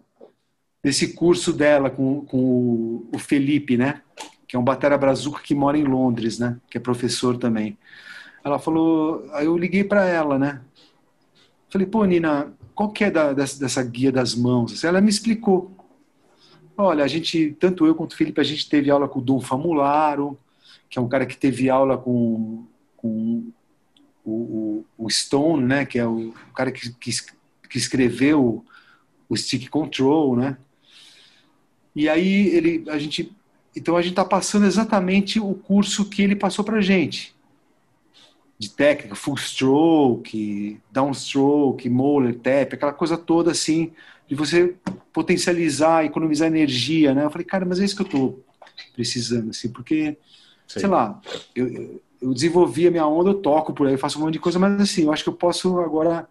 desse 0.83 1.13
curso 1.13 1.51
dela 1.51 1.89
com, 1.89 2.25
com 2.25 3.07
o 3.13 3.19
Felipe, 3.19 3.75
né? 3.75 4.01
Que 4.49 4.55
é 4.55 4.59
um 4.59 4.63
batera 4.63 4.97
brazuca 4.97 5.43
que 5.43 5.53
mora 5.53 5.77
em 5.77 5.83
Londres, 5.83 6.39
né? 6.39 6.57
Que 6.71 6.79
é 6.79 6.81
professor 6.81 7.37
também. 7.37 7.77
Ela 8.43 8.57
falou, 8.57 9.29
aí 9.33 9.45
eu 9.45 9.55
liguei 9.55 9.83
para 9.83 10.05
ela, 10.05 10.39
né? 10.39 10.59
Falei, 11.69 11.85
pô, 11.85 12.03
Nina, 12.03 12.51
qual 12.73 12.89
que 12.89 13.03
é 13.03 13.11
da, 13.11 13.31
dessa, 13.31 13.59
dessa, 13.59 13.83
guia 13.83 14.11
das 14.11 14.33
mãos? 14.33 14.83
Ela 14.83 15.01
me 15.01 15.09
explicou. 15.09 15.71
Olha, 16.75 17.03
a 17.03 17.07
gente, 17.07 17.55
tanto 17.59 17.85
eu 17.85 17.93
quanto 17.93 18.13
o 18.13 18.15
Felipe, 18.15 18.41
a 18.41 18.43
gente 18.43 18.67
teve 18.67 18.89
aula 18.89 19.07
com 19.07 19.19
o 19.19 19.21
Dom 19.21 19.39
Famularo, 19.39 20.35
que 20.89 20.97
é 20.97 21.01
um 21.01 21.07
cara 21.07 21.27
que 21.27 21.37
teve 21.37 21.69
aula 21.69 21.95
com, 21.95 22.65
com 22.97 23.51
o, 24.25 24.31
o, 24.31 24.85
o, 24.97 25.09
Stone, 25.11 25.63
né? 25.63 25.85
Que 25.85 25.99
é 25.99 26.07
o, 26.07 26.29
o 26.29 26.53
cara 26.55 26.71
que, 26.71 26.91
que, 26.93 27.11
que 27.69 27.77
escreveu 27.77 28.65
o 29.29 29.37
Stick 29.37 29.69
Control, 29.69 30.35
né? 30.35 30.57
E 31.95 32.09
aí 32.09 32.47
ele, 32.47 32.83
a 32.89 32.97
gente 32.97 33.37
então 33.75 33.95
a 33.95 34.01
gente 34.01 34.11
está 34.11 34.25
passando 34.25 34.65
exatamente 34.65 35.39
o 35.39 35.53
curso 35.53 36.09
que 36.09 36.21
ele 36.21 36.35
passou 36.35 36.63
para 36.65 36.81
gente. 36.81 37.35
De 38.57 38.69
técnica, 38.69 39.15
full 39.15 39.37
stroke, 39.37 40.79
downstroke, 40.91 41.89
molar, 41.89 42.33
tap, 42.33 42.73
aquela 42.73 42.91
coisa 42.91 43.17
toda 43.17 43.51
assim, 43.51 43.91
de 44.27 44.35
você 44.35 44.75
potencializar, 45.13 46.05
economizar 46.05 46.47
energia, 46.47 47.13
né? 47.13 47.23
Eu 47.23 47.31
falei, 47.31 47.45
cara, 47.45 47.65
mas 47.65 47.79
é 47.79 47.85
isso 47.85 47.95
que 47.95 48.01
eu 48.01 48.05
estou 48.05 48.43
precisando, 48.93 49.49
assim, 49.51 49.69
porque, 49.69 50.17
Sim. 50.67 50.81
sei 50.81 50.89
lá, 50.89 51.21
eu, 51.55 52.01
eu 52.21 52.33
desenvolvi 52.33 52.87
a 52.87 52.91
minha 52.91 53.07
onda, 53.07 53.29
eu 53.29 53.35
toco 53.35 53.73
por 53.73 53.87
aí, 53.87 53.97
faço 53.97 54.19
um 54.19 54.23
monte 54.23 54.33
de 54.33 54.39
coisa, 54.39 54.59
mas 54.59 54.79
assim, 54.81 55.03
eu 55.03 55.13
acho 55.13 55.23
que 55.23 55.29
eu 55.29 55.33
posso 55.33 55.79
agora 55.79 56.27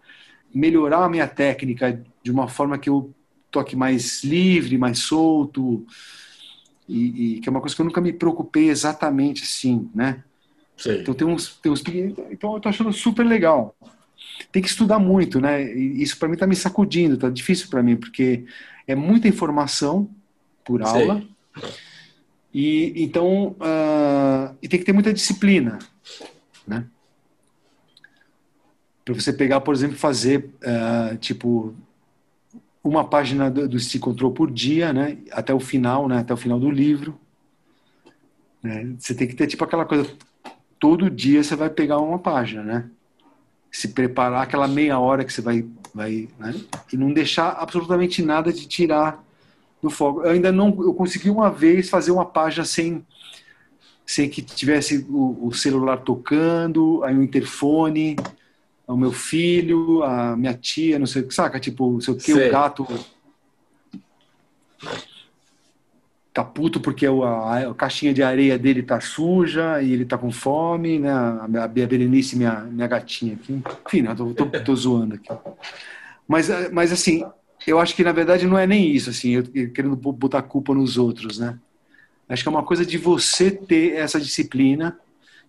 melhorar 0.55 1.05
a 1.05 1.09
minha 1.09 1.27
técnica 1.27 2.03
de 2.22 2.31
uma 2.31 2.48
forma 2.48 2.79
que 2.79 2.88
eu 2.88 3.12
toque 3.51 3.74
mais 3.74 4.22
livre, 4.22 4.77
mais 4.77 4.98
solto, 5.01 5.87
e, 6.88 7.37
e, 7.37 7.40
que 7.40 7.48
é 7.48 7.51
uma 7.51 7.61
coisa 7.61 7.77
que 7.77 7.83
eu 7.83 7.87
nunca 7.87 8.01
me 8.01 8.12
preocupei 8.12 8.70
exatamente 8.70 9.42
assim, 9.42 9.90
né? 9.94 10.24
Então 11.01 11.12
tem 11.12 11.27
uns, 11.27 11.57
tem 11.57 11.70
uns 11.72 11.83
então 12.31 12.55
eu 12.55 12.61
tô 12.61 12.68
achando 12.68 12.92
super 12.92 13.24
legal. 13.24 13.77
Tem 14.53 14.62
que 14.62 14.68
estudar 14.68 14.98
muito, 14.98 15.40
né? 15.40 15.62
E 15.62 16.03
isso 16.03 16.16
para 16.18 16.29
mim 16.29 16.37
tá 16.37 16.46
me 16.46 16.57
sacudindo, 16.57 17.18
tá 17.18 17.29
difícil 17.29 17.68
para 17.68 17.83
mim 17.83 17.96
porque 17.96 18.44
é 18.87 18.94
muita 18.94 19.29
informação 19.29 20.09
por 20.64 20.83
aula. 20.83 21.22
E 22.55 22.92
então 22.96 23.57
uh, 23.61 24.57
e 24.62 24.68
tem 24.68 24.79
que 24.79 24.87
ter 24.87 24.92
muita 24.92 25.12
disciplina, 25.12 25.79
né? 26.66 26.87
Para 29.05 29.14
você 29.14 29.33
pegar, 29.33 29.61
por 29.61 29.74
exemplo, 29.74 29.96
fazer 29.96 30.51
uh, 30.62 31.16
tipo 31.16 31.74
uma 32.82 33.04
página 33.04 33.50
do, 33.50 33.68
do 33.68 33.78
Stick 33.78 34.00
Control 34.00 34.32
por 34.32 34.50
dia, 34.50 34.92
né? 34.92 35.18
Até 35.32 35.52
o 35.52 35.60
final, 35.60 36.08
né? 36.08 36.18
Até 36.18 36.32
o 36.32 36.36
final 36.36 36.58
do 36.58 36.70
livro. 36.70 37.18
Né? 38.62 38.94
Você 38.98 39.14
tem 39.14 39.26
que 39.26 39.34
ter 39.34 39.46
tipo 39.46 39.64
aquela 39.64 39.84
coisa. 39.84 40.08
Todo 40.78 41.10
dia 41.10 41.42
você 41.42 41.56
vai 41.56 41.70
pegar 41.70 41.98
uma 41.98 42.18
página, 42.18 42.62
né? 42.62 42.90
Se 43.70 43.88
preparar 43.88 44.42
aquela 44.42 44.66
meia 44.66 44.98
hora 44.98 45.24
que 45.24 45.32
você 45.32 45.42
vai, 45.42 45.66
vai, 45.94 46.28
né? 46.38 46.54
E 46.92 46.96
não 46.96 47.12
deixar 47.12 47.50
absolutamente 47.50 48.22
nada 48.22 48.52
de 48.52 48.66
tirar 48.66 49.22
do 49.82 49.90
foco. 49.90 50.22
Eu 50.22 50.30
ainda 50.30 50.50
não, 50.50 50.68
eu 50.82 50.94
consegui 50.94 51.30
uma 51.30 51.50
vez 51.50 51.88
fazer 51.88 52.10
uma 52.10 52.24
página 52.24 52.64
sem 52.64 53.04
sem 54.08 54.26
que 54.26 54.40
tivesse 54.40 55.04
o, 55.10 55.48
o 55.48 55.52
celular 55.52 55.98
tocando, 55.98 57.04
aí 57.04 57.14
o 57.14 57.22
interfone, 57.22 58.16
o 58.92 58.96
meu 58.96 59.12
filho, 59.12 60.03
a 60.03 60.37
minha 60.37 60.55
tia, 60.55 60.98
não 60.98 61.07
sei 61.07 61.22
o 61.22 61.29
que, 61.29 61.35
saca? 61.35 61.61
Tipo, 61.61 62.01
sei 62.01 62.14
o 62.14 62.16
que, 62.16 62.33
o 62.33 62.51
gato 62.51 62.87
tá 66.33 66.44
puto 66.44 66.81
porque 66.81 67.05
a, 67.05 67.70
a, 67.70 67.74
caixinha 67.74 68.14
de 68.14 68.22
areia 68.22 68.57
dele 68.57 68.83
tá 68.83 69.01
suja 69.01 69.83
e 69.83 69.92
ele 69.92 70.05
tá 70.05 70.16
com 70.16 70.31
fome, 70.31 70.98
né? 71.01 71.11
A, 71.11 71.64
a 71.64 71.68
Berenice, 71.68 72.37
minha, 72.37 72.61
minha 72.61 72.87
gatinha 72.87 73.35
aqui. 73.35 73.61
Enfim, 73.87 74.07
eu 74.07 74.14
tô, 74.14 74.35
tô, 74.35 74.46
tô 74.46 74.77
zoando 74.77 75.16
aqui. 75.16 75.29
Mas, 76.29 76.48
mas 76.70 76.92
assim, 76.92 77.24
eu 77.66 77.81
acho 77.81 77.94
que 77.94 78.05
na 78.05 78.12
verdade 78.12 78.46
não 78.46 78.57
é 78.57 78.66
nem 78.66 78.88
isso, 78.88 79.11
assim, 79.11 79.31
eu, 79.31 79.44
eu 79.55 79.72
querendo 79.72 79.96
botar 79.96 80.42
culpa 80.42 80.72
nos 80.72 80.96
outros, 80.96 81.38
né? 81.38 81.59
Acho 82.29 82.42
que 82.42 82.48
é 82.48 82.53
uma 82.53 82.62
coisa 82.62 82.87
de 82.87 82.98
você 82.98 83.51
ter 83.51 83.96
essa 83.96 84.20
disciplina 84.20 84.98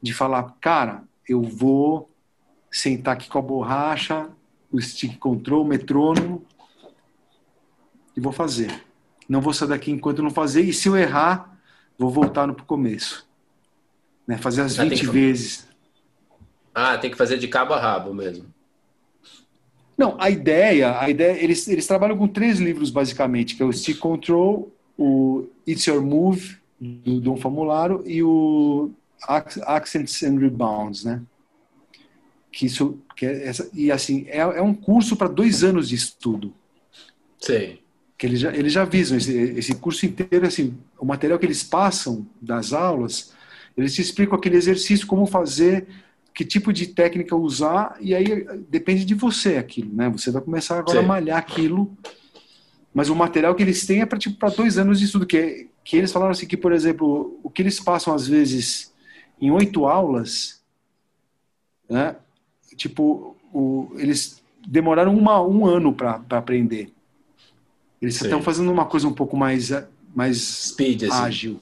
de 0.02 0.14
falar, 0.14 0.56
cara, 0.60 1.04
eu 1.28 1.42
vou 1.42 2.10
sentar 2.72 3.16
aqui 3.16 3.28
com 3.28 3.40
a 3.40 3.42
borracha, 3.42 4.30
o 4.72 4.80
stick 4.80 5.18
control, 5.18 5.64
o 5.64 5.68
metrônomo 5.68 6.46
e 8.16 8.22
vou 8.22 8.32
fazer. 8.32 8.84
Não 9.28 9.42
vou 9.42 9.54
sair 9.54 9.70
daqui 9.70 9.92
enquanto 9.92 10.22
não 10.22 10.30
fazer 10.30 10.62
e 10.62 10.74
se 10.74 10.88
eu 10.88 10.98
errar, 10.98 11.58
vou 11.98 12.10
voltar 12.10 12.48
no 12.48 12.56
começo. 12.56 13.28
Né? 14.28 14.38
Fazer 14.38 14.62
as 14.62 14.78
20 14.78 15.00
que... 15.00 15.08
vezes. 15.08 15.68
Ah, 16.74 16.98
tem 16.98 17.10
que 17.10 17.18
fazer 17.18 17.38
de 17.38 17.48
cabo 17.48 17.74
a 17.74 17.80
rabo 17.80 18.14
mesmo. 18.14 18.46
Não, 19.98 20.16
a 20.18 20.30
ideia, 20.30 20.98
a 20.98 21.10
ideia, 21.10 21.44
eles, 21.44 21.68
eles 21.68 21.86
trabalham 21.86 22.18
com 22.18 22.28
três 22.28 22.60
livros 22.60 22.90
basicamente, 22.90 23.56
que 23.56 23.62
é 23.62 23.66
o 23.66 23.74
Stick 23.74 23.98
Control, 23.98 24.72
o 24.98 25.46
It's 25.68 25.86
Your 25.86 26.02
Move 26.02 26.58
do 26.80 27.20
Dom 27.20 27.36
Famularo 27.36 28.02
e 28.06 28.24
o 28.24 28.92
Accents 29.28 30.24
and 30.24 30.40
Rebounds, 30.40 31.04
né? 31.04 31.22
Que 32.60 32.66
isso 32.66 33.00
que 33.16 33.26
é 33.26 33.48
essa, 33.48 33.70
e 33.74 33.90
assim 33.90 34.26
é, 34.28 34.40
é 34.40 34.62
um 34.62 34.74
curso 34.74 35.16
para 35.16 35.30
dois 35.30 35.64
anos 35.64 35.88
de 35.88 35.96
estudo. 35.96 36.54
Sim. 37.40 37.78
Que 38.18 38.28
eles 38.28 38.42
já, 38.42 38.54
eles 38.54 38.74
já 38.74 38.82
avisam 38.82 39.18
esse, 39.18 39.32
esse 39.32 39.76
curso 39.76 40.06
inteiro 40.06 40.46
assim 40.46 40.78
o 41.00 41.06
material 41.06 41.40
que 41.40 41.46
eles 41.46 41.64
passam 41.64 42.28
das 42.42 42.74
aulas 42.74 43.32
Eles 43.78 43.96
te 43.96 44.02
explicam 44.02 44.38
aquele 44.38 44.58
exercício, 44.58 45.08
como 45.08 45.26
fazer, 45.26 45.88
que 46.34 46.44
tipo 46.44 46.74
de 46.74 46.88
técnica 46.88 47.34
usar, 47.34 47.96
e 48.02 48.14
aí 48.14 48.46
depende 48.70 49.06
de 49.06 49.14
você 49.14 49.56
aquilo, 49.56 49.94
né? 49.94 50.10
Você 50.10 50.30
vai 50.30 50.42
começar 50.42 50.80
agora 50.80 51.00
Sim. 51.00 51.06
a 51.06 51.08
malhar 51.08 51.38
aquilo, 51.38 51.98
mas 52.94 53.08
o 53.10 53.16
material 53.16 53.56
que 53.56 53.64
eles 53.64 53.86
têm 53.86 54.02
é 54.02 54.06
para 54.06 54.20
tipo, 54.20 54.38
dois 54.52 54.78
anos 54.78 55.00
de 55.00 55.06
estudo, 55.06 55.26
que, 55.26 55.70
que 55.82 55.96
eles 55.96 56.12
falaram 56.12 56.34
assim 56.34 56.46
que, 56.46 56.58
por 56.58 56.74
exemplo, 56.74 57.40
o 57.42 57.50
que 57.50 57.62
eles 57.62 57.80
passam 57.80 58.14
às 58.14 58.28
vezes 58.28 58.94
em 59.40 59.50
oito 59.50 59.86
aulas, 59.86 60.62
né? 61.90 62.18
Tipo, 62.80 63.36
o, 63.54 63.92
eles 63.98 64.42
demoraram 64.66 65.14
uma, 65.16 65.42
um 65.44 65.66
ano 65.66 65.94
para 65.94 66.22
aprender. 66.30 66.90
Eles 68.02 68.22
estão 68.22 68.42
fazendo 68.42 68.72
uma 68.72 68.86
coisa 68.86 69.06
um 69.06 69.14
pouco 69.14 69.36
mais, 69.36 69.70
mais 70.16 70.38
Speed, 70.38 71.04
assim. 71.04 71.12
ágil. 71.12 71.60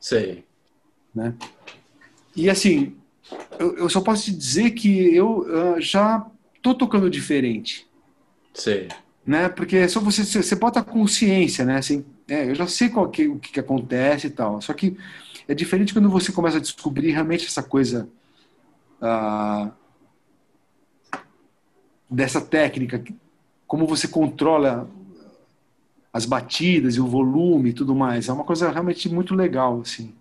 Sei. 0.00 0.44
Né? 1.14 1.32
E 2.34 2.50
assim, 2.50 2.96
eu, 3.60 3.76
eu, 3.76 3.88
só 3.88 4.00
posso 4.00 4.24
te 4.24 4.32
dizer 4.32 4.72
que 4.72 5.14
eu 5.14 5.42
uh, 5.42 5.80
já 5.80 6.26
tô 6.60 6.74
tocando 6.74 7.08
diferente. 7.08 7.86
Sei. 8.52 8.88
Né? 9.24 9.48
Porque 9.48 9.76
é 9.76 9.86
só 9.86 10.00
você, 10.00 10.24
você 10.24 10.56
bota 10.56 10.82
consciência, 10.82 11.64
né? 11.64 11.76
Assim, 11.76 12.04
é, 12.26 12.50
eu 12.50 12.56
já 12.56 12.66
sei 12.66 12.88
qual 12.88 13.08
que, 13.08 13.28
o 13.28 13.38
que, 13.38 13.52
que 13.52 13.60
acontece 13.60 14.26
e 14.26 14.30
tal. 14.30 14.60
Só 14.60 14.72
que 14.72 14.96
é 15.46 15.54
diferente 15.54 15.92
quando 15.92 16.10
você 16.10 16.32
começa 16.32 16.56
a 16.56 16.60
descobrir 16.60 17.12
realmente 17.12 17.46
essa 17.46 17.62
coisa 17.62 18.08
uh, 19.00 19.70
dessa 22.10 22.40
técnica, 22.40 23.02
como 23.66 23.86
você 23.86 24.08
controla 24.08 24.88
as 26.12 26.24
batidas 26.24 26.96
e 26.96 27.00
o 27.00 27.06
volume 27.06 27.70
e 27.70 27.72
tudo 27.72 27.94
mais. 27.94 28.28
É 28.28 28.32
uma 28.32 28.44
coisa 28.44 28.70
realmente 28.70 29.08
muito 29.08 29.34
legal, 29.34 29.80
assim. 29.80 30.12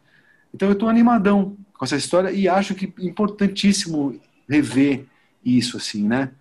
Então 0.54 0.68
eu 0.68 0.74
estou 0.74 0.88
animadão 0.88 1.58
com 1.74 1.86
essa 1.86 1.96
história 1.96 2.32
e 2.32 2.48
acho 2.48 2.76
que 2.76 2.86
é 2.86 3.06
importantíssimo 3.06 4.20
rever 4.48 5.06
isso, 5.44 5.78
assim, 5.78 6.08
né? 6.08 6.32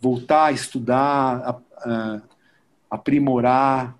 Voltar 0.00 0.46
a 0.46 0.52
estudar, 0.52 1.36
a, 1.36 1.60
a, 1.78 2.22
aprimorar, 2.90 3.96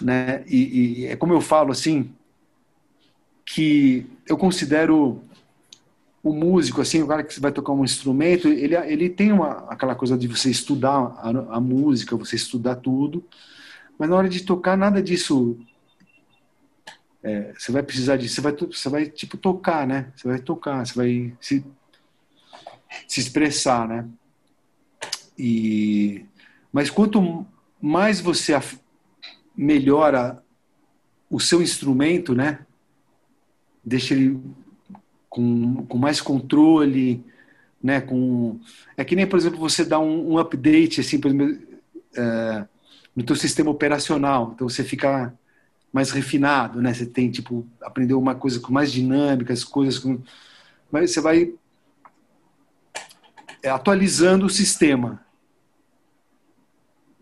né? 0.00 0.42
E, 0.46 1.00
e 1.02 1.06
é 1.06 1.16
como 1.16 1.32
eu 1.32 1.40
falo, 1.40 1.72
assim, 1.72 2.10
que 3.44 4.06
eu 4.26 4.36
considero 4.36 5.22
o 6.26 6.34
músico, 6.34 6.80
assim, 6.80 7.00
o 7.00 7.06
cara 7.06 7.22
que 7.22 7.38
vai 7.38 7.52
tocar 7.52 7.72
um 7.72 7.84
instrumento, 7.84 8.48
ele, 8.48 8.74
ele 8.74 9.08
tem 9.08 9.30
uma, 9.30 9.58
aquela 9.68 9.94
coisa 9.94 10.18
de 10.18 10.26
você 10.26 10.50
estudar 10.50 10.90
a, 11.18 11.56
a 11.56 11.60
música, 11.60 12.16
você 12.16 12.34
estudar 12.34 12.74
tudo, 12.74 13.24
mas 13.96 14.10
na 14.10 14.16
hora 14.16 14.28
de 14.28 14.42
tocar, 14.42 14.76
nada 14.76 15.00
disso 15.00 15.56
é, 17.22 17.54
você 17.56 17.70
vai 17.70 17.80
precisar 17.80 18.16
disso, 18.16 18.34
você 18.34 18.40
vai, 18.40 18.52
você 18.52 18.88
vai 18.88 19.06
tipo 19.06 19.36
tocar, 19.36 19.86
né? 19.86 20.12
Você 20.16 20.26
vai 20.26 20.40
tocar, 20.40 20.84
você 20.84 20.94
vai 20.94 21.36
se, 21.40 21.64
se 23.06 23.20
expressar, 23.20 23.86
né? 23.86 24.08
E, 25.38 26.26
mas 26.72 26.90
quanto 26.90 27.46
mais 27.80 28.20
você 28.20 28.52
melhora 29.56 30.42
o 31.30 31.38
seu 31.38 31.62
instrumento, 31.62 32.34
né? 32.34 32.66
Deixa 33.84 34.12
ele 34.12 34.40
com, 35.36 35.84
com 35.84 35.98
mais 35.98 36.18
controle, 36.18 37.22
né? 37.82 38.00
Com 38.00 38.58
é 38.96 39.04
que 39.04 39.14
nem 39.14 39.26
por 39.26 39.38
exemplo 39.38 39.58
você 39.58 39.84
dá 39.84 39.98
um, 39.98 40.32
um 40.32 40.38
update 40.38 41.02
assim, 41.02 41.20
por 41.20 41.28
exemplo, 41.28 41.58
é, 42.16 42.66
no 43.14 43.22
teu 43.22 43.36
sistema 43.36 43.70
operacional, 43.70 44.52
então 44.54 44.66
você 44.66 44.82
fica 44.82 45.34
mais 45.92 46.10
refinado, 46.10 46.80
né? 46.80 46.94
Você 46.94 47.04
tem 47.04 47.30
tipo 47.30 47.66
aprendeu 47.82 48.18
uma 48.18 48.34
coisa 48.34 48.58
com 48.58 48.72
mais 48.72 48.90
dinâmicas, 48.90 49.62
coisas 49.62 49.98
com, 49.98 50.22
mas 50.90 51.10
você 51.10 51.20
vai 51.20 51.52
é, 53.62 53.68
atualizando 53.68 54.46
o 54.46 54.50
sistema. 54.50 55.20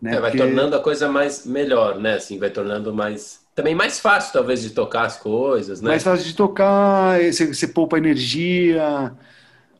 Né? 0.01 0.15
É, 0.15 0.21
vai 0.21 0.31
Porque... 0.31 0.45
tornando 0.45 0.73
a 0.77 0.81
coisa 0.81 1.09
mais 1.09 1.45
melhor, 1.45 1.99
né? 1.99 2.13
Assim, 2.13 2.39
vai 2.39 2.49
tornando 2.49 2.93
mais 2.93 3.44
também 3.55 3.73
mais 3.73 3.99
fácil 4.01 4.33
talvez 4.33 4.61
de 4.61 4.71
tocar 4.71 5.05
as 5.05 5.17
coisas, 5.17 5.81
né? 5.81 5.87
Mais 5.87 6.03
fácil 6.03 6.25
de 6.25 6.35
tocar, 6.35 7.21
você, 7.21 7.47
você 7.47 7.67
poupa 7.67 7.97
energia, 7.97 9.15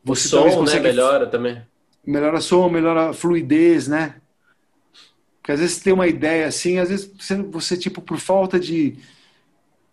você 0.02 0.26
o 0.26 0.30
som, 0.30 0.44
né, 0.46 0.54
consegue... 0.56 0.82
né? 0.82 0.88
Melhora 0.88 1.26
também. 1.26 1.62
Melhora 2.04 2.40
som, 2.40 2.70
melhora 2.70 3.10
a 3.10 3.12
fluidez, 3.12 3.86
né? 3.86 4.14
Porque 5.42 5.52
às 5.52 5.60
vezes 5.60 5.76
você 5.76 5.84
tem 5.84 5.92
uma 5.92 6.06
ideia 6.06 6.46
assim, 6.46 6.78
às 6.78 6.88
vezes 6.88 7.12
você, 7.18 7.36
você 7.36 7.76
tipo, 7.76 8.00
por 8.00 8.18
falta 8.18 8.58
de, 8.58 8.96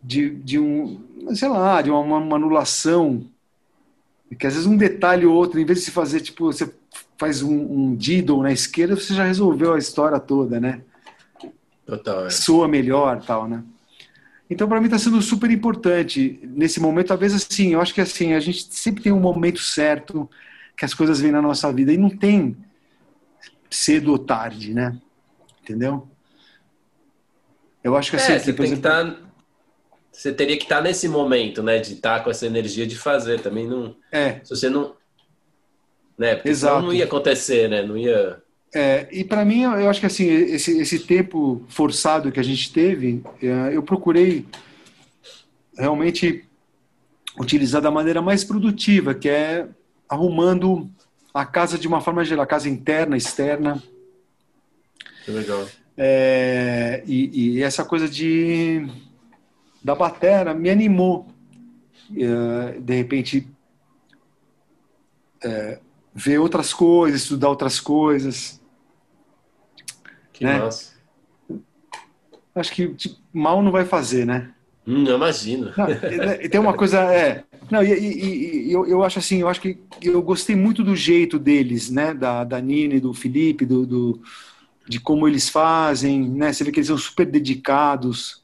de, 0.01 0.29
de 0.29 0.57
um, 0.57 1.03
sei 1.35 1.49
lá, 1.49 1.81
de 1.81 1.91
uma, 1.91 1.99
uma 1.99 2.35
anulação, 2.37 3.25
que 4.39 4.47
às 4.47 4.53
vezes 4.53 4.65
um 4.65 4.77
detalhe 4.77 5.25
ou 5.25 5.35
outro, 5.35 5.59
em 5.59 5.65
vez 5.65 5.79
de 5.79 5.85
se 5.85 5.91
fazer, 5.91 6.21
tipo, 6.21 6.45
você 6.45 6.73
faz 7.17 7.43
um, 7.43 7.53
um 7.53 7.95
diddle 7.95 8.41
na 8.41 8.51
esquerda, 8.51 8.95
você 8.95 9.13
já 9.13 9.25
resolveu 9.25 9.73
a 9.73 9.77
história 9.77 10.19
toda, 10.19 10.59
né? 10.59 10.81
Total. 11.85 12.27
É. 12.27 12.29
Soa 12.29 12.67
melhor 12.67 13.21
tal, 13.21 13.47
né? 13.47 13.63
Então, 14.53 14.67
para 14.67 14.79
mim, 14.79 14.85
está 14.85 14.99
sendo 14.99 15.19
super 15.21 15.49
importante 15.49 16.39
nesse 16.43 16.79
momento. 16.79 17.07
Talvez 17.07 17.33
assim, 17.33 17.73
eu 17.73 17.81
acho 17.81 17.93
que 17.93 18.01
assim, 18.01 18.33
a 18.33 18.39
gente 18.39 18.71
sempre 18.71 19.01
tem 19.01 19.11
um 19.11 19.19
momento 19.19 19.59
certo 19.59 20.29
que 20.77 20.85
as 20.85 20.93
coisas 20.93 21.19
vêm 21.19 21.31
na 21.31 21.41
nossa 21.41 21.71
vida 21.73 21.91
e 21.91 21.97
não 21.97 22.09
tem 22.09 22.55
cedo 23.69 24.11
ou 24.11 24.19
tarde, 24.19 24.71
né? 24.71 24.95
Entendeu? 25.61 26.07
Eu 27.83 27.97
acho 27.97 28.11
que 28.11 28.17
assim, 28.17 28.33
é, 28.33 28.39
você, 28.39 28.53
tem 28.53 28.65
exemplo... 28.65 28.75
que 28.75 28.87
tá, 28.87 29.17
você 30.11 30.31
teria 30.31 30.55
que 30.55 30.63
estar 30.63 30.77
tá 30.77 30.81
nesse 30.83 31.07
momento, 31.07 31.63
né? 31.63 31.79
De 31.79 31.93
estar 31.93 32.19
tá 32.19 32.23
com 32.23 32.29
essa 32.29 32.45
energia 32.45 32.85
de 32.85 32.95
fazer. 32.95 33.41
Também 33.41 33.67
não. 33.67 33.95
É. 34.11 34.39
Se 34.43 34.51
você 34.51 34.69
não. 34.69 34.95
Né? 36.15 36.35
Porque 36.35 36.49
Exato. 36.49 36.83
não 36.83 36.93
ia 36.93 37.05
acontecer, 37.05 37.67
né? 37.67 37.81
Não 37.81 37.97
ia. 37.97 38.39
É, 38.73 39.07
e 39.11 39.23
para 39.23 39.45
mim, 39.45 39.61
eu 39.63 39.89
acho 39.89 39.99
que 39.99 40.05
assim, 40.05 40.25
esse, 40.25 40.79
esse 40.79 40.99
tempo 40.99 41.63
forçado 41.69 42.31
que 42.31 42.39
a 42.39 42.43
gente 42.43 42.73
teve, 42.73 43.23
é, 43.41 43.75
eu 43.75 43.83
procurei 43.83 44.45
realmente 45.77 46.43
utilizar 47.39 47.81
da 47.81 47.91
maneira 47.91 48.21
mais 48.21 48.43
produtiva, 48.43 49.13
que 49.13 49.29
é 49.29 49.67
arrumando 50.09 50.89
a 51.33 51.45
casa 51.45 51.77
de 51.77 51.87
uma 51.87 52.01
forma 52.01 52.23
geral, 52.23 52.43
a 52.43 52.47
casa 52.47 52.69
interna, 52.69 53.17
externa, 53.17 53.81
que 55.23 55.31
legal. 55.31 55.65
É, 55.97 57.03
e, 57.05 57.57
e, 57.57 57.63
essa 57.63 57.85
coisa 57.85 58.09
de 58.09 58.87
da 59.83 59.95
batera 59.95 60.53
me 60.53 60.69
animou. 60.69 61.27
É, 62.15 62.79
de 62.79 62.95
repente, 62.95 63.47
é, 65.43 65.79
ver 66.13 66.39
outras 66.39 66.73
coisas, 66.73 67.21
estudar 67.21 67.49
outras 67.49 67.79
coisas. 67.79 68.61
Que 70.43 70.47
né? 70.47 70.59
massa. 70.59 70.93
Acho 72.53 72.71
que 72.73 72.93
tipo, 72.93 73.15
mal 73.31 73.63
não 73.63 73.71
vai 73.71 73.85
fazer, 73.85 74.25
né? 74.25 74.51
Hum, 74.85 75.05
eu 75.07 75.15
imagino. 75.15 75.71
Não, 75.77 76.49
tem 76.49 76.59
uma 76.59 76.73
coisa, 76.73 76.99
é. 77.13 77.45
Não, 77.71 77.81
e, 77.81 77.93
e, 77.93 78.67
e 78.67 78.73
eu, 78.73 78.85
eu, 78.85 79.03
acho 79.03 79.19
assim, 79.19 79.39
eu 79.39 79.47
acho 79.47 79.61
que 79.61 79.79
eu 80.01 80.21
gostei 80.21 80.55
muito 80.55 80.83
do 80.83 80.95
jeito 80.95 81.39
deles, 81.39 81.89
né? 81.89 82.13
Da, 82.13 82.43
da 82.43 82.59
Nina 82.59 82.95
e 82.95 82.99
do 82.99 83.13
Felipe, 83.13 83.65
do, 83.65 83.85
do 83.85 84.21
de 84.85 84.99
como 84.99 85.27
eles 85.27 85.47
fazem, 85.47 86.29
né? 86.29 86.51
Você 86.51 86.65
vê 86.65 86.71
que 86.71 86.79
eles 86.79 86.87
são 86.87 86.97
super 86.97 87.25
dedicados 87.25 88.43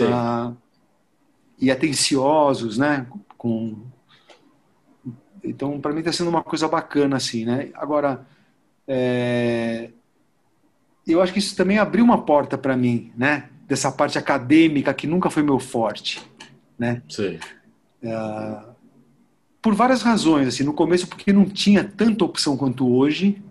uh, 0.00 0.56
e 1.60 1.70
atenciosos, 1.70 2.78
né? 2.78 3.06
Com... 3.36 3.76
Então, 5.44 5.78
para 5.78 5.92
mim 5.92 5.98
está 5.98 6.12
sendo 6.12 6.30
uma 6.30 6.42
coisa 6.42 6.66
bacana, 6.66 7.16
assim, 7.16 7.44
né? 7.44 7.68
Agora, 7.74 8.26
é... 8.86 9.90
eu 11.12 11.22
acho 11.22 11.32
que 11.32 11.38
isso 11.38 11.56
também 11.56 11.78
abriu 11.78 12.04
uma 12.04 12.22
porta 12.22 12.56
para 12.58 12.76
mim, 12.76 13.12
né? 13.16 13.44
Dessa 13.66 13.90
parte 13.92 14.18
acadêmica 14.18 14.92
que 14.94 15.06
nunca 15.06 15.30
foi 15.30 15.42
meu 15.42 15.58
forte, 15.58 16.20
né? 16.78 17.02
Sim. 17.08 17.38
Uh... 18.02 18.68
Por 19.60 19.74
várias 19.74 20.02
razões, 20.02 20.48
assim, 20.48 20.62
no 20.62 20.72
começo 20.72 21.06
porque 21.06 21.32
não 21.32 21.44
tinha 21.44 21.84
tanta 21.84 22.24
opção 22.24 22.56
quanto 22.56 22.88
hoje, 22.88 23.42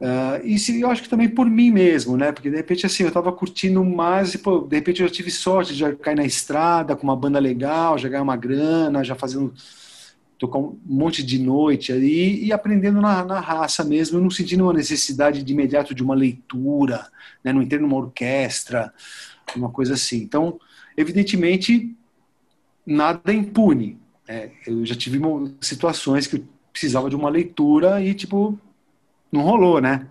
Uh, 0.00 0.38
e 0.44 0.58
se, 0.60 0.80
eu 0.80 0.88
acho 0.88 1.02
que 1.02 1.08
também 1.08 1.28
por 1.28 1.50
mim 1.50 1.72
mesmo, 1.72 2.16
né? 2.16 2.30
Porque 2.30 2.48
de 2.48 2.56
repente 2.56 2.86
assim, 2.86 3.02
eu 3.02 3.08
estava 3.08 3.32
curtindo 3.32 3.84
mais 3.84 4.32
e 4.32 4.38
pô, 4.38 4.60
de 4.60 4.76
repente 4.76 5.02
eu 5.02 5.10
tive 5.10 5.28
sorte 5.30 5.72
de 5.72 5.80
já 5.80 5.92
cair 5.92 6.14
na 6.14 6.24
estrada 6.24 6.94
com 6.94 7.02
uma 7.02 7.16
banda 7.16 7.40
legal, 7.40 7.98
já 7.98 8.08
ganhar 8.08 8.22
uma 8.22 8.36
grana, 8.36 9.02
já 9.02 9.16
fazendo 9.16 9.52
tocar 10.38 10.58
um 10.58 10.78
monte 10.86 11.22
de 11.22 11.38
noite 11.38 11.92
ali 11.92 12.44
e 12.44 12.52
aprendendo 12.52 13.00
na, 13.00 13.24
na 13.24 13.40
raça 13.40 13.82
mesmo, 13.82 14.20
não 14.20 14.30
sentindo 14.30 14.64
uma 14.64 14.72
necessidade 14.72 15.42
de 15.42 15.52
imediato 15.52 15.94
de 15.94 16.02
uma 16.02 16.14
leitura, 16.14 17.08
né? 17.42 17.52
Não 17.52 17.60
entrei 17.60 17.80
numa 17.80 17.96
orquestra, 17.96 18.92
uma 19.56 19.70
coisa 19.70 19.94
assim. 19.94 20.18
Então, 20.18 20.60
evidentemente, 20.96 21.94
nada 22.86 23.32
impune. 23.32 23.98
Né? 24.28 24.52
Eu 24.66 24.86
já 24.86 24.94
tive 24.94 25.20
situações 25.60 26.26
que 26.26 26.36
eu 26.36 26.44
precisava 26.72 27.10
de 27.10 27.16
uma 27.16 27.28
leitura 27.28 28.00
e 28.00 28.14
tipo 28.14 28.58
não 29.32 29.42
rolou, 29.42 29.80
né? 29.80 30.08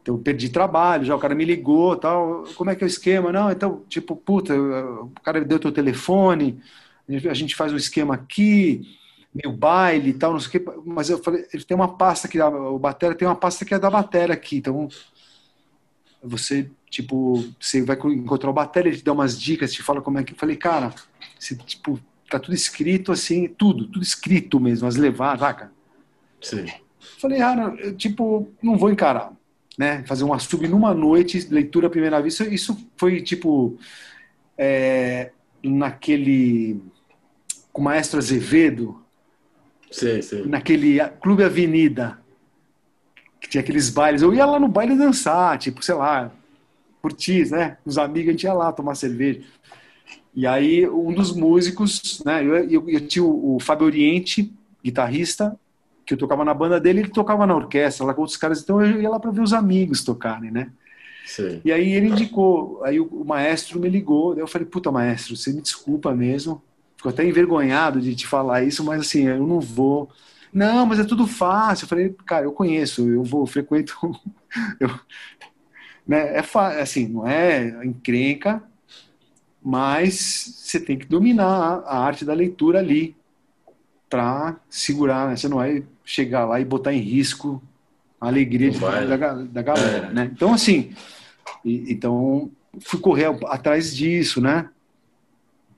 Então, 0.00 0.14
eu 0.14 0.22
perdi 0.22 0.48
trabalho, 0.48 1.04
já 1.04 1.14
o 1.14 1.18
cara 1.18 1.34
me 1.34 1.44
ligou, 1.44 1.94
tal, 1.96 2.44
como 2.56 2.70
é 2.70 2.74
que 2.74 2.82
é 2.82 2.86
o 2.86 2.88
esquema? 2.88 3.30
Não, 3.30 3.50
então, 3.50 3.84
tipo, 3.88 4.16
puta, 4.16 4.58
o 4.58 5.10
cara 5.22 5.44
deu 5.44 5.58
teu 5.58 5.70
telefone, 5.70 6.58
a 7.06 7.34
gente 7.34 7.54
faz 7.54 7.72
um 7.72 7.76
esquema 7.76 8.14
aqui, 8.14 8.98
meio 9.34 9.54
baile 9.56 10.10
e 10.10 10.14
tal, 10.14 10.32
não 10.32 10.40
sei 10.40 10.48
o 10.48 10.50
que, 10.64 10.80
mas 10.84 11.10
eu 11.10 11.18
falei, 11.22 11.46
ele 11.52 11.64
tem 11.64 11.74
uma 11.74 11.96
pasta 11.96 12.26
que 12.26 12.40
o 12.40 12.78
batera 12.78 13.14
tem 13.14 13.28
uma 13.28 13.36
pasta 13.36 13.64
que 13.64 13.74
é 13.74 13.78
da 13.78 13.90
batera 13.90 14.34
aqui, 14.34 14.56
então 14.56 14.88
você 16.22 16.70
tipo, 16.90 17.44
você 17.60 17.82
vai 17.82 17.96
encontrar 17.96 18.50
o 18.50 18.52
batera, 18.52 18.88
ele 18.88 18.96
te 18.96 19.04
dá 19.04 19.12
umas 19.12 19.38
dicas, 19.38 19.72
te 19.72 19.82
fala 19.82 20.00
como 20.00 20.18
é 20.18 20.24
que, 20.24 20.32
eu 20.32 20.36
falei, 20.36 20.56
cara, 20.56 20.92
você, 21.38 21.54
tipo, 21.54 22.00
tá 22.28 22.38
tudo 22.38 22.54
escrito 22.54 23.12
assim, 23.12 23.48
tudo, 23.48 23.86
tudo 23.86 24.02
escrito 24.02 24.58
mesmo, 24.58 24.88
as 24.88 24.96
levadas, 24.96 25.40
saca? 25.40 25.72
Sim. 26.40 26.66
Falei, 27.20 27.40
ah, 27.40 27.74
eu, 27.78 27.96
tipo, 27.96 28.48
não 28.62 28.76
vou 28.76 28.90
encarar, 28.90 29.32
né? 29.76 30.04
Fazer 30.06 30.24
uma 30.24 30.38
sub 30.38 30.66
numa 30.66 30.94
noite, 30.94 31.48
leitura 31.50 31.86
à 31.86 31.90
primeira 31.90 32.20
vista, 32.22 32.44
isso 32.44 32.76
foi 32.96 33.20
tipo 33.20 33.78
é, 34.56 35.30
naquele 35.62 36.80
com 37.72 37.82
o 37.82 37.84
Maestro 37.84 38.18
Azevedo, 38.18 39.02
sim, 39.90 40.22
sim. 40.22 40.42
naquele 40.46 40.98
Clube 41.20 41.44
Avenida, 41.44 42.18
que 43.40 43.48
tinha 43.48 43.60
aqueles 43.60 43.90
bailes. 43.90 44.22
Eu 44.22 44.34
ia 44.34 44.46
lá 44.46 44.58
no 44.58 44.68
baile 44.68 44.96
dançar, 44.96 45.58
tipo, 45.58 45.82
sei 45.84 45.94
lá, 45.94 46.30
curtir, 47.00 47.50
né? 47.50 47.78
Os 47.84 47.98
amigos, 47.98 48.28
a 48.28 48.32
gente 48.32 48.44
ia 48.44 48.52
lá 48.52 48.72
tomar 48.72 48.94
cerveja. 48.94 49.40
E 50.34 50.46
aí, 50.46 50.88
um 50.88 51.12
dos 51.12 51.34
músicos, 51.34 52.22
né? 52.24 52.44
Eu, 52.44 52.56
eu, 52.70 52.88
eu 52.88 53.06
tinha 53.06 53.24
o, 53.24 53.56
o 53.56 53.60
Fábio 53.60 53.86
Oriente, 53.86 54.52
guitarrista, 54.84 55.58
que 56.08 56.14
eu 56.14 56.18
tocava 56.18 56.44
na 56.44 56.54
banda 56.54 56.80
dele, 56.80 57.00
ele 57.00 57.10
tocava 57.10 57.46
na 57.46 57.54
orquestra 57.54 58.06
lá 58.06 58.14
com 58.14 58.22
outros 58.22 58.38
caras, 58.38 58.62
então 58.62 58.82
eu 58.82 59.02
ia 59.02 59.10
lá 59.10 59.20
para 59.20 59.30
ver 59.30 59.42
os 59.42 59.52
amigos 59.52 60.02
tocarem, 60.02 60.50
né? 60.50 60.70
Sim. 61.26 61.60
E 61.62 61.70
aí 61.70 61.92
ele 61.92 62.08
indicou, 62.08 62.82
aí 62.82 62.98
o, 62.98 63.04
o 63.04 63.24
maestro 63.24 63.78
me 63.78 63.90
ligou, 63.90 64.34
daí 64.34 64.42
eu 64.42 64.46
falei, 64.46 64.66
puta 64.66 64.90
maestro, 64.90 65.36
você 65.36 65.52
me 65.52 65.60
desculpa 65.60 66.14
mesmo, 66.14 66.62
fico 66.98 67.08
até 67.08 67.24
envergonhado 67.24 68.00
de 68.00 68.14
te 68.14 68.26
falar 68.26 68.64
isso, 68.64 68.84
mas 68.84 69.00
assim, 69.00 69.26
eu 69.26 69.46
não 69.46 69.60
vou. 69.60 70.10
Não, 70.52 70.84
mas 70.84 70.98
é 70.98 71.04
tudo 71.04 71.26
fácil. 71.26 71.84
Eu 71.84 71.88
falei, 71.88 72.16
cara, 72.26 72.44
eu 72.44 72.52
conheço, 72.52 73.08
eu 73.08 73.22
vou, 73.22 73.46
frequento. 73.46 73.96
eu, 74.80 74.90
né, 76.06 76.36
é 76.36 76.80
assim, 76.80 77.06
não 77.06 77.26
é 77.26 77.86
encrenca, 77.86 78.62
mas 79.62 80.54
você 80.56 80.80
tem 80.80 80.98
que 80.98 81.06
dominar 81.06 81.82
a 81.86 81.98
arte 81.98 82.24
da 82.24 82.34
leitura 82.34 82.80
ali 82.80 83.16
para 84.10 84.56
segurar, 84.68 85.28
né? 85.28 85.36
Você 85.36 85.48
não 85.48 85.58
vai 85.58 85.84
chegar 86.04 86.46
lá 86.46 86.60
e 86.60 86.64
botar 86.64 86.92
em 86.92 87.00
risco 87.00 87.62
a 88.20 88.26
alegria 88.26 88.70
de, 88.70 88.80
da, 88.80 89.34
da, 89.34 89.62
galera, 89.62 90.08
é. 90.08 90.12
né? 90.12 90.30
Então, 90.32 90.52
assim, 90.52 90.92
e, 91.64 91.92
então 91.92 92.50
fui 92.80 92.98
correr 92.98 93.26
atrás 93.46 93.94
disso, 93.94 94.40
né? 94.40 94.68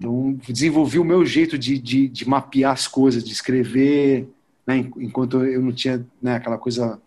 Então, 0.00 0.32
desenvolvi 0.48 0.98
o 0.98 1.04
meu 1.04 1.26
jeito 1.26 1.58
de, 1.58 1.78
de, 1.78 2.08
de 2.08 2.26
mapear 2.26 2.72
as 2.72 2.88
coisas, 2.88 3.22
de 3.22 3.32
escrever, 3.32 4.26
né? 4.66 4.78
enquanto 4.96 5.44
eu 5.44 5.60
não 5.60 5.72
tinha 5.72 6.04
né, 6.22 6.36
aquela 6.36 6.56
coisa. 6.56 6.98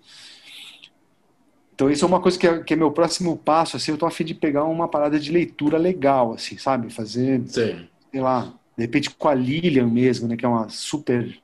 Então, 1.74 1.90
isso 1.90 2.06
é 2.06 2.08
uma 2.08 2.22
coisa 2.22 2.38
que 2.38 2.46
é, 2.46 2.60
que 2.60 2.74
é 2.76 2.78
meu 2.78 2.92
próximo 2.92 3.36
passo. 3.36 3.76
Assim, 3.76 3.90
eu 3.90 3.98
tô 3.98 4.06
a 4.06 4.12
fim 4.12 4.24
de 4.24 4.36
pegar 4.36 4.66
uma 4.66 4.88
parada 4.88 5.20
de 5.20 5.32
leitura 5.32 5.80
legal, 5.80 6.34
assim, 6.34 6.56
sabe? 6.56 6.94
Fazer, 6.94 7.42
Sim. 7.48 7.88
sei 8.12 8.22
lá, 8.22 8.54
de 8.78 8.84
repente 8.84 9.10
com 9.10 9.28
a 9.28 9.34
Lilian 9.34 9.88
mesmo, 9.88 10.28
né? 10.28 10.38
Que 10.38 10.46
é 10.46 10.48
uma 10.48 10.70
super 10.70 11.36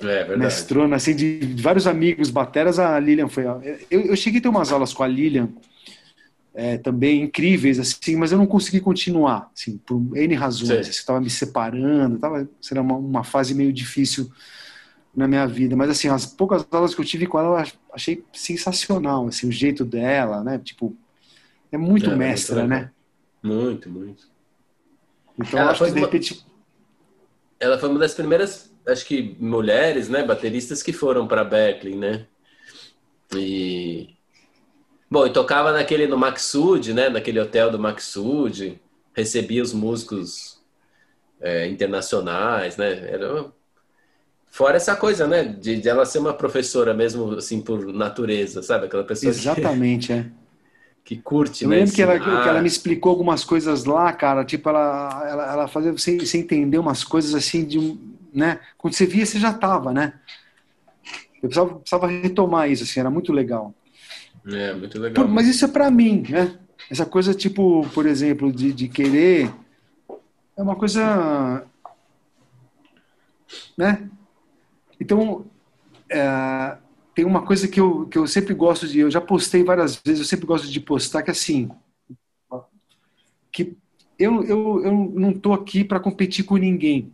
é, 0.00 0.36
mestrona, 0.36 0.96
assim, 0.96 1.14
de, 1.14 1.38
de, 1.38 1.62
vários 1.62 1.86
amigos 1.86 2.30
bateras, 2.30 2.80
a 2.80 2.98
Lilian 2.98 3.28
foi. 3.28 3.44
Eu, 3.88 4.00
eu 4.00 4.16
cheguei 4.16 4.40
a 4.40 4.42
ter 4.42 4.48
umas 4.48 4.72
aulas 4.72 4.92
com 4.92 5.04
a 5.04 5.06
Lilian 5.06 5.48
é, 6.54 6.78
também 6.78 7.22
incríveis, 7.22 7.80
assim, 7.80 8.14
mas 8.14 8.30
eu 8.30 8.38
não 8.38 8.46
consegui 8.46 8.80
continuar, 8.80 9.50
assim, 9.52 9.76
por 9.78 10.00
N 10.16 10.34
razões. 10.34 10.88
Estava 10.88 11.20
me 11.20 11.28
separando, 11.28 12.18
tava, 12.18 12.48
será 12.60 12.80
uma, 12.80 12.94
uma 12.94 13.24
fase 13.24 13.54
meio 13.54 13.72
difícil 13.72 14.30
na 15.14 15.26
minha 15.26 15.46
vida. 15.46 15.74
Mas, 15.74 15.90
assim, 15.90 16.08
as 16.08 16.24
poucas 16.24 16.64
aulas 16.70 16.94
que 16.94 17.00
eu 17.00 17.04
tive 17.04 17.26
com 17.26 17.38
ela, 17.38 17.60
eu 17.60 17.72
achei 17.92 18.24
sensacional, 18.32 19.26
assim, 19.26 19.48
o 19.48 19.52
jeito 19.52 19.84
dela, 19.84 20.44
né? 20.44 20.58
Tipo, 20.58 20.96
é 21.72 21.76
muito 21.76 22.10
é, 22.10 22.16
mestra, 22.16 22.60
muito 22.60 22.70
né? 22.70 22.90
Muito, 23.42 23.90
muito. 23.90 24.28
Então, 25.36 25.58
ela 25.58 25.72
acho 25.72 25.84
que, 25.84 25.90
de 25.90 25.98
uma... 25.98 26.06
repente... 26.06 26.46
Ela 27.58 27.78
foi 27.78 27.88
uma 27.88 27.98
das 27.98 28.14
primeiras, 28.14 28.72
acho 28.86 29.04
que, 29.04 29.36
mulheres, 29.40 30.08
né, 30.08 30.22
bateristas 30.22 30.82
que 30.82 30.92
foram 30.92 31.26
para 31.26 31.42
Berkeley, 31.42 31.96
né? 31.96 32.26
E 33.34 34.13
Bom, 35.10 35.26
e 35.26 35.32
tocava 35.32 35.72
naquele 35.72 36.06
no 36.06 36.16
Maxud, 36.16 36.92
né? 36.92 37.08
Naquele 37.08 37.40
hotel 37.40 37.70
do 37.70 37.78
Maxud, 37.78 38.80
recebia 39.14 39.62
os 39.62 39.72
músicos 39.72 40.60
é, 41.40 41.68
internacionais, 41.68 42.76
né? 42.76 42.92
Era 43.10 43.52
fora 44.46 44.76
essa 44.76 44.96
coisa, 44.96 45.26
né? 45.26 45.44
De, 45.44 45.76
de, 45.80 45.88
ela 45.88 46.06
ser 46.06 46.18
uma 46.18 46.34
professora 46.34 46.94
mesmo, 46.94 47.32
assim, 47.32 47.60
por 47.60 47.92
natureza, 47.92 48.62
sabe? 48.62 48.86
Aquela 48.86 49.04
pessoa 49.04 49.30
exatamente, 49.30 50.08
que, 50.08 50.12
é 50.12 50.26
que 51.04 51.16
curte, 51.16 51.64
Eu 51.64 51.70
né? 51.70 51.76
lembro 51.76 51.92
que 51.92 52.02
ela, 52.02 52.18
que 52.18 52.48
ela, 52.48 52.60
me 52.60 52.68
explicou 52.68 53.10
algumas 53.10 53.44
coisas 53.44 53.84
lá, 53.84 54.12
cara. 54.12 54.44
Tipo, 54.44 54.70
ela, 54.70 55.28
ela, 55.28 55.52
ela 55.52 55.68
fazia 55.68 55.92
você, 55.92 56.18
você 56.18 56.38
entender 56.38 56.78
umas 56.78 57.04
coisas 57.04 57.34
assim 57.34 57.64
de 57.64 57.78
né? 58.34 58.58
Quando 58.76 58.94
você 58.94 59.06
via, 59.06 59.24
você 59.24 59.38
já 59.38 59.52
tava, 59.52 59.92
né? 59.92 60.14
Eu 61.36 61.48
precisava, 61.48 61.74
precisava 61.76 62.06
retomar 62.08 62.68
isso, 62.68 62.82
assim, 62.82 62.98
era 62.98 63.10
muito 63.10 63.32
legal. 63.32 63.72
É, 64.46 64.74
muito 64.74 64.98
legal. 64.98 65.26
mas 65.26 65.46
isso 65.46 65.64
é 65.64 65.68
para 65.68 65.90
mim, 65.90 66.24
né? 66.28 66.58
Essa 66.90 67.06
coisa, 67.06 67.34
tipo, 67.34 67.88
por 67.94 68.06
exemplo, 68.06 68.52
de, 68.52 68.72
de 68.72 68.88
querer. 68.88 69.50
É 70.56 70.62
uma 70.62 70.76
coisa. 70.76 71.66
Né? 73.76 74.08
Então, 75.00 75.46
é, 76.10 76.76
tem 77.14 77.24
uma 77.24 77.44
coisa 77.44 77.66
que 77.66 77.80
eu, 77.80 78.06
que 78.06 78.18
eu 78.18 78.26
sempre 78.26 78.52
gosto 78.54 78.86
de. 78.86 78.98
Eu 78.98 79.10
já 79.10 79.20
postei 79.20 79.64
várias 79.64 79.96
vezes, 80.04 80.20
eu 80.20 80.26
sempre 80.26 80.46
gosto 80.46 80.68
de 80.68 80.80
postar, 80.80 81.22
que 81.22 81.30
é 81.30 81.32
assim. 81.32 81.70
Que 83.50 83.76
eu, 84.18 84.44
eu, 84.44 84.84
eu 84.84 84.92
não 84.92 85.30
estou 85.30 85.54
aqui 85.54 85.84
para 85.84 86.00
competir 86.00 86.44
com 86.44 86.56
ninguém. 86.56 87.12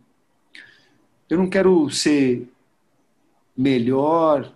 Eu 1.29 1.37
não 1.37 1.49
quero 1.49 1.89
ser 1.89 2.49
melhor 3.55 4.53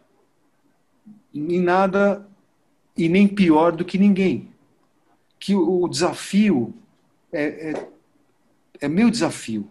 em 1.33 1.61
nada 1.61 2.27
e 2.97 3.09
nem 3.09 3.27
pior 3.27 3.71
do 3.75 3.83
que 3.83 3.97
ninguém. 3.97 4.49
Que 5.39 5.53
o 5.53 5.87
desafio 5.87 6.73
é, 7.31 7.71
é, 7.71 7.87
é 8.81 8.87
meu 8.87 9.09
desafio. 9.09 9.67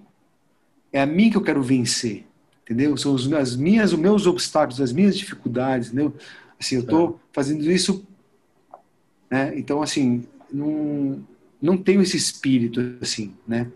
É 0.92 1.00
a 1.00 1.06
mim 1.06 1.30
que 1.30 1.36
eu 1.36 1.42
quero 1.42 1.62
vencer, 1.62 2.24
entendeu? 2.62 2.96
São 2.96 3.14
as 3.14 3.56
minhas, 3.56 3.92
os 3.92 3.98
meus 3.98 4.26
obstáculos, 4.26 4.80
as 4.80 4.92
minhas 4.92 5.16
dificuldades, 5.16 5.88
entendeu? 5.88 6.14
Assim, 6.60 6.76
eu 6.76 6.82
estou 6.82 7.20
fazendo 7.32 7.68
isso, 7.70 8.06
né? 9.28 9.58
Então, 9.58 9.82
assim, 9.82 10.24
não, 10.52 11.24
não 11.60 11.76
tenho 11.76 12.00
esse 12.00 12.16
espírito, 12.16 12.80
assim, 13.00 13.34
né? 13.46 13.70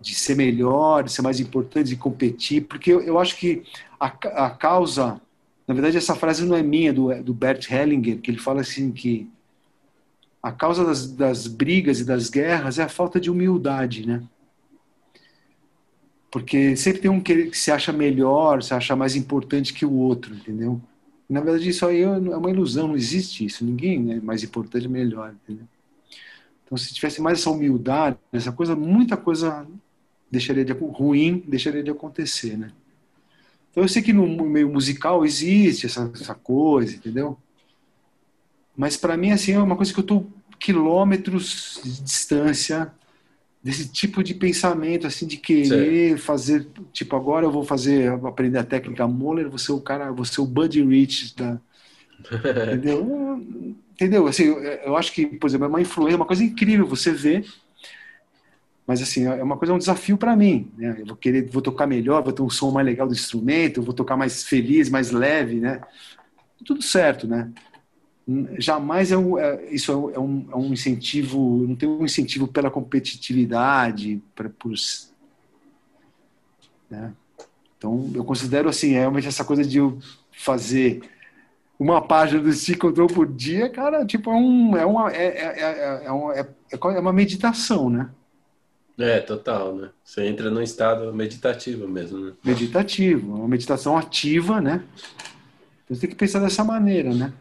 De 0.00 0.14
ser 0.14 0.36
melhor, 0.36 1.04
de 1.04 1.12
ser 1.12 1.22
mais 1.22 1.40
importante, 1.40 1.88
de 1.88 1.96
competir, 1.96 2.66
porque 2.66 2.92
eu, 2.92 3.00
eu 3.00 3.18
acho 3.18 3.36
que 3.36 3.62
a, 3.98 4.06
a 4.06 4.50
causa 4.50 5.20
na 5.70 5.74
verdade, 5.74 5.98
essa 5.98 6.16
frase 6.16 6.44
não 6.44 6.56
é 6.56 6.64
minha, 6.64 6.92
do, 6.92 7.14
do 7.22 7.32
Bert 7.32 7.70
Hellinger, 7.70 8.18
que 8.18 8.28
ele 8.28 8.40
fala 8.40 8.60
assim 8.60 8.90
que 8.90 9.30
a 10.42 10.50
causa 10.50 10.84
das, 10.84 11.12
das 11.12 11.46
brigas 11.46 12.00
e 12.00 12.04
das 12.04 12.28
guerras 12.28 12.80
é 12.80 12.82
a 12.82 12.88
falta 12.88 13.20
de 13.20 13.30
humildade, 13.30 14.04
né? 14.04 14.20
Porque 16.28 16.74
sempre 16.74 17.02
tem 17.02 17.08
um 17.08 17.20
que 17.20 17.52
se 17.56 17.70
acha 17.70 17.92
melhor, 17.92 18.64
se 18.64 18.74
acha 18.74 18.96
mais 18.96 19.14
importante 19.14 19.72
que 19.72 19.86
o 19.86 19.92
outro, 19.92 20.34
entendeu? 20.34 20.82
Na 21.28 21.40
verdade, 21.40 21.68
isso 21.68 21.86
aí 21.86 22.00
é 22.00 22.08
uma 22.08 22.50
ilusão, 22.50 22.88
não 22.88 22.96
existe 22.96 23.44
isso. 23.44 23.64
Ninguém 23.64 24.14
é 24.14 24.20
mais 24.20 24.42
importante 24.42 24.88
melhor, 24.88 25.32
entendeu? 25.44 25.68
Então, 26.66 26.76
se 26.76 26.92
tivesse 26.92 27.22
mais 27.22 27.38
essa 27.38 27.50
humildade, 27.50 28.18
essa 28.32 28.50
coisa, 28.50 28.74
muita 28.74 29.16
coisa 29.16 29.64
deixaria 30.28 30.64
de 30.64 30.72
ruim 30.72 31.44
deixaria 31.46 31.84
de 31.84 31.92
acontecer, 31.92 32.58
né? 32.58 32.72
Então 33.70 33.84
eu 33.84 33.88
sei 33.88 34.02
que 34.02 34.12
no 34.12 34.26
meio 34.44 34.68
musical 34.68 35.24
existe 35.24 35.86
essa, 35.86 36.10
essa 36.14 36.34
coisa, 36.34 36.96
entendeu? 36.96 37.38
Mas 38.76 38.96
para 38.96 39.16
mim 39.16 39.30
assim 39.30 39.52
é 39.52 39.58
uma 39.58 39.76
coisa 39.76 39.92
que 39.92 40.00
eu 40.00 40.02
estou 40.02 40.26
quilômetros 40.58 41.80
de 41.82 42.02
distância 42.02 42.92
desse 43.62 43.88
tipo 43.88 44.22
de 44.22 44.34
pensamento 44.34 45.06
assim 45.06 45.26
de 45.26 45.36
querer 45.36 46.18
fazer 46.18 46.66
tipo 46.92 47.14
agora 47.14 47.46
eu 47.46 47.50
vou 47.50 47.64
fazer 47.64 48.10
aprender 48.26 48.58
a 48.58 48.64
técnica 48.64 49.06
Moller, 49.06 49.48
você 49.48 49.70
o 49.70 49.80
cara, 49.80 50.12
você 50.12 50.40
o 50.40 50.46
Buddy 50.46 50.82
Rich 50.82 51.36
da 51.36 51.60
entendeu? 52.66 53.76
Entendeu? 53.92 54.26
Assim, 54.26 54.44
eu, 54.44 54.58
eu 54.62 54.96
acho 54.96 55.12
que, 55.12 55.26
por 55.26 55.46
exemplo, 55.46 55.66
é 55.66 55.68
uma 55.68 55.80
influência, 55.80 56.16
uma 56.16 56.26
coisa 56.26 56.42
incrível 56.42 56.86
você 56.86 57.12
ver 57.12 57.46
mas 58.90 59.00
assim, 59.00 59.24
é 59.24 59.40
uma 59.40 59.56
coisa, 59.56 59.72
é 59.72 59.76
um 59.76 59.78
desafio 59.78 60.18
para 60.18 60.34
mim. 60.34 60.68
Né? 60.76 60.96
Eu 60.98 61.06
vou 61.06 61.14
querer, 61.14 61.48
vou 61.48 61.62
tocar 61.62 61.86
melhor, 61.86 62.24
vou 62.24 62.32
ter 62.32 62.42
um 62.42 62.50
som 62.50 62.72
mais 62.72 62.84
legal 62.84 63.06
do 63.06 63.14
instrumento, 63.14 63.80
vou 63.80 63.94
tocar 63.94 64.16
mais 64.16 64.42
feliz, 64.42 64.90
mais 64.90 65.12
leve, 65.12 65.60
né? 65.60 65.80
Tudo 66.64 66.82
certo, 66.82 67.28
né? 67.28 67.52
jamais 68.58 69.12
é, 69.12 69.16
um, 69.16 69.38
é 69.38 69.72
isso 69.72 69.92
é 69.92 70.18
um, 70.18 70.44
é 70.50 70.56
um, 70.56 70.72
incentivo, 70.72 71.64
não 71.68 71.76
tem 71.76 71.88
um 71.88 72.04
incentivo 72.04 72.48
pela 72.48 72.68
competitividade, 72.68 74.20
para 74.34 74.50
por, 74.50 74.72
né? 76.90 77.12
Então, 77.78 78.10
eu 78.12 78.24
considero 78.24 78.68
assim, 78.68 78.88
realmente 78.88 79.28
essa 79.28 79.44
coisa 79.44 79.64
de 79.64 79.78
eu 79.78 80.00
fazer 80.32 81.00
uma 81.78 82.02
página 82.02 82.42
do 82.42 82.52
Stick 82.52 82.80
Control 82.80 83.06
por 83.06 83.28
dia, 83.28 83.70
cara, 83.70 84.04
tipo, 84.04 84.32
é, 84.32 84.34
um, 84.34 84.76
é, 84.76 84.84
uma, 84.84 85.12
é, 85.12 85.26
é, 85.26 85.60
é, 86.02 86.06
é 86.72 87.00
uma 87.00 87.12
meditação, 87.12 87.88
né? 87.88 88.10
É, 89.00 89.18
total, 89.20 89.74
né? 89.74 89.88
Você 90.04 90.26
entra 90.26 90.50
num 90.50 90.60
estado 90.60 91.12
meditativo 91.14 91.88
mesmo, 91.88 92.18
né? 92.18 92.32
Meditativo, 92.44 93.34
uma 93.34 93.48
meditação 93.48 93.96
ativa, 93.96 94.60
né? 94.60 94.82
Então, 95.84 95.96
você 95.96 96.02
tem 96.02 96.10
que 96.10 96.16
pensar 96.16 96.38
dessa 96.40 96.62
maneira, 96.62 97.14
né? 97.14 97.32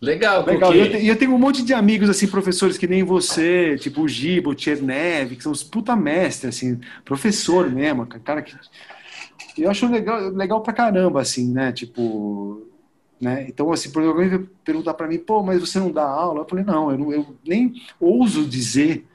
Legal, 0.00 0.44
Legal. 0.44 0.74
E 0.74 0.78
eu, 0.78 0.86
eu, 1.12 1.16
tenho 1.16 1.34
um 1.34 1.38
monte 1.38 1.62
de 1.62 1.72
amigos, 1.72 2.08
assim, 2.08 2.26
professores 2.26 2.76
que 2.76 2.86
nem 2.86 3.02
você, 3.02 3.76
tipo 3.78 4.02
o 4.02 4.08
Gibo, 4.08 4.50
o 4.50 4.54
Tchernev, 4.54 5.34
que 5.36 5.42
são 5.42 5.52
os 5.52 5.62
puta 5.62 5.96
mestres, 5.96 6.56
assim, 6.56 6.80
professor 7.04 7.70
mesmo, 7.70 8.06
cara 8.06 8.42
que. 8.42 8.54
Eu 9.56 9.70
acho 9.70 9.86
legal, 9.86 10.28
legal 10.30 10.62
pra 10.62 10.72
caramba, 10.72 11.20
assim, 11.20 11.50
né? 11.52 11.72
Tipo. 11.72 12.66
Né? 13.20 13.46
Então, 13.48 13.72
assim, 13.72 13.90
por 13.90 14.02
alguém 14.02 14.46
perguntar 14.64 14.94
para 14.94 15.06
mim, 15.06 15.18
pô, 15.18 15.42
mas 15.42 15.60
você 15.60 15.78
não 15.78 15.90
dá 15.90 16.04
aula? 16.04 16.40
Eu 16.40 16.48
falei, 16.48 16.64
não, 16.64 16.90
eu, 16.90 16.98
não, 16.98 17.12
eu 17.12 17.36
nem 17.44 17.74
ouso 18.00 18.44
dizer 18.44 19.06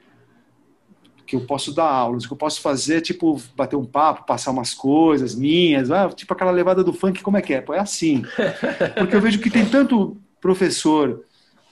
que 1.26 1.36
eu 1.36 1.42
posso 1.42 1.72
dar 1.72 1.88
aulas. 1.88 2.24
O 2.24 2.26
que 2.26 2.32
eu 2.32 2.38
posso 2.38 2.60
fazer 2.60 2.96
é, 2.96 3.00
tipo, 3.00 3.40
bater 3.54 3.76
um 3.76 3.84
papo, 3.84 4.26
passar 4.26 4.50
umas 4.50 4.74
coisas 4.74 5.34
minhas, 5.34 5.90
ah, 5.90 6.08
tipo 6.08 6.32
aquela 6.32 6.50
levada 6.50 6.82
do 6.82 6.92
funk, 6.92 7.22
como 7.22 7.36
é 7.36 7.42
que 7.42 7.54
é? 7.54 7.60
Pô, 7.60 7.72
é 7.72 7.78
assim. 7.78 8.24
Porque 8.98 9.14
eu 9.14 9.20
vejo 9.20 9.38
que 9.38 9.48
tem 9.48 9.64
tanto 9.64 10.16
professor 10.40 11.24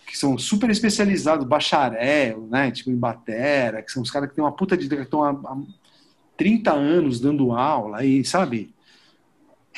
que 0.06 0.16
são 0.16 0.38
super 0.38 0.70
especializados, 0.70 1.46
bacharel, 1.46 2.46
né, 2.48 2.70
tipo 2.70 2.90
em 2.90 2.96
batera, 2.96 3.82
que 3.82 3.90
são 3.90 4.02
os 4.02 4.10
caras 4.10 4.28
que 4.28 4.36
têm 4.36 4.44
uma 4.44 4.52
puta 4.52 4.76
de 4.76 4.88
que 4.88 4.94
estão 4.94 5.22
há, 5.22 5.30
há 5.30 5.56
30 6.36 6.72
anos 6.72 7.20
dando 7.20 7.52
aula 7.52 7.98
aí, 7.98 8.24
sabe? 8.24 8.72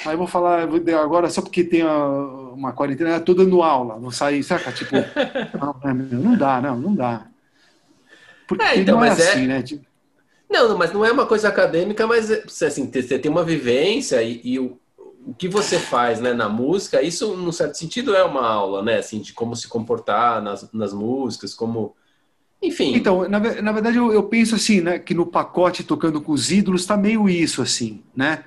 Aí 0.07 0.17
vou 0.17 0.27
falar 0.27 0.63
agora 1.03 1.29
só 1.29 1.43
porque 1.43 1.63
tem 1.63 1.85
uma 1.85 2.73
quarentena, 2.73 3.11
eu 3.11 3.25
tô 3.25 3.35
dando 3.35 3.63
aula, 3.63 3.99
vou 3.99 4.11
sair, 4.11 4.43
saca? 4.43 4.73
Tipo, 4.73 4.97
não, 5.59 5.95
né, 5.95 6.09
não 6.11 6.37
dá, 6.37 6.61
não, 6.61 6.77
não 6.77 6.95
dá. 6.95 7.27
Porque 8.47 8.65
é, 8.65 8.79
então, 8.79 8.97
não 8.97 9.05
é 9.05 9.11
assim, 9.11 9.45
é... 9.45 9.47
né? 9.47 9.63
Tipo... 9.63 9.85
Não, 10.51 10.77
mas 10.77 10.93
não 10.93 11.05
é 11.05 11.13
uma 11.13 11.27
coisa 11.27 11.49
acadêmica, 11.49 12.07
mas 12.07 12.31
assim, 12.31 12.91
você 12.91 13.19
tem 13.19 13.31
uma 13.31 13.45
vivência 13.45 14.21
e, 14.23 14.41
e 14.43 14.59
o, 14.59 14.77
o 15.25 15.33
que 15.33 15.49
você 15.49 15.79
faz 15.79 16.21
né, 16.21 16.33
na 16.33 16.49
música, 16.49 17.03
isso, 17.03 17.37
num 17.37 17.53
certo 17.53 17.77
sentido, 17.77 18.17
é 18.17 18.25
uma 18.25 18.45
aula, 18.45 18.83
né? 18.83 18.99
Assim, 18.99 19.21
de 19.21 19.33
como 19.33 19.55
se 19.55 19.69
comportar 19.69 20.43
nas, 20.43 20.69
nas 20.73 20.93
músicas, 20.93 21.55
como. 21.55 21.95
Enfim. 22.61 22.95
Então, 22.95 23.29
na, 23.29 23.39
na 23.39 23.73
verdade, 23.73 23.97
eu, 23.97 24.13
eu, 24.13 24.25
penso 24.25 24.55
assim, 24.57 24.81
né? 24.81 24.99
Que 24.99 25.15
no 25.15 25.25
pacote 25.25 25.85
Tocando 25.85 26.21
com 26.21 26.33
os 26.33 26.51
Ídolos 26.51 26.83
está 26.83 26.97
meio 26.97 27.29
isso, 27.29 27.63
assim, 27.63 28.03
né? 28.15 28.45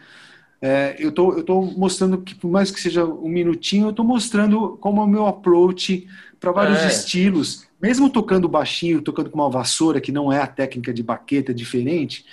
É, 0.66 0.96
eu 0.98 1.12
tô, 1.12 1.44
tô 1.44 1.62
mostrando 1.62 2.20
que, 2.20 2.34
por 2.34 2.50
mais 2.50 2.72
que 2.72 2.80
seja 2.80 3.04
um 3.04 3.28
minutinho, 3.28 3.88
eu 3.88 3.90
estou 3.90 4.06
mostrando 4.06 4.78
como 4.80 5.02
é 5.02 5.04
o 5.04 5.08
meu 5.08 5.28
approach 5.28 6.08
para 6.40 6.54
vários 6.54 6.80
é. 6.80 6.88
estilos. 6.88 7.68
Mesmo 7.82 8.10
tocando 8.10 8.48
baixinho, 8.48 9.02
tocando 9.02 9.30
com 9.30 9.38
uma 9.38 9.50
vassoura, 9.50 10.00
que 10.00 10.10
não 10.10 10.32
é 10.32 10.42
a 10.42 10.48
técnica 10.48 10.94
de 10.94 11.04
baqueta, 11.04 11.52
é 11.52 11.54
diferente, 11.54 12.26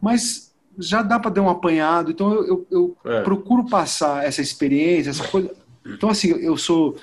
mas 0.00 0.52
já 0.76 1.00
dá 1.00 1.20
para 1.20 1.30
dar 1.30 1.42
um 1.42 1.48
apanhado. 1.48 2.10
Então 2.10 2.32
eu, 2.32 2.66
eu, 2.68 2.96
eu 3.04 3.12
é. 3.12 3.20
procuro 3.22 3.64
passar 3.68 4.24
essa 4.24 4.42
experiência, 4.42 5.10
essa 5.10 5.28
coisa. 5.28 5.54
Então 5.86 6.08
assim, 6.08 6.30
eu 6.30 6.56
sou 6.56 6.96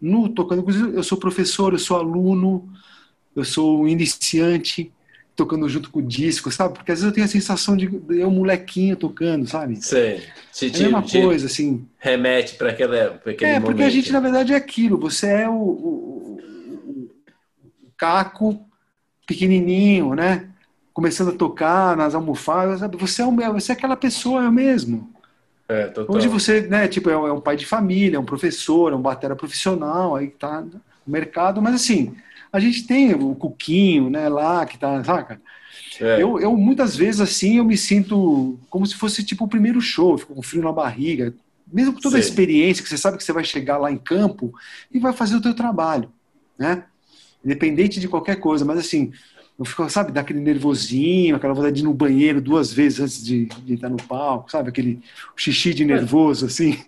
no 0.00 0.28
tocando 0.28 0.64
eu 0.94 1.02
sou 1.02 1.18
professor, 1.18 1.72
eu 1.72 1.78
sou 1.80 1.96
aluno, 1.96 2.68
eu 3.34 3.44
sou 3.44 3.88
iniciante 3.88 4.92
tocando 5.40 5.68
junto 5.68 5.90
com 5.90 6.00
o 6.00 6.06
disco, 6.06 6.50
sabe? 6.50 6.74
Porque 6.74 6.92
às 6.92 6.98
vezes 6.98 7.10
eu 7.10 7.14
tenho 7.14 7.24
a 7.24 7.30
sensação 7.30 7.76
de 7.76 7.86
eu 8.10 8.28
um 8.28 8.30
molequinho 8.32 8.94
tocando, 8.94 9.46
sabe? 9.46 9.76
Sim. 9.76 9.96
É 9.96 10.20
a 10.66 10.78
mesma 10.78 11.02
coisa, 11.02 11.46
assim. 11.46 11.86
Remete 11.98 12.56
para 12.56 12.70
aquele, 12.70 13.10
pra 13.10 13.32
aquele 13.32 13.50
É, 13.50 13.54
momento. 13.54 13.66
porque 13.66 13.82
a 13.82 13.90
gente, 13.90 14.12
na 14.12 14.20
verdade, 14.20 14.52
é 14.52 14.56
aquilo. 14.56 14.98
Você 14.98 15.26
é 15.28 15.48
o, 15.48 15.52
o, 15.52 16.40
o, 16.84 17.10
o 17.84 17.92
caco 17.96 18.60
pequenininho, 19.26 20.14
né? 20.14 20.50
começando 20.92 21.30
a 21.30 21.36
tocar 21.36 21.96
nas 21.96 22.14
almofadas, 22.14 22.80
sabe? 22.80 22.96
Você 22.98 23.22
é, 23.22 23.26
o, 23.26 23.34
você 23.34 23.72
é 23.72 23.74
aquela 23.74 23.96
pessoa, 23.96 24.44
é 24.44 24.50
mesmo. 24.50 25.10
É, 25.68 25.86
total. 25.86 26.14
Hoje 26.14 26.28
você, 26.28 26.62
né, 26.62 26.88
tipo, 26.88 27.08
é, 27.08 27.14
é 27.14 27.32
um 27.32 27.40
pai 27.40 27.56
de 27.56 27.64
família, 27.64 28.16
é 28.16 28.20
um 28.20 28.24
professor, 28.24 28.92
é 28.92 28.96
um 28.96 29.00
batera 29.00 29.34
profissional, 29.34 30.16
aí 30.16 30.28
tá 30.28 30.60
no 30.60 30.80
mercado, 31.06 31.62
mas 31.62 31.76
assim, 31.76 32.14
a 32.52 32.58
gente 32.60 32.86
tem 32.86 33.14
o 33.14 33.34
Cuquinho, 33.34 34.10
né, 34.10 34.28
lá, 34.28 34.66
que 34.66 34.78
tá, 34.78 35.02
saca? 35.04 35.40
É. 36.00 36.22
Eu, 36.22 36.40
eu, 36.40 36.56
muitas 36.56 36.96
vezes, 36.96 37.20
assim, 37.20 37.58
eu 37.58 37.64
me 37.64 37.76
sinto 37.76 38.58
como 38.68 38.86
se 38.86 38.94
fosse, 38.94 39.22
tipo, 39.22 39.44
o 39.44 39.48
primeiro 39.48 39.80
show, 39.80 40.16
fico 40.16 40.34
com 40.34 40.42
frio 40.42 40.62
na 40.62 40.72
barriga, 40.72 41.34
mesmo 41.72 41.92
com 41.92 42.00
toda 42.00 42.16
Sim. 42.16 42.22
a 42.22 42.24
experiência, 42.24 42.82
que 42.82 42.88
você 42.88 42.98
sabe 42.98 43.16
que 43.16 43.24
você 43.24 43.32
vai 43.32 43.44
chegar 43.44 43.78
lá 43.78 43.92
em 43.92 43.98
campo 43.98 44.52
e 44.90 44.98
vai 44.98 45.12
fazer 45.12 45.36
o 45.36 45.42
teu 45.42 45.54
trabalho, 45.54 46.10
né? 46.58 46.84
Independente 47.44 48.00
de 48.00 48.08
qualquer 48.08 48.36
coisa, 48.36 48.64
mas 48.64 48.78
assim, 48.78 49.12
eu 49.58 49.64
fico, 49.64 49.88
sabe, 49.90 50.10
daquele 50.10 50.40
nervosinho, 50.40 51.36
aquela 51.36 51.54
vontade 51.54 51.76
de 51.76 51.82
ir 51.82 51.84
no 51.84 51.94
banheiro 51.94 52.40
duas 52.40 52.72
vezes 52.72 53.00
antes 53.00 53.24
de, 53.24 53.44
de 53.46 53.74
entrar 53.74 53.90
no 53.90 53.98
palco, 53.98 54.50
sabe? 54.50 54.70
Aquele 54.70 55.00
xixi 55.36 55.74
de 55.74 55.84
nervoso, 55.84 56.46
assim. 56.46 56.78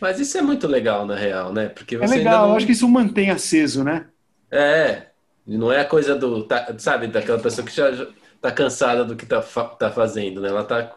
Mas 0.00 0.20
isso 0.20 0.36
é 0.36 0.42
muito 0.42 0.66
legal, 0.66 1.06
na 1.06 1.14
real, 1.14 1.52
né? 1.52 1.68
Porque 1.68 1.94
é 1.94 2.06
legal, 2.06 2.42
não... 2.42 2.50
eu 2.50 2.56
acho 2.56 2.66
que 2.66 2.72
isso 2.72 2.88
mantém 2.88 3.30
aceso, 3.30 3.82
né? 3.82 4.06
É, 4.50 5.08
não 5.46 5.72
é 5.72 5.80
a 5.80 5.84
coisa 5.84 6.14
do, 6.14 6.44
tá, 6.44 6.74
sabe, 6.78 7.06
daquela 7.06 7.38
pessoa 7.38 7.66
que 7.66 7.74
já, 7.74 7.92
já 7.92 8.06
tá 8.40 8.50
cansada 8.50 9.04
do 9.04 9.16
que 9.16 9.26
tá, 9.26 9.40
tá 9.40 9.90
fazendo, 9.90 10.40
né? 10.40 10.48
Ela 10.48 10.64
tá 10.64 10.94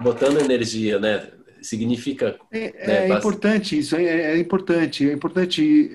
botando 0.00 0.40
energia, 0.40 0.98
né? 0.98 1.30
Significa. 1.62 2.38
É, 2.50 2.86
né, 2.86 3.08
é 3.08 3.08
importante 3.08 3.78
isso, 3.78 3.96
é, 3.96 4.04
é, 4.04 4.38
importante. 4.38 5.08
É 5.08 5.12
importante 5.12 5.90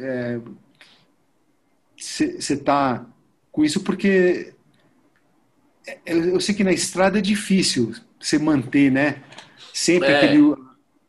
você 1.95 2.53
é, 2.53 2.57
tá 2.57 3.05
com 3.51 3.63
isso, 3.63 3.81
porque 3.81 4.53
eu 6.05 6.39
sei 6.39 6.55
que 6.55 6.63
na 6.63 6.71
estrada 6.71 7.19
é 7.19 7.21
difícil 7.21 7.93
você 8.19 8.37
manter, 8.37 8.91
né? 8.91 9.23
Sempre 9.73 10.09
é. 10.09 10.17
aquele. 10.17 10.55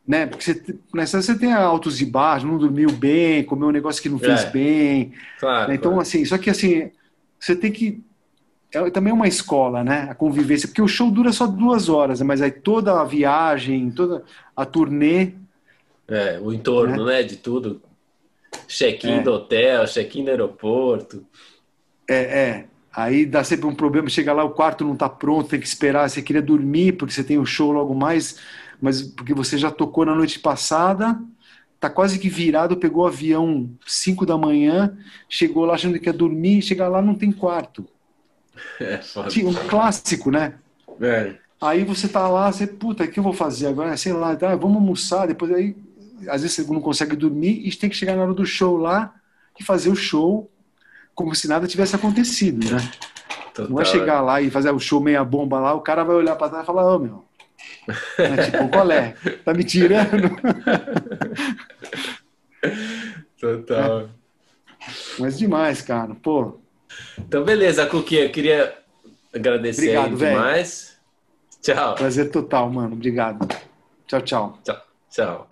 Né? 0.06 0.26
Porque 0.26 0.44
você, 0.44 0.78
na 0.92 1.04
estrada 1.04 1.24
você 1.24 1.38
tem 1.38 1.52
altos 1.52 2.00
e 2.00 2.06
baixos, 2.06 2.48
não 2.48 2.58
dormiu 2.58 2.90
bem, 2.90 3.44
comeu 3.44 3.68
um 3.68 3.72
negócio 3.72 4.02
que 4.02 4.08
não 4.08 4.18
fez 4.18 4.42
é. 4.42 4.50
bem. 4.50 5.12
Claro, 5.38 5.68
né? 5.68 5.74
Então, 5.76 5.92
claro. 5.92 6.02
assim, 6.02 6.24
só 6.24 6.36
que 6.38 6.50
assim, 6.50 6.90
você 7.38 7.54
tem 7.54 7.70
que. 7.70 8.02
É 8.72 8.90
também 8.90 9.12
uma 9.12 9.28
escola, 9.28 9.84
né? 9.84 10.08
A 10.10 10.14
convivência, 10.14 10.66
porque 10.66 10.80
o 10.80 10.88
show 10.88 11.10
dura 11.10 11.30
só 11.30 11.46
duas 11.46 11.88
horas, 11.88 12.20
né? 12.20 12.26
mas 12.26 12.40
aí 12.40 12.50
toda 12.50 13.00
a 13.00 13.04
viagem, 13.04 13.90
toda 13.90 14.24
a 14.56 14.64
turnê. 14.64 15.32
É, 16.08 16.38
o 16.40 16.52
entorno, 16.52 17.04
né? 17.04 17.18
né 17.18 17.22
de 17.22 17.36
tudo. 17.36 17.82
Check-in 18.66 19.18
é. 19.18 19.22
do 19.22 19.32
hotel, 19.32 19.86
check-in 19.86 20.24
do 20.24 20.30
aeroporto. 20.30 21.24
É, 22.08 22.14
é. 22.16 22.64
Aí 22.94 23.24
dá 23.24 23.42
sempre 23.42 23.66
um 23.66 23.74
problema, 23.74 24.08
chega 24.10 24.32
lá, 24.32 24.44
o 24.44 24.50
quarto 24.50 24.84
não 24.84 24.92
está 24.92 25.08
pronto, 25.08 25.48
tem 25.48 25.60
que 25.60 25.66
esperar, 25.66 26.10
você 26.10 26.20
queria 26.20 26.42
dormir 26.42 26.92
porque 26.92 27.14
você 27.14 27.24
tem 27.24 27.38
o 27.38 27.42
um 27.42 27.46
show 27.46 27.72
logo 27.72 27.94
mais, 27.94 28.38
mas 28.82 29.00
porque 29.00 29.32
você 29.32 29.56
já 29.56 29.70
tocou 29.70 30.04
na 30.04 30.12
noite 30.12 30.40
passada, 30.40 31.16
tá 31.78 31.88
quase 31.88 32.18
que 32.18 32.28
virado, 32.28 32.76
pegou 32.76 33.04
o 33.04 33.06
avião 33.06 33.70
5 33.86 34.26
da 34.26 34.36
manhã, 34.36 34.98
chegou 35.28 35.64
lá 35.64 35.74
achando 35.74 36.00
que 36.00 36.08
ia 36.08 36.12
dormir, 36.12 36.60
chega 36.62 36.88
lá 36.88 37.00
não 37.00 37.14
tem 37.14 37.30
quarto. 37.30 37.86
É, 38.80 39.00
um 39.44 39.54
clássico, 39.68 40.32
né? 40.32 40.54
É. 41.00 41.36
Aí 41.60 41.84
você 41.84 42.08
tá 42.08 42.28
lá, 42.28 42.50
você, 42.50 42.66
puta, 42.66 43.04
o 43.04 43.08
que 43.08 43.20
eu 43.20 43.22
vou 43.22 43.32
fazer 43.32 43.68
agora? 43.68 43.96
Sei 43.96 44.12
lá, 44.12 44.34
tá, 44.34 44.56
vamos 44.56 44.78
almoçar, 44.78 45.28
depois 45.28 45.52
aí, 45.52 45.76
às 46.28 46.42
vezes 46.42 46.56
você 46.56 46.72
não 46.72 46.80
consegue 46.80 47.14
dormir 47.14 47.62
e 47.64 47.74
tem 47.76 47.88
que 47.88 47.96
chegar 47.96 48.16
na 48.16 48.24
hora 48.24 48.34
do 48.34 48.44
show 48.44 48.76
lá 48.76 49.14
e 49.58 49.62
fazer 49.62 49.90
o 49.90 49.94
show 49.94 50.50
como 51.14 51.36
se 51.36 51.46
nada 51.46 51.68
tivesse 51.68 51.94
acontecido, 51.94 52.68
né? 52.68 52.90
Total. 53.54 53.70
Não 53.70 53.80
é 53.80 53.84
chegar 53.84 54.20
lá 54.22 54.42
e 54.42 54.50
fazer 54.50 54.72
o 54.72 54.80
show 54.80 55.00
meia 55.00 55.22
bomba 55.22 55.60
lá, 55.60 55.72
o 55.72 55.80
cara 55.80 56.02
vai 56.02 56.16
olhar 56.16 56.34
para 56.34 56.48
trás 56.48 56.64
e 56.64 56.66
falar, 56.66 56.84
ô 56.84 56.96
oh, 56.96 56.98
meu. 56.98 57.24
É, 58.18 58.42
tipo, 58.44 58.68
qual 58.68 58.90
é? 58.90 59.14
Tá 59.44 59.52
me 59.52 59.64
tirando? 59.64 60.36
Total. 63.40 64.00
É. 64.02 64.08
Mas 65.18 65.38
demais, 65.38 65.82
cara. 65.82 66.14
Pô. 66.14 66.60
Então, 67.18 67.44
beleza, 67.44 67.86
Cuqui, 67.86 68.16
eu 68.16 68.30
queria 68.30 68.74
agradecer 69.34 69.96
Obrigado, 69.96 70.16
demais. 70.16 70.98
Tchau. 71.60 71.94
Prazer 71.94 72.30
total, 72.30 72.70
mano. 72.70 72.94
Obrigado. 72.94 73.48
Tchau, 74.06 74.20
tchau. 74.20 74.58
Tchau. 74.64 74.82
Tchau. 75.10 75.48